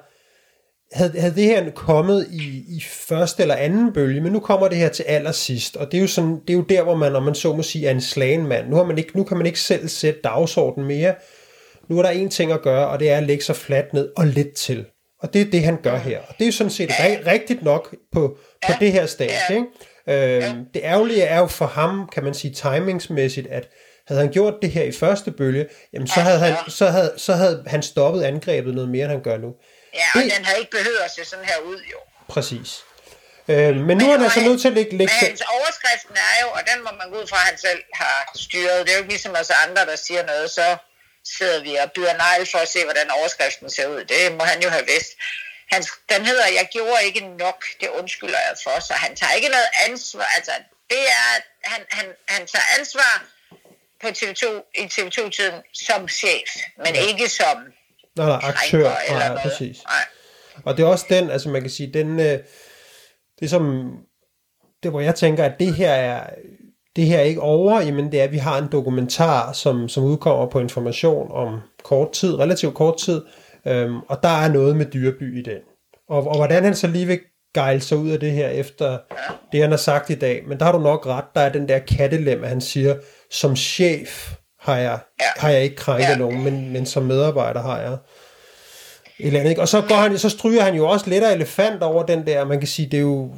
havde, 0.93 1.19
havde 1.19 1.35
det 1.35 1.43
her 1.43 1.71
kommet 1.71 2.27
i, 2.31 2.63
i 2.77 2.81
første 2.81 3.41
eller 3.41 3.55
anden 3.55 3.93
bølge, 3.93 4.21
men 4.21 4.31
nu 4.31 4.39
kommer 4.39 4.67
det 4.67 4.77
her 4.77 4.89
til 4.89 5.03
allersidst, 5.03 5.77
og 5.77 5.91
det 5.91 5.97
er 5.97 6.01
jo, 6.01 6.07
sådan, 6.07 6.39
det 6.47 6.49
er 6.49 6.57
jo 6.57 6.65
der, 6.69 6.83
hvor 6.83 6.95
man, 6.95 7.15
om 7.15 7.23
man 7.23 7.35
så 7.35 7.53
må 7.53 7.63
sige, 7.63 7.87
er 7.87 7.91
en 7.91 8.01
slagen 8.01 8.47
mand. 8.47 8.69
Nu, 8.69 8.75
har 8.75 8.83
man 8.83 8.97
ikke, 8.97 9.17
nu 9.17 9.23
kan 9.23 9.37
man 9.37 9.45
ikke 9.45 9.59
selv 9.59 9.87
sætte 9.87 10.19
dagsordenen 10.23 10.87
mere. 10.87 11.15
Nu 11.89 11.97
er 11.97 12.01
der 12.01 12.09
en 12.09 12.29
ting 12.29 12.51
at 12.51 12.61
gøre, 12.61 12.87
og 12.87 12.99
det 12.99 13.09
er 13.09 13.17
at 13.17 13.23
lægge 13.23 13.43
sig 13.43 13.55
fladt 13.55 13.93
ned 13.93 14.09
og 14.17 14.27
lidt 14.27 14.53
til. 14.53 14.85
Og 15.21 15.33
det 15.33 15.41
er 15.41 15.51
det, 15.51 15.63
han 15.63 15.81
gør 15.83 15.97
her. 15.97 16.19
Og 16.19 16.35
det 16.37 16.41
er 16.41 16.45
jo 16.45 16.51
sådan 16.51 16.71
set 16.71 16.89
ja. 16.89 17.17
rigtigt 17.27 17.63
nok 17.63 17.95
på, 18.13 18.37
på 18.65 18.71
ja. 18.71 18.77
det 18.79 18.91
her 18.91 19.05
stadie. 19.05 19.35
Ja. 19.49 19.55
Ikke? 19.55 19.67
Øh, 20.07 20.41
ja. 20.41 20.53
Det 20.73 20.81
ærgerlige 20.83 21.23
er 21.23 21.39
jo 21.39 21.47
for 21.47 21.65
ham, 21.65 22.09
kan 22.13 22.23
man 22.23 22.33
sige, 22.33 22.53
timingsmæssigt, 22.53 23.47
at 23.47 23.69
havde 24.07 24.21
han 24.21 24.31
gjort 24.31 24.53
det 24.61 24.71
her 24.71 24.83
i 24.83 24.91
første 24.91 25.31
bølge, 25.31 25.65
jamen 25.93 26.07
så, 26.07 26.19
havde 26.19 26.39
han, 26.39 26.55
så, 26.67 26.85
havde, 26.87 27.13
så 27.17 27.33
havde 27.33 27.63
han 27.67 27.81
stoppet 27.83 28.23
angrebet 28.23 28.73
noget 28.75 28.89
mere, 28.89 29.03
end 29.03 29.11
han 29.11 29.23
gør 29.23 29.37
nu. 29.37 29.51
Ja, 29.93 30.07
og 30.15 30.23
det, 30.23 30.33
den 30.37 30.45
havde 30.45 30.59
ikke 30.59 30.71
behøvet 30.71 31.01
at 31.05 31.11
se 31.15 31.25
sådan 31.25 31.45
her 31.45 31.59
ud, 31.71 31.79
jo. 31.93 31.97
Præcis. 32.29 32.69
Øh, 33.47 33.75
men 33.87 33.97
nu 33.97 34.05
er 34.07 34.11
han 34.11 34.23
altså 34.23 34.41
nødt 34.49 34.61
til 34.61 34.67
at 34.67 34.73
lægge... 34.79 34.91
lægge 34.97 35.13
men 35.13 35.27
hans 35.29 35.43
overskriften 35.57 36.15
er 36.29 36.35
jo, 36.43 36.47
og 36.57 36.61
den 36.69 36.77
må 36.85 36.91
man 37.01 37.07
gå 37.11 37.15
ud 37.21 37.27
fra, 37.31 37.37
at 37.43 37.47
han 37.51 37.57
selv 37.67 37.81
har 38.01 38.17
styret. 38.45 38.77
Det 38.83 38.89
er 38.91 38.95
jo 38.97 39.01
ikke 39.03 39.13
ligesom 39.15 39.33
os 39.41 39.51
andre, 39.65 39.81
der 39.91 39.97
siger 40.07 40.23
noget, 40.31 40.47
så 40.57 40.67
sidder 41.37 41.61
vi 41.63 41.75
og 41.75 41.91
byder 41.95 42.13
negl 42.23 42.51
for 42.51 42.57
at 42.57 42.67
se, 42.67 42.83
hvordan 42.83 43.11
overskriften 43.11 43.69
ser 43.69 43.87
ud. 43.87 44.03
Det 44.05 44.31
må 44.37 44.43
han 44.43 44.61
jo 44.63 44.69
have 44.69 44.85
vidst. 44.85 45.11
Han, 45.71 45.83
den 46.09 46.25
hedder, 46.25 46.47
jeg 46.47 46.67
gjorde 46.73 47.03
ikke 47.05 47.21
nok, 47.37 47.65
det 47.81 47.89
undskylder 47.99 48.39
jeg 48.47 48.55
for, 48.63 48.79
så 48.79 48.93
han 48.93 49.15
tager 49.15 49.33
ikke 49.33 49.49
noget 49.49 49.69
ansvar. 49.87 50.27
Altså, 50.35 50.51
det 50.89 51.03
er, 51.19 51.29
han, 51.63 51.81
han, 51.89 52.05
han 52.27 52.47
tager 52.47 52.79
ansvar 52.79 53.13
på 54.01 54.07
TV2, 54.07 54.45
i 54.75 54.83
TV2-tiden 54.93 55.61
som 55.73 56.07
chef, 56.07 56.49
men 56.77 56.95
ja. 56.95 57.01
ikke 57.07 57.29
som 57.29 57.57
Nej, 58.15 58.27
nej, 58.27 58.39
aktør. 58.43 58.95
Eller 59.09 59.33
nej, 59.33 59.43
præcis. 59.43 59.77
Nej. 59.83 60.05
Og 60.65 60.77
det 60.77 60.83
er 60.83 60.87
også 60.87 61.05
den, 61.09 61.29
altså 61.29 61.49
man 61.49 61.61
kan 61.61 61.69
sige, 61.69 61.93
den, 61.93 62.19
øh, 62.19 62.39
det 63.39 63.49
som, 63.49 63.93
det 64.83 64.91
hvor 64.91 65.01
jeg 65.01 65.15
tænker, 65.15 65.45
at 65.45 65.59
det 65.59 65.75
her 65.75 65.91
er, 65.91 66.29
det 66.95 67.05
her 67.05 67.17
er 67.17 67.23
ikke 67.23 67.41
over, 67.41 67.81
jamen 67.81 68.11
det 68.11 68.19
er, 68.19 68.23
at 68.23 68.31
vi 68.31 68.37
har 68.37 68.57
en 68.61 68.67
dokumentar, 68.71 69.51
som, 69.51 69.89
som 69.89 70.03
udkommer 70.03 70.45
på 70.45 70.59
information 70.59 71.31
om 71.31 71.59
kort 71.83 72.11
tid, 72.11 72.39
relativt 72.39 72.75
kort 72.75 72.97
tid, 72.97 73.21
øhm, 73.67 73.99
og 74.07 74.23
der 74.23 74.29
er 74.29 74.47
noget 74.47 74.75
med 74.75 74.85
dyreby 74.85 75.39
i 75.39 75.41
den. 75.43 75.57
Og, 76.09 76.27
og 76.27 76.35
hvordan 76.35 76.63
han 76.63 76.75
så 76.75 76.87
lige 76.87 77.05
vil 77.05 77.19
gejle 77.53 77.81
sig 77.81 77.97
ud 77.97 78.09
af 78.09 78.19
det 78.19 78.31
her 78.31 78.47
efter 78.47 78.97
det, 79.51 79.61
han 79.61 79.69
har 79.69 79.77
sagt 79.77 80.09
i 80.09 80.15
dag. 80.15 80.43
Men 80.47 80.59
der 80.59 80.65
har 80.65 80.71
du 80.71 80.79
nok 80.79 81.07
ret, 81.07 81.25
der 81.35 81.41
er 81.41 81.51
den 81.51 81.67
der 81.67 81.79
kattelem, 81.79 82.43
at 82.43 82.49
han 82.49 82.61
siger, 82.61 82.95
som 83.31 83.55
chef 83.55 84.33
har 84.59 84.77
jeg, 84.77 84.99
har 85.37 85.49
jeg 85.49 85.63
ikke 85.63 85.75
krænket 85.75 86.09
ja. 86.09 86.17
nogen, 86.17 86.43
men, 86.43 86.73
men 86.73 86.85
som 86.85 87.03
medarbejder 87.03 87.61
har 87.61 87.79
jeg 87.79 87.97
eller 89.25 89.39
andet, 89.39 89.49
ikke? 89.49 89.61
Og 89.61 89.67
så, 89.67 89.81
går 89.81 89.95
han, 89.95 90.17
så 90.17 90.29
stryger 90.29 90.61
han 90.61 90.75
jo 90.75 90.87
også 90.87 91.09
lidt 91.09 91.23
af 91.23 91.33
elefant 91.33 91.83
over 91.83 92.03
den 92.03 92.27
der, 92.27 92.45
man 92.45 92.59
kan 92.59 92.67
sige, 92.67 92.85
det 92.85 92.97
er 92.97 93.01
jo 93.01 93.31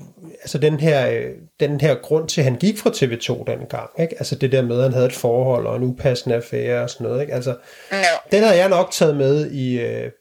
altså 0.43 0.57
den 0.57 0.79
her, 0.79 1.09
øh, 1.09 1.31
den 1.59 1.81
her 1.81 1.95
grund 1.95 2.27
til, 2.27 2.41
at 2.41 2.45
han 2.45 2.55
gik 2.55 2.77
fra 2.77 2.89
TV2 2.89 3.51
den 3.51 3.65
gang. 3.69 3.89
Ikke? 3.99 4.15
Altså 4.19 4.35
det 4.35 4.51
der 4.51 4.61
med, 4.61 4.77
at 4.77 4.83
han 4.83 4.93
havde 4.93 5.05
et 5.05 5.13
forhold 5.13 5.67
og 5.67 5.75
en 5.75 5.83
upassende 5.83 6.35
affære 6.35 6.83
og 6.83 6.89
sådan 6.89 7.07
noget. 7.07 7.21
Ikke? 7.21 7.33
Altså, 7.33 7.55
no. 7.91 7.97
Den 8.31 8.43
havde 8.43 8.57
jeg 8.57 8.69
nok 8.69 8.91
taget 8.91 9.17
med 9.17 9.51
i, 9.51 9.79
øh, 9.79 10.11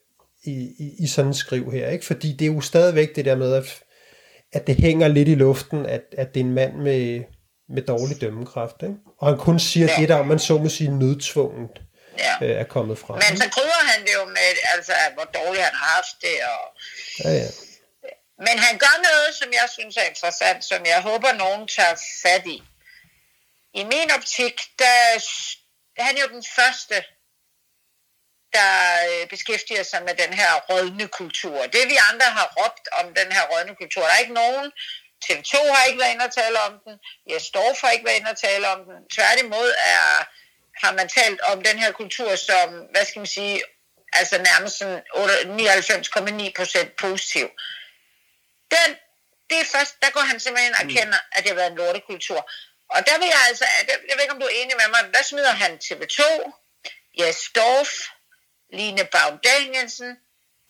i, 0.45 0.53
i, 0.79 0.93
i 0.99 1.07
sådan 1.07 1.29
en 1.29 1.35
skriv 1.35 1.73
her. 1.73 1.89
Ikke? 1.89 2.07
Fordi 2.07 2.33
det 2.33 2.49
er 2.49 2.53
jo 2.53 2.61
stadigvæk 2.61 3.17
det 3.17 3.25
der 3.25 3.37
med, 3.37 3.53
at, 3.53 3.81
at 4.53 4.67
det 4.67 4.77
hænger 4.77 5.09
lidt 5.09 5.29
i 5.29 5.35
luften, 5.35 5.87
at, 5.87 6.03
at 6.13 6.35
det 6.35 6.41
er 6.41 6.45
en 6.45 6.55
mand 6.55 6.77
med, 6.77 7.23
med 7.69 7.83
dårlig 7.83 8.21
dømmekraft. 8.21 8.77
Ikke? 8.83 8.95
Og 9.19 9.29
han 9.29 9.39
kun 9.39 9.59
siger 9.59 9.89
ja. 9.97 10.01
det 10.01 10.09
der, 10.09 10.25
man 10.25 10.39
så 10.39 10.59
må 10.59 10.69
sige 10.69 10.99
nødtvunget 10.99 11.71
ja. 12.19 12.35
øh, 12.43 12.61
er 12.61 12.65
kommet 12.65 12.99
fra. 12.99 13.15
Men 13.15 13.37
så 13.41 13.51
krydder 13.51 13.83
han 13.93 14.01
det 14.07 14.15
jo 14.15 14.25
med, 14.25 14.49
altså, 14.75 14.93
hvor 15.15 15.25
dårligt 15.25 15.65
han 15.65 15.75
har 15.75 15.91
haft 15.97 16.17
det. 16.21 16.37
Og... 16.53 16.65
Ja, 17.25 17.31
ja. 17.31 17.49
Men 18.47 18.59
han 18.59 18.79
gør 18.79 18.97
noget, 19.09 19.35
som 19.35 19.53
jeg 19.53 19.69
synes 19.77 19.97
er 19.97 20.03
interessant, 20.03 20.65
som 20.65 20.87
jeg 20.87 21.01
håber, 21.03 21.33
nogen 21.33 21.69
tager 21.69 21.97
fat 22.23 22.47
i. 22.47 22.63
I 23.75 23.85
min 23.85 24.11
optik, 24.11 24.57
der, 24.79 24.99
er 25.97 26.03
han 26.03 26.17
jo 26.17 26.27
den 26.29 26.45
første, 26.57 26.97
der 28.53 28.73
øh, 29.11 29.29
beskæftiger 29.29 29.83
sig 29.83 30.03
med 30.03 30.15
den 30.15 30.33
her 30.33 30.51
rådne 30.71 31.09
kultur. 31.09 31.59
Det 31.67 31.89
vi 31.93 31.97
andre 32.11 32.27
har 32.27 32.53
råbt 32.59 32.89
om 33.01 33.15
den 33.15 33.33
her 33.33 33.45
rådne 33.51 33.75
kultur, 33.77 34.03
der 34.03 34.13
er 34.13 34.25
ikke 34.25 34.41
nogen, 34.45 34.73
TV2 35.25 35.55
har 35.75 35.85
ikke 35.89 36.01
været 36.01 36.13
inde 36.15 36.25
og 36.25 36.35
tale 36.35 36.59
om 36.69 36.73
den, 36.85 36.95
Jes 37.31 37.51
Dorf 37.55 37.81
har 37.81 37.91
ikke 37.91 38.07
været 38.07 38.19
inde 38.21 38.31
og 38.31 38.41
tale 38.47 38.69
om 38.75 38.81
den. 38.89 38.99
Tværtimod 39.17 39.69
er 39.97 40.05
har 40.83 40.93
man 40.93 41.09
talt 41.09 41.41
om 41.41 41.63
den 41.63 41.79
her 41.79 41.93
kultur 41.93 42.37
som, 42.37 42.67
hvad 42.93 43.05
skal 43.05 43.21
man 43.21 43.27
sige, 43.27 43.63
altså 44.13 44.39
nærmest 44.39 44.79
sådan 44.79 45.03
99,9 46.47 46.53
procent 46.57 46.97
positiv. 46.97 47.47
Den, 48.75 48.89
det 49.51 49.59
er 49.61 49.65
først, 49.77 49.95
der 50.03 50.11
går 50.11 50.21
han 50.21 50.41
simpelthen 50.41 50.75
og 50.75 50.85
mm. 50.85 50.91
erkender, 50.91 51.19
at 51.33 51.43
det 51.43 51.49
har 51.51 51.57
været 51.61 51.71
en 51.71 51.77
lortekultur. 51.77 52.51
Og 52.95 53.01
der 53.09 53.17
vil 53.19 53.29
jeg 53.37 53.43
altså, 53.49 53.65
jeg 53.89 54.15
ved 54.15 54.23
ikke 54.23 54.35
om 54.35 54.41
du 54.41 54.47
er 54.47 54.57
enig 54.63 54.75
med 54.83 54.89
mig, 54.95 55.15
der 55.15 55.23
smider 55.23 55.55
han 55.63 55.73
TV2, 55.85 56.23
Jes 57.21 57.41
Dorf, 57.57 57.93
Line 58.73 59.05
Baum 59.13 59.39
Danielsen, 59.49 60.11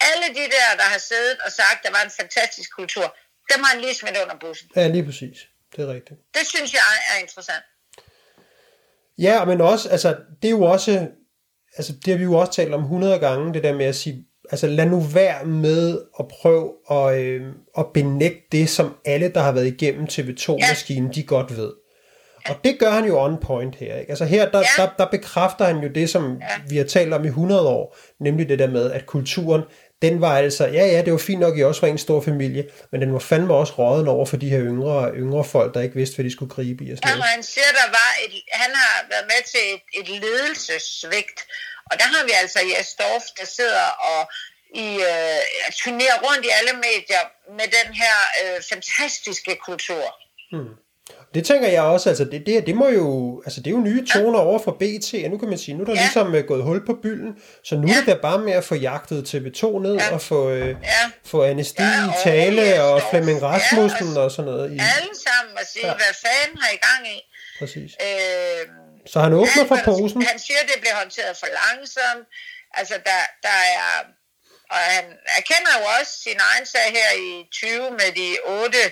alle 0.00 0.26
de 0.38 0.44
der, 0.56 0.68
der 0.80 0.88
har 0.94 0.98
siddet 0.98 1.38
og 1.46 1.52
sagt, 1.52 1.78
at 1.78 1.82
der 1.84 1.90
var 1.90 2.02
en 2.02 2.10
fantastisk 2.20 2.68
kultur, 2.78 3.16
dem 3.52 3.62
har 3.64 3.70
han 3.72 3.80
lige 3.80 3.94
smidt 3.94 4.16
under 4.16 4.36
bussen. 4.38 4.70
Ja, 4.76 4.88
lige 4.88 5.04
præcis. 5.04 5.38
Det 5.76 5.80
er 5.84 5.88
rigtigt. 5.96 6.18
Det 6.34 6.46
synes 6.46 6.72
jeg 6.72 6.82
er 7.12 7.16
interessant. 7.24 7.64
Ja, 9.18 9.44
men 9.44 9.60
også, 9.60 9.88
altså, 9.88 10.16
det 10.42 10.48
er 10.48 10.52
jo 10.52 10.62
også, 10.62 11.08
altså, 11.76 11.92
det 12.04 12.12
har 12.12 12.18
vi 12.18 12.24
jo 12.24 12.34
også 12.34 12.52
talt 12.52 12.74
om 12.74 12.82
100 12.82 13.18
gange, 13.18 13.54
det 13.54 13.62
der 13.62 13.74
med 13.74 13.86
at 13.86 13.94
sige, 13.94 14.24
altså, 14.50 14.66
lad 14.66 14.86
nu 14.86 15.00
være 15.00 15.44
med 15.44 16.00
at 16.18 16.28
prøve 16.28 16.72
at, 16.90 17.20
øh, 17.20 17.42
at 17.78 17.86
benægte 17.94 18.46
det, 18.52 18.68
som 18.68 18.94
alle, 19.04 19.28
der 19.28 19.40
har 19.40 19.52
været 19.52 19.66
igennem 19.66 20.04
TV2-maskinen, 20.04 21.06
ja. 21.06 21.12
de 21.12 21.22
godt 21.22 21.56
ved. 21.56 21.72
Og 22.48 22.54
det 22.64 22.78
gør 22.78 22.90
han 22.90 23.04
jo 23.04 23.24
on 23.24 23.36
point 23.38 23.76
her. 23.76 23.96
Ikke? 23.96 24.10
Altså 24.10 24.24
her, 24.24 24.50
der, 24.50 24.58
ja. 24.58 24.82
der, 24.82 24.90
der 24.98 25.06
bekræfter 25.10 25.64
han 25.64 25.78
jo 25.78 25.88
det, 25.88 26.10
som 26.10 26.36
ja. 26.40 26.46
vi 26.68 26.76
har 26.76 26.84
talt 26.84 27.12
om 27.12 27.24
i 27.24 27.28
100 27.28 27.68
år, 27.68 27.96
nemlig 28.20 28.48
det 28.48 28.58
der 28.58 28.70
med, 28.70 28.90
at 28.92 29.06
kulturen, 29.06 29.62
den 30.02 30.20
var 30.20 30.38
altså, 30.38 30.64
ja 30.66 30.84
ja, 30.86 31.02
det 31.04 31.12
var 31.12 31.18
fint 31.18 31.40
nok, 31.40 31.58
I 31.58 31.62
også 31.62 31.80
var 31.80 31.88
en 31.88 31.98
stor 31.98 32.20
familie, 32.20 32.62
men 32.90 33.00
den 33.00 33.12
var 33.12 33.18
fandme 33.18 33.54
også 33.54 33.72
råden 33.72 34.08
over 34.08 34.26
for 34.26 34.36
de 34.36 34.48
her 34.48 34.60
yngre, 34.60 35.10
yngre 35.14 35.44
folk, 35.44 35.74
der 35.74 35.80
ikke 35.80 35.94
vidste, 35.94 36.14
hvad 36.16 36.24
de 36.24 36.32
skulle 36.32 36.54
gribe 36.54 36.84
i. 36.84 36.92
Og 36.92 36.98
sådan 36.98 37.16
ja, 37.16 37.22
han 37.22 37.42
siger, 37.42 37.70
der 37.80 37.88
var 37.98 38.10
et, 38.24 38.34
han 38.52 38.70
har 38.74 39.06
været 39.10 39.26
med 39.32 39.42
til 39.52 39.64
et, 39.74 39.82
et 40.00 40.08
ledelsesvigt, 40.22 41.40
og 41.90 41.98
der 41.98 42.04
har 42.14 42.24
vi 42.24 42.32
altså 42.42 42.58
Jes 42.70 42.94
Dorf, 43.00 43.24
der 43.38 43.46
sidder 43.46 43.86
og 44.10 44.20
i, 44.74 44.88
øh, 45.10 45.40
turnerer 45.82 46.18
rundt 46.26 46.44
i 46.46 46.50
alle 46.58 46.74
medier 46.88 47.24
med 47.58 47.66
den 47.78 47.88
her 48.02 48.16
øh, 48.42 48.62
fantastiske 48.70 49.56
kultur. 49.66 50.06
Hmm. 50.52 50.74
Det 51.34 51.46
tænker 51.46 51.68
jeg 51.68 51.82
også, 51.82 52.08
altså 52.08 52.24
det, 52.24 52.42
det, 52.46 52.66
det 52.66 52.74
må 52.74 52.88
jo, 52.88 53.42
altså 53.46 53.60
det 53.60 53.66
er 53.66 53.70
jo 53.70 53.80
nye 53.90 54.06
toner 54.06 54.38
over 54.38 54.58
for 54.58 54.72
BT, 54.80 55.14
og 55.24 55.30
nu 55.30 55.38
kan 55.38 55.48
man 55.48 55.58
sige, 55.58 55.74
nu 55.74 55.80
er 55.80 55.84
der 55.84 55.94
ja. 55.94 56.00
ligesom 56.00 56.34
uh, 56.34 56.40
gået 56.40 56.62
hul 56.62 56.86
på 56.86 56.94
bylden, 57.02 57.32
så 57.64 57.74
nu 57.74 57.88
ja. 57.88 57.94
er 58.00 58.04
det 58.04 58.20
bare 58.20 58.38
med 58.38 58.52
at 58.52 58.64
få 58.64 58.74
jagtet 58.74 59.34
TV2 59.34 59.78
ned, 59.78 59.94
ja. 59.94 60.14
og 60.14 60.20
få, 60.22 60.50
uh, 60.50 60.68
ja. 60.68 61.04
få 61.24 61.42
Anesti 61.42 61.82
ja, 61.82 62.08
i 62.08 62.10
tale, 62.24 62.82
og, 62.82 62.92
og 62.92 63.02
Flemming 63.10 63.42
Rasmussen 63.42 64.12
ja, 64.12 64.18
og, 64.18 64.24
og 64.24 64.30
sådan 64.30 64.50
noget. 64.50 64.72
I, 64.72 64.78
alle 64.98 65.14
sammen 65.26 65.54
og 65.60 65.66
sige, 65.72 65.86
ja. 65.86 65.94
hvad 65.94 66.14
fanden 66.24 66.58
har 66.62 66.70
I 66.76 66.80
gang 66.88 67.02
i? 67.16 67.18
Præcis. 67.58 67.90
Øh, 68.06 68.62
så 69.06 69.20
han 69.20 69.32
åbner 69.32 69.64
for 69.70 69.78
posen. 69.84 70.22
Han 70.22 70.38
siger, 70.46 70.60
det 70.70 70.78
bliver 70.82 70.96
håndteret 71.02 71.36
for 71.42 71.48
langsomt, 71.60 72.26
altså 72.80 72.94
der, 73.08 73.20
der 73.46 73.58
er, 73.76 73.86
og 74.74 74.80
han 74.94 75.04
erkender 75.38 75.72
jo 75.78 75.84
også 75.98 76.12
sin 76.26 76.38
egen 76.50 76.66
sag 76.66 76.86
her 76.98 77.10
i 77.28 77.30
20 77.52 77.90
med 78.00 78.10
de 78.20 78.28
otte 78.60 78.84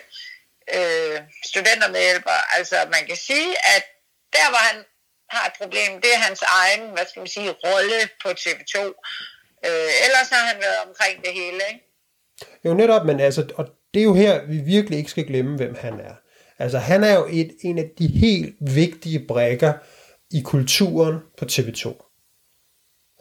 øh, 0.77 1.17
studentermedhjælper. 1.49 2.39
Altså 2.57 2.77
man 2.95 3.03
kan 3.09 3.17
sige, 3.29 3.51
at 3.77 3.85
der 4.37 4.47
var 4.55 4.63
han 4.71 4.79
har 5.35 5.45
et 5.51 5.57
problem. 5.61 5.91
Det 6.03 6.11
er 6.17 6.21
hans 6.29 6.43
egen, 6.61 6.83
hvad 6.95 7.05
skal 7.09 7.21
man 7.21 7.33
sige, 7.37 7.51
rolle 7.67 7.99
på 8.23 8.29
TV2. 8.43 8.77
Øh, 9.67 9.91
ellers 10.07 10.29
har 10.35 10.45
han 10.51 10.59
været 10.67 10.81
omkring 10.89 11.15
det 11.25 11.33
hele, 11.41 11.61
ikke? 11.71 11.83
Jo, 12.65 12.75
netop, 12.75 13.07
men 13.07 13.21
altså, 13.21 13.43
og 13.55 13.65
det 13.95 14.01
er 14.01 14.05
jo 14.05 14.15
her, 14.15 14.45
vi 14.47 14.59
virkelig 14.59 14.99
ikke 14.99 15.11
skal 15.11 15.27
glemme, 15.27 15.57
hvem 15.57 15.75
han 15.81 16.01
er. 16.01 16.15
Altså, 16.59 16.79
han 16.79 17.05
er 17.05 17.15
jo 17.15 17.27
et, 17.31 17.57
en 17.63 17.79
af 17.79 17.91
de 17.99 18.07
helt 18.07 18.55
vigtige 18.61 19.27
brækker 19.29 19.73
i 20.31 20.43
kulturen 20.45 21.19
på 21.39 21.45
TV2. 21.45 22.07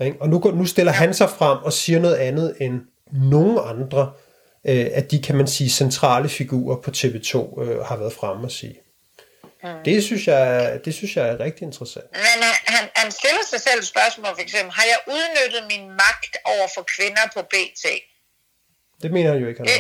Ikke? 0.02 0.18
Og 0.22 0.30
nu, 0.30 0.40
nu 0.40 0.66
stiller 0.66 0.92
han 0.92 1.14
sig 1.14 1.30
frem 1.30 1.58
og 1.58 1.74
siger 1.74 2.00
noget 2.00 2.16
andet 2.16 2.56
end 2.62 2.82
nogen 3.12 3.60
andre 3.64 4.14
øh, 4.68 4.88
af 4.94 5.04
de, 5.04 5.22
kan 5.22 5.36
man 5.36 5.48
sige, 5.48 5.70
centrale 5.70 6.30
figurer 6.30 6.82
på 6.82 6.92
TV2 6.92 7.62
øh, 7.62 7.86
har 7.86 7.98
været 7.98 8.14
fremme 8.14 8.46
at 8.46 8.52
sige. 8.52 8.80
Det 9.86 10.04
synes, 10.04 10.28
jeg, 10.28 10.80
det 10.86 10.94
synes 10.94 11.16
jeg 11.16 11.26
er 11.30 11.40
rigtig 11.40 11.64
interessant. 11.70 12.12
Men 12.12 12.44
han, 12.48 12.56
han, 12.76 12.90
han 12.96 13.12
stiller 13.12 13.44
sig 13.52 13.62
selv 13.62 13.80
et 13.80 13.88
spørgsmål, 13.88 14.32
for 14.36 14.44
eksempel, 14.48 14.72
har 14.80 14.88
jeg 14.94 15.00
udnyttet 15.16 15.62
min 15.74 15.86
magt 16.04 16.34
over 16.54 16.68
for 16.76 16.84
kvinder 16.96 17.26
på 17.36 17.42
BT? 17.42 17.86
Det 19.02 19.12
mener 19.16 19.32
han 19.32 19.42
jo 19.42 19.48
ikke, 19.50 19.60
han 19.60 19.68
Det, 19.68 19.80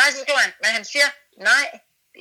nej, 0.00 0.08
så 0.14 0.18
skriver 0.24 0.40
han, 0.46 0.52
men 0.62 0.70
han 0.78 0.84
siger, 0.92 1.08
nej, 1.50 1.66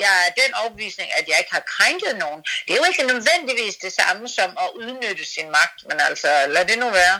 jeg 0.03 0.13
er 0.25 0.31
den 0.41 0.51
overbevisning, 0.61 1.09
at 1.19 1.25
jeg 1.29 1.37
ikke 1.41 1.53
har 1.57 1.65
krænket 1.75 2.13
nogen. 2.23 2.41
Det 2.65 2.71
er 2.73 2.79
jo 2.81 2.87
ikke 2.91 3.03
nødvendigvis 3.13 3.75
det 3.85 3.93
samme 4.01 4.23
som 4.37 4.49
at 4.63 4.69
udnytte 4.81 5.25
sin 5.35 5.47
magt, 5.57 5.79
men 5.89 5.97
altså, 6.09 6.29
lad 6.55 6.65
det 6.71 6.77
nu 6.83 6.89
være. 7.01 7.17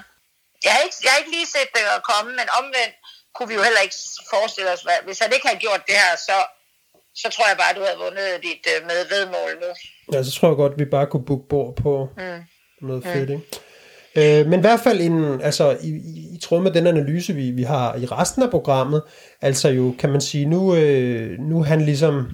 Jeg 0.63 0.71
har 0.73 0.81
ikke, 0.87 0.97
jeg 1.03 1.11
har 1.11 1.19
ikke 1.21 1.35
lige 1.37 1.49
set 1.55 1.69
det 1.75 1.85
at 1.97 2.03
komme, 2.11 2.29
men 2.39 2.47
omvendt 2.59 2.95
kunne 3.35 3.49
vi 3.49 3.55
jo 3.59 3.63
heller 3.67 3.81
ikke 3.85 3.95
forestille 4.33 4.69
os, 4.75 4.81
hvad, 4.81 4.99
hvis 5.05 5.19
han 5.19 5.31
ikke 5.33 5.47
havde 5.47 5.63
gjort 5.65 5.81
det 5.87 5.95
her, 6.03 6.11
så, 6.27 6.37
så 7.21 7.27
tror 7.33 7.47
jeg 7.51 7.57
bare, 7.63 7.77
du 7.77 7.83
havde 7.87 7.99
vundet 8.05 8.43
dit 8.47 8.63
uh, 8.71 8.87
med 8.89 8.99
vedmål 9.13 9.51
nu. 9.63 9.71
Ja, 10.13 10.23
så 10.23 10.31
tror 10.31 10.47
jeg 10.47 10.55
godt, 10.63 10.73
at 10.73 10.79
vi 10.79 10.85
bare 10.85 11.07
kunne 11.07 11.25
booke 11.25 11.47
bord 11.49 11.75
på 11.75 12.09
mm. 12.17 12.41
noget 12.87 13.03
fedt, 13.03 13.29
ikke? 13.29 13.45
Øh, 14.15 14.47
men 14.47 14.59
i 14.59 14.61
hvert 14.61 14.79
fald 14.79 15.01
en, 15.01 15.41
altså, 15.41 15.77
i, 15.81 15.89
i, 15.89 16.35
i 16.35 16.39
tråd 16.41 16.61
med 16.61 16.71
den 16.71 16.87
analyse, 16.87 17.33
vi, 17.33 17.51
vi 17.51 17.63
har 17.63 17.95
i 17.95 18.05
resten 18.05 18.43
af 18.43 18.49
programmet, 18.49 19.01
altså 19.41 19.69
jo, 19.69 19.95
kan 19.99 20.09
man 20.09 20.21
sige, 20.21 20.45
nu, 20.45 20.75
øh, 20.75 21.39
nu 21.39 21.63
han 21.63 21.81
ligesom, 21.81 22.27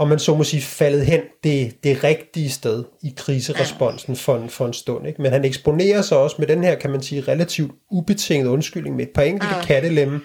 om 0.00 0.08
man 0.08 0.18
så 0.18 0.34
må 0.34 0.44
sige, 0.44 0.62
faldet 0.62 1.06
hen 1.06 1.20
det, 1.44 1.84
det 1.84 2.04
rigtige 2.04 2.50
sted 2.50 2.84
i 3.02 3.14
kriseresponsen 3.16 4.16
for 4.16 4.36
en, 4.36 4.50
for 4.50 4.66
en 4.66 4.74
stund. 4.74 5.06
Ikke? 5.06 5.22
Men 5.22 5.32
han 5.32 5.44
eksponerer 5.44 6.02
sig 6.02 6.18
også 6.18 6.36
med 6.38 6.46
den 6.46 6.64
her, 6.64 6.74
kan 6.74 6.90
man 6.90 7.02
sige, 7.02 7.24
relativt 7.28 7.72
ubetinget 7.90 8.48
undskyldning 8.48 8.96
med 8.96 9.06
et 9.06 9.12
par 9.14 9.22
enkelte 9.22 9.54
mm. 9.54 9.66
kattelemme. 9.66 10.20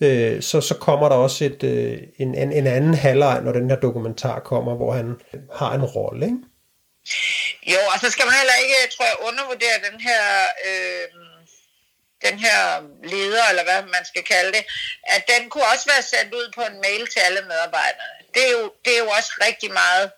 Øh, 0.00 0.42
så, 0.42 0.60
så 0.60 0.74
kommer 0.74 1.08
der 1.08 1.16
også 1.16 1.44
et, 1.44 1.62
øh, 1.62 1.98
en, 2.18 2.34
en, 2.34 2.52
en 2.52 2.66
anden 2.66 2.94
halvleg, 2.94 3.40
når 3.42 3.52
den 3.52 3.70
her 3.70 3.76
dokumentar 3.76 4.40
kommer, 4.40 4.74
hvor 4.76 4.92
han 4.92 5.14
har 5.58 5.74
en 5.74 5.84
rolle. 5.84 6.26
Ikke? 6.26 6.38
Jo, 7.72 7.80
og 7.92 8.00
så 8.00 8.10
skal 8.10 8.26
man 8.26 8.34
heller 8.40 8.56
ikke, 8.64 8.76
tror 8.94 9.06
jeg, 9.10 9.16
undervurdere 9.28 9.78
den 9.90 10.00
her, 10.08 10.22
øh, 10.68 11.06
den 12.26 12.38
her 12.38 12.58
leder, 13.12 13.44
eller 13.50 13.64
hvad 13.64 13.80
man 13.96 14.04
skal 14.10 14.24
kalde 14.34 14.52
det, 14.56 14.64
at 15.14 15.22
den 15.32 15.50
kunne 15.50 15.68
også 15.72 15.86
være 15.92 16.04
sendt 16.12 16.34
ud 16.34 16.46
på 16.56 16.62
en 16.70 16.80
mail 16.86 17.02
til 17.12 17.20
alle 17.26 17.40
medarbejderne. 17.50 18.23
Det 18.34 18.42
er 18.48 18.52
jo, 18.52 18.72
det 18.84 18.92
er 18.94 18.98
jo 19.04 19.08
også 19.18 19.30
rigtig 19.46 19.72
meget 19.72 20.10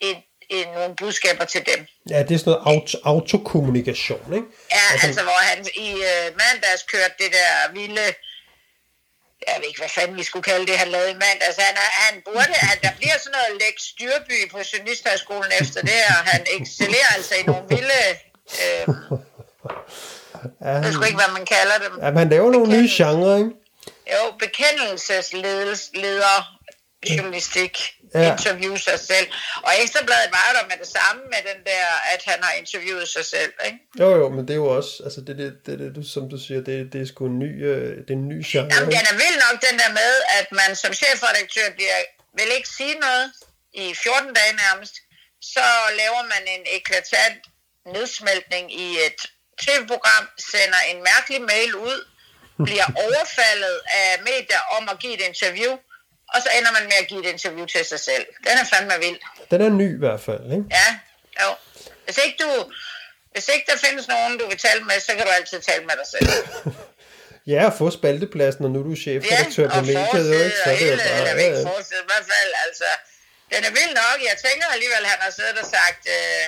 et, 0.00 0.16
et, 0.50 0.66
nogle 0.74 0.96
budskaber 0.96 1.44
til 1.44 1.62
dem. 1.66 1.86
Ja, 2.10 2.22
det 2.22 2.34
er 2.34 2.38
sådan 2.38 2.50
noget 2.52 2.62
auto, 2.66 2.98
autokommunikation, 3.04 4.34
ikke? 4.34 4.46
Ja, 4.72 4.80
altså, 4.92 5.06
altså 5.06 5.22
hvor 5.22 5.40
han 5.50 5.58
i 5.86 5.88
øh, 5.92 6.26
mandags 6.42 6.82
kørte 6.92 7.14
det 7.18 7.30
der 7.38 7.72
vilde, 7.72 8.06
jeg 9.48 9.54
ved 9.60 9.68
ikke, 9.68 9.80
hvad 9.80 9.88
fanden 9.88 10.16
vi 10.16 10.22
skulle 10.22 10.42
kalde 10.42 10.66
det, 10.66 10.78
han 10.78 10.88
lavede 10.88 11.10
i 11.10 11.14
mandags. 11.26 11.56
Han, 11.58 11.74
er- 11.84 11.94
han 12.06 12.22
burde, 12.24 12.54
at 12.72 12.78
der 12.82 12.90
bliver 12.98 13.18
sådan 13.18 13.32
noget 13.38 13.60
læk 13.62 13.76
styrby 13.90 14.50
på 14.52 14.58
Journalisthøjskolen 14.72 15.52
efter 15.60 15.80
det 15.80 15.90
her. 15.90 16.12
Han 16.32 16.46
excellerer 16.60 17.10
altså 17.16 17.34
i 17.34 17.42
nogle 17.42 17.64
vilde, 17.68 18.02
øh, 18.62 18.88
Ja, 20.60 20.68
jeg 20.70 20.82
ved 20.84 20.92
han, 20.92 21.06
ikke, 21.06 21.18
hvad 21.24 21.32
man 21.38 21.46
kalder 21.46 21.78
dem. 21.84 21.92
ja, 22.02 22.18
han 22.20 22.28
laver 22.28 22.50
nogle 22.52 22.68
nye 22.76 22.88
genrer, 22.98 23.36
ikke? 23.38 23.50
Jo, 24.12 24.22
bekendelsesledere, 24.38 26.44
journalistik, 27.10 27.74
Ja. 28.14 28.32
interviewe 28.32 28.78
sig 28.78 28.98
selv. 29.00 29.26
Og 29.66 29.72
Ekstrabladet 29.82 30.30
var 30.38 30.48
der 30.56 30.64
med 30.70 30.76
det 30.84 30.90
samme 30.98 31.22
med 31.32 31.40
den 31.50 31.58
der, 31.70 31.86
at 32.14 32.20
han 32.30 32.38
har 32.42 32.52
interviewet 32.52 33.08
sig 33.08 33.24
selv, 33.34 33.52
ikke? 33.66 33.78
Jo, 34.00 34.08
jo, 34.20 34.28
men 34.28 34.42
det 34.48 34.50
er 34.56 34.60
jo 34.64 34.68
også, 34.78 34.92
altså 35.06 35.20
det, 35.26 35.34
det, 35.42 35.50
det, 35.66 35.78
det 35.78 35.88
du- 35.96 36.08
som 36.14 36.24
du 36.30 36.38
siger, 36.46 36.60
det, 36.68 36.92
det 36.92 37.00
er 37.02 37.06
sgu 37.12 37.26
en 37.26 37.38
ny, 37.38 37.50
øh, 37.70 37.90
det 38.04 38.10
er 38.14 38.18
en 38.24 38.28
ny 38.28 38.38
genre. 38.52 38.68
Jamen, 38.74 38.90
den 38.96 39.04
er 39.12 39.16
vild 39.22 39.38
nok, 39.46 39.56
den 39.68 39.76
der 39.82 39.90
med, 40.00 40.12
at 40.38 40.46
man 40.60 40.70
som 40.82 40.92
chefredaktør 41.00 41.66
bliver, 41.76 41.98
vil 42.38 42.48
ikke 42.58 42.68
sige 42.78 42.94
noget 43.06 43.26
i 43.82 43.94
14 43.94 44.34
dage 44.38 44.52
nærmest, 44.64 44.94
så 45.54 45.66
laver 46.00 46.22
man 46.32 46.42
en 46.56 46.62
eklatant 46.78 47.38
nedsmeltning 47.94 48.64
i 48.84 48.86
et 49.06 49.20
tv-program, 49.64 50.24
sender 50.52 50.80
en 50.90 50.98
mærkelig 51.10 51.40
mail 51.52 51.74
ud, 51.76 51.98
bliver 52.64 52.86
overfaldet 53.06 53.76
af 54.02 54.08
medier 54.30 54.60
om 54.76 54.88
at 54.92 54.96
give 55.02 55.14
et 55.14 55.20
interview, 55.30 55.72
og 56.34 56.38
så 56.44 56.48
ender 56.58 56.72
man 56.76 56.84
med 56.90 56.98
at 57.02 57.06
give 57.10 57.20
et 57.24 57.28
interview 57.34 57.66
til 57.74 57.84
sig 57.92 58.00
selv. 58.00 58.24
Den 58.46 58.54
er 58.62 58.66
fandme 58.72 58.94
vild. 59.04 59.20
Den 59.50 59.60
er 59.66 59.68
ny 59.68 59.88
i 59.98 59.98
hvert 60.04 60.20
fald, 60.20 60.44
ikke? 60.56 60.64
Ja, 60.78 60.88
jo. 61.42 61.50
Hvis 62.04 62.18
ikke 62.24 62.36
du... 62.44 62.50
Hvis 63.34 63.48
ikke 63.54 63.66
der 63.70 63.78
findes 63.86 64.08
nogen, 64.14 64.32
du 64.40 64.44
vil 64.50 64.58
tale 64.66 64.80
med, 64.88 64.96
så 65.00 65.12
kan 65.16 65.24
du 65.26 65.32
altid 65.38 65.60
tale 65.60 65.84
med 65.88 65.94
dig 66.00 66.08
selv. 66.14 66.28
Ja, 67.52 67.60
at 67.70 67.74
få 67.80 67.86
spaltepladsen, 67.98 68.60
når 68.62 68.70
nu 68.74 68.78
du 68.86 68.92
er 68.96 69.00
chefredaktør 69.04 69.68
på 69.68 69.78
og 69.78 69.84
mediet, 69.90 70.28
ikke? 70.44 70.56
Så 70.64 70.66
og 70.66 70.72
er 70.72 70.76
det 70.78 70.86
jo 70.86 70.94
hele, 70.94 71.02
bare, 71.08 71.28
ja, 71.28 71.46
ikke 71.46 71.58
ja. 71.58 71.70
forside, 71.70 72.00
i 72.06 72.08
hvert 72.12 72.26
fald, 72.32 72.50
altså, 72.66 72.88
den 73.52 73.60
er 73.68 73.72
vild 73.78 73.94
nok. 74.02 74.18
Jeg 74.30 74.36
tænker 74.46 74.66
alligevel, 74.76 75.02
han 75.12 75.20
har 75.26 75.32
siddet 75.38 75.56
og 75.62 75.68
sagt, 75.76 76.02
øh, 76.16 76.44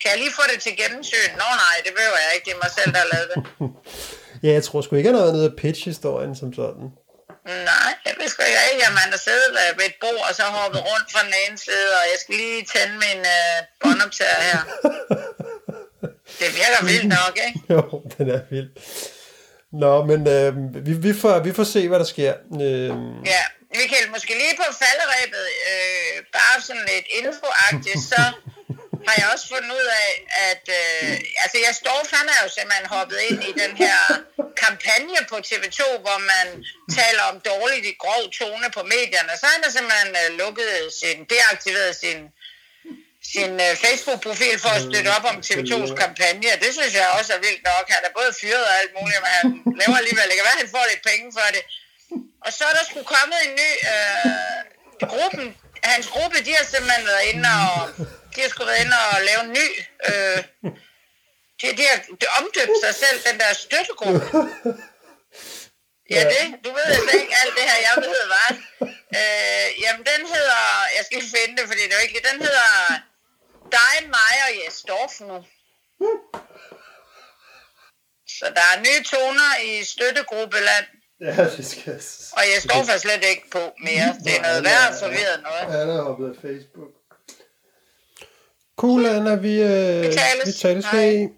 kan 0.00 0.08
jeg 0.12 0.18
lige 0.22 0.34
få 0.40 0.44
det 0.52 0.58
til 0.66 0.74
gennemsyn? 0.82 1.30
Nå 1.42 1.48
nej, 1.64 1.76
det 1.84 1.92
behøver 1.98 2.18
jeg 2.24 2.30
ikke, 2.34 2.44
det 2.48 2.54
er 2.56 2.60
mig 2.66 2.72
selv, 2.78 2.90
der 2.94 3.00
har 3.04 3.10
lavet 3.14 3.28
det. 3.32 3.38
ja, 4.44 4.50
jeg 4.58 4.64
tror 4.66 4.80
sgu 4.80 4.90
ikke, 4.96 5.08
han 5.10 5.18
har 5.18 5.24
været 5.26 5.36
nede 5.38 5.50
af 5.52 5.56
pitch-historien 5.62 6.32
som 6.40 6.48
sådan. 6.60 6.86
Nej, 7.70 7.92
det 8.04 8.12
ved 8.18 8.28
sgu 8.28 8.42
ikke 8.42 8.58
ikke, 8.72 8.86
at 8.86 8.94
man 9.00 9.08
har 9.14 9.20
siddet 9.28 9.50
ved 9.78 9.84
et 9.90 9.96
bord, 10.00 10.22
og 10.28 10.34
så 10.38 10.42
hoppet 10.42 10.80
rundt 10.90 11.06
fra 11.12 11.22
den 11.26 11.34
ene 11.44 11.58
side, 11.66 11.88
og 12.00 12.04
jeg 12.12 12.18
skal 12.22 12.34
lige 12.34 12.58
tænde 12.72 12.94
min 13.04 13.20
øh, 13.36 13.56
båndoptager 13.82 14.40
her. 14.48 14.60
Det 16.40 16.48
virker 16.60 16.80
vildt 16.90 17.08
nok, 17.18 17.34
ikke? 17.46 17.60
Jo, 17.74 17.82
den 18.18 18.26
er 18.36 18.40
vild. 18.50 18.70
Nå, 19.82 19.92
men 20.10 20.20
øh, 20.36 20.50
vi, 20.86 20.92
vi, 21.06 21.12
får, 21.20 21.38
vi 21.38 21.52
får 21.58 21.64
se, 21.64 21.88
hvad 21.88 21.98
der 21.98 22.04
sker. 22.14 22.32
Øh, 22.64 22.88
Ja, 23.34 23.42
Michael, 23.78 24.06
måske 24.14 24.32
lige 24.42 24.56
på 24.60 24.66
falderæbet, 24.82 25.44
øh, 25.70 26.14
bare 26.36 26.56
sådan 26.66 26.86
lidt 26.92 27.06
infoagtigt, 27.20 28.00
så 28.12 28.20
har 29.06 29.14
jeg 29.20 29.26
også 29.34 29.46
fundet 29.52 29.70
ud 29.80 29.88
af, 30.04 30.10
at 30.50 30.64
øh, 30.80 31.12
altså 31.42 31.58
jeg 31.66 31.74
står, 31.82 31.98
han 32.16 32.28
er 32.34 32.38
jo 32.44 32.48
simpelthen 32.56 32.86
hoppet 32.96 33.18
ind 33.28 33.40
i 33.50 33.52
den 33.62 33.72
her 33.82 33.98
kampagne 34.64 35.20
på 35.30 35.36
TV2, 35.48 35.80
hvor 36.04 36.18
man 36.32 36.46
taler 36.98 37.22
om 37.30 37.36
dårligt 37.50 37.86
i 37.92 37.94
grov 38.04 38.22
tone 38.38 38.68
på 38.76 38.82
medierne. 38.94 39.32
Så 39.40 39.46
han 39.52 39.60
har 39.64 39.70
simpelthen 39.76 40.10
øh, 40.22 40.28
lukket 40.42 40.72
sin, 41.00 41.16
deaktiveret 41.34 41.92
sin, 42.02 42.18
sin 43.32 43.52
øh, 43.66 43.72
Facebook-profil 43.84 44.56
for 44.64 44.72
at 44.76 44.82
støtte 44.88 45.10
op 45.16 45.26
om 45.32 45.36
TV2's 45.46 45.92
kampagne. 46.02 46.50
Det 46.64 46.70
synes 46.76 46.92
jeg 47.00 47.06
også 47.18 47.30
er 47.36 47.40
vildt 47.46 47.62
nok. 47.72 47.84
Han 47.94 48.02
er 48.08 48.12
både 48.18 48.32
fyret 48.40 48.64
og 48.70 48.74
alt 48.80 48.92
muligt, 48.98 49.20
men 49.24 49.32
han 49.38 49.46
laver 49.80 49.96
alligevel. 50.02 50.28
Være, 50.46 50.56
at 50.56 50.62
han 50.64 50.74
får 50.76 50.84
lidt 50.90 51.02
penge 51.10 51.26
for 51.36 51.48
det. 51.56 51.62
Og 52.44 52.50
så 52.56 52.62
er 52.70 52.74
der 52.76 52.84
sgu 52.88 52.98
kommet 53.16 53.38
en 53.46 53.52
ny... 53.62 53.70
Øh, 53.92 54.28
gruppen, 55.12 55.56
hans 55.82 56.06
gruppe, 56.14 56.36
de 56.46 56.52
har 56.58 56.64
simpelthen 56.64 57.06
været 57.06 57.24
inde 57.32 57.48
og... 57.66 57.80
De 58.34 58.40
har 58.40 58.48
sgu 58.48 58.64
været 58.64 58.80
inde 58.84 58.96
og 59.12 59.16
lave 59.28 59.40
en 59.46 59.52
ny... 59.58 59.66
Øh, 60.08 60.38
de, 61.60 61.66
de 61.78 61.84
har 61.90 61.98
de 62.20 62.26
omdøbt 62.38 62.76
sig 62.84 62.94
selv, 63.02 63.18
den 63.28 63.40
der 63.40 63.52
støttegruppe. 63.54 64.20
Ja, 66.10 66.22
det. 66.34 66.44
Du 66.64 66.70
ved 66.76 66.86
altså 66.96 67.12
ikke 67.20 67.34
alt 67.42 67.54
det 67.58 67.64
her, 67.70 67.78
jeg 67.88 67.96
ved, 68.04 68.22
hvad. 68.32 68.50
Øh, 69.18 69.66
jamen, 69.82 70.02
den 70.12 70.20
hedder... 70.34 70.60
Jeg 70.96 71.04
skal 71.04 71.20
finde 71.36 71.54
det, 71.58 71.64
fordi 71.70 71.82
det 71.88 71.92
er 71.92 71.98
jo 72.00 72.06
ikke... 72.08 72.28
Den 72.32 72.40
hedder... 72.46 72.68
Dig, 73.78 74.08
mig 74.16 74.34
og 74.46 74.50
Jes 74.58 74.82
Dorf 74.88 75.20
nu. 75.20 75.38
Så 78.28 78.44
der 78.56 78.64
er 78.72 78.80
nye 78.86 79.02
toner 79.04 79.50
i 79.70 79.84
støttegruppeland. 79.84 80.86
ja, 81.20 81.44
det 81.56 81.66
skal 81.66 82.02
Og 82.32 82.42
jeg 82.52 82.62
står 82.62 82.84
for 82.84 82.98
slet 82.98 83.24
ikke 83.24 83.50
på 83.50 83.62
mere. 83.78 84.08
Det 84.24 84.36
er 84.36 84.42
noget 84.42 84.64
værre 84.64 84.98
forvirret 85.02 85.42
noget. 85.42 85.78
Han 85.78 85.88
er 85.96 86.02
hoppet 86.02 86.28
af 86.34 86.36
Facebook. 86.42 86.97
Cool, 88.78 89.06
Anna. 89.06 89.34
Vi, 89.36 89.62
øh, 89.62 89.68
Vi 90.02 90.06
tales. 90.06 90.46
Vi 90.46 90.52
tales. 90.52 90.84
Hej. 90.86 91.28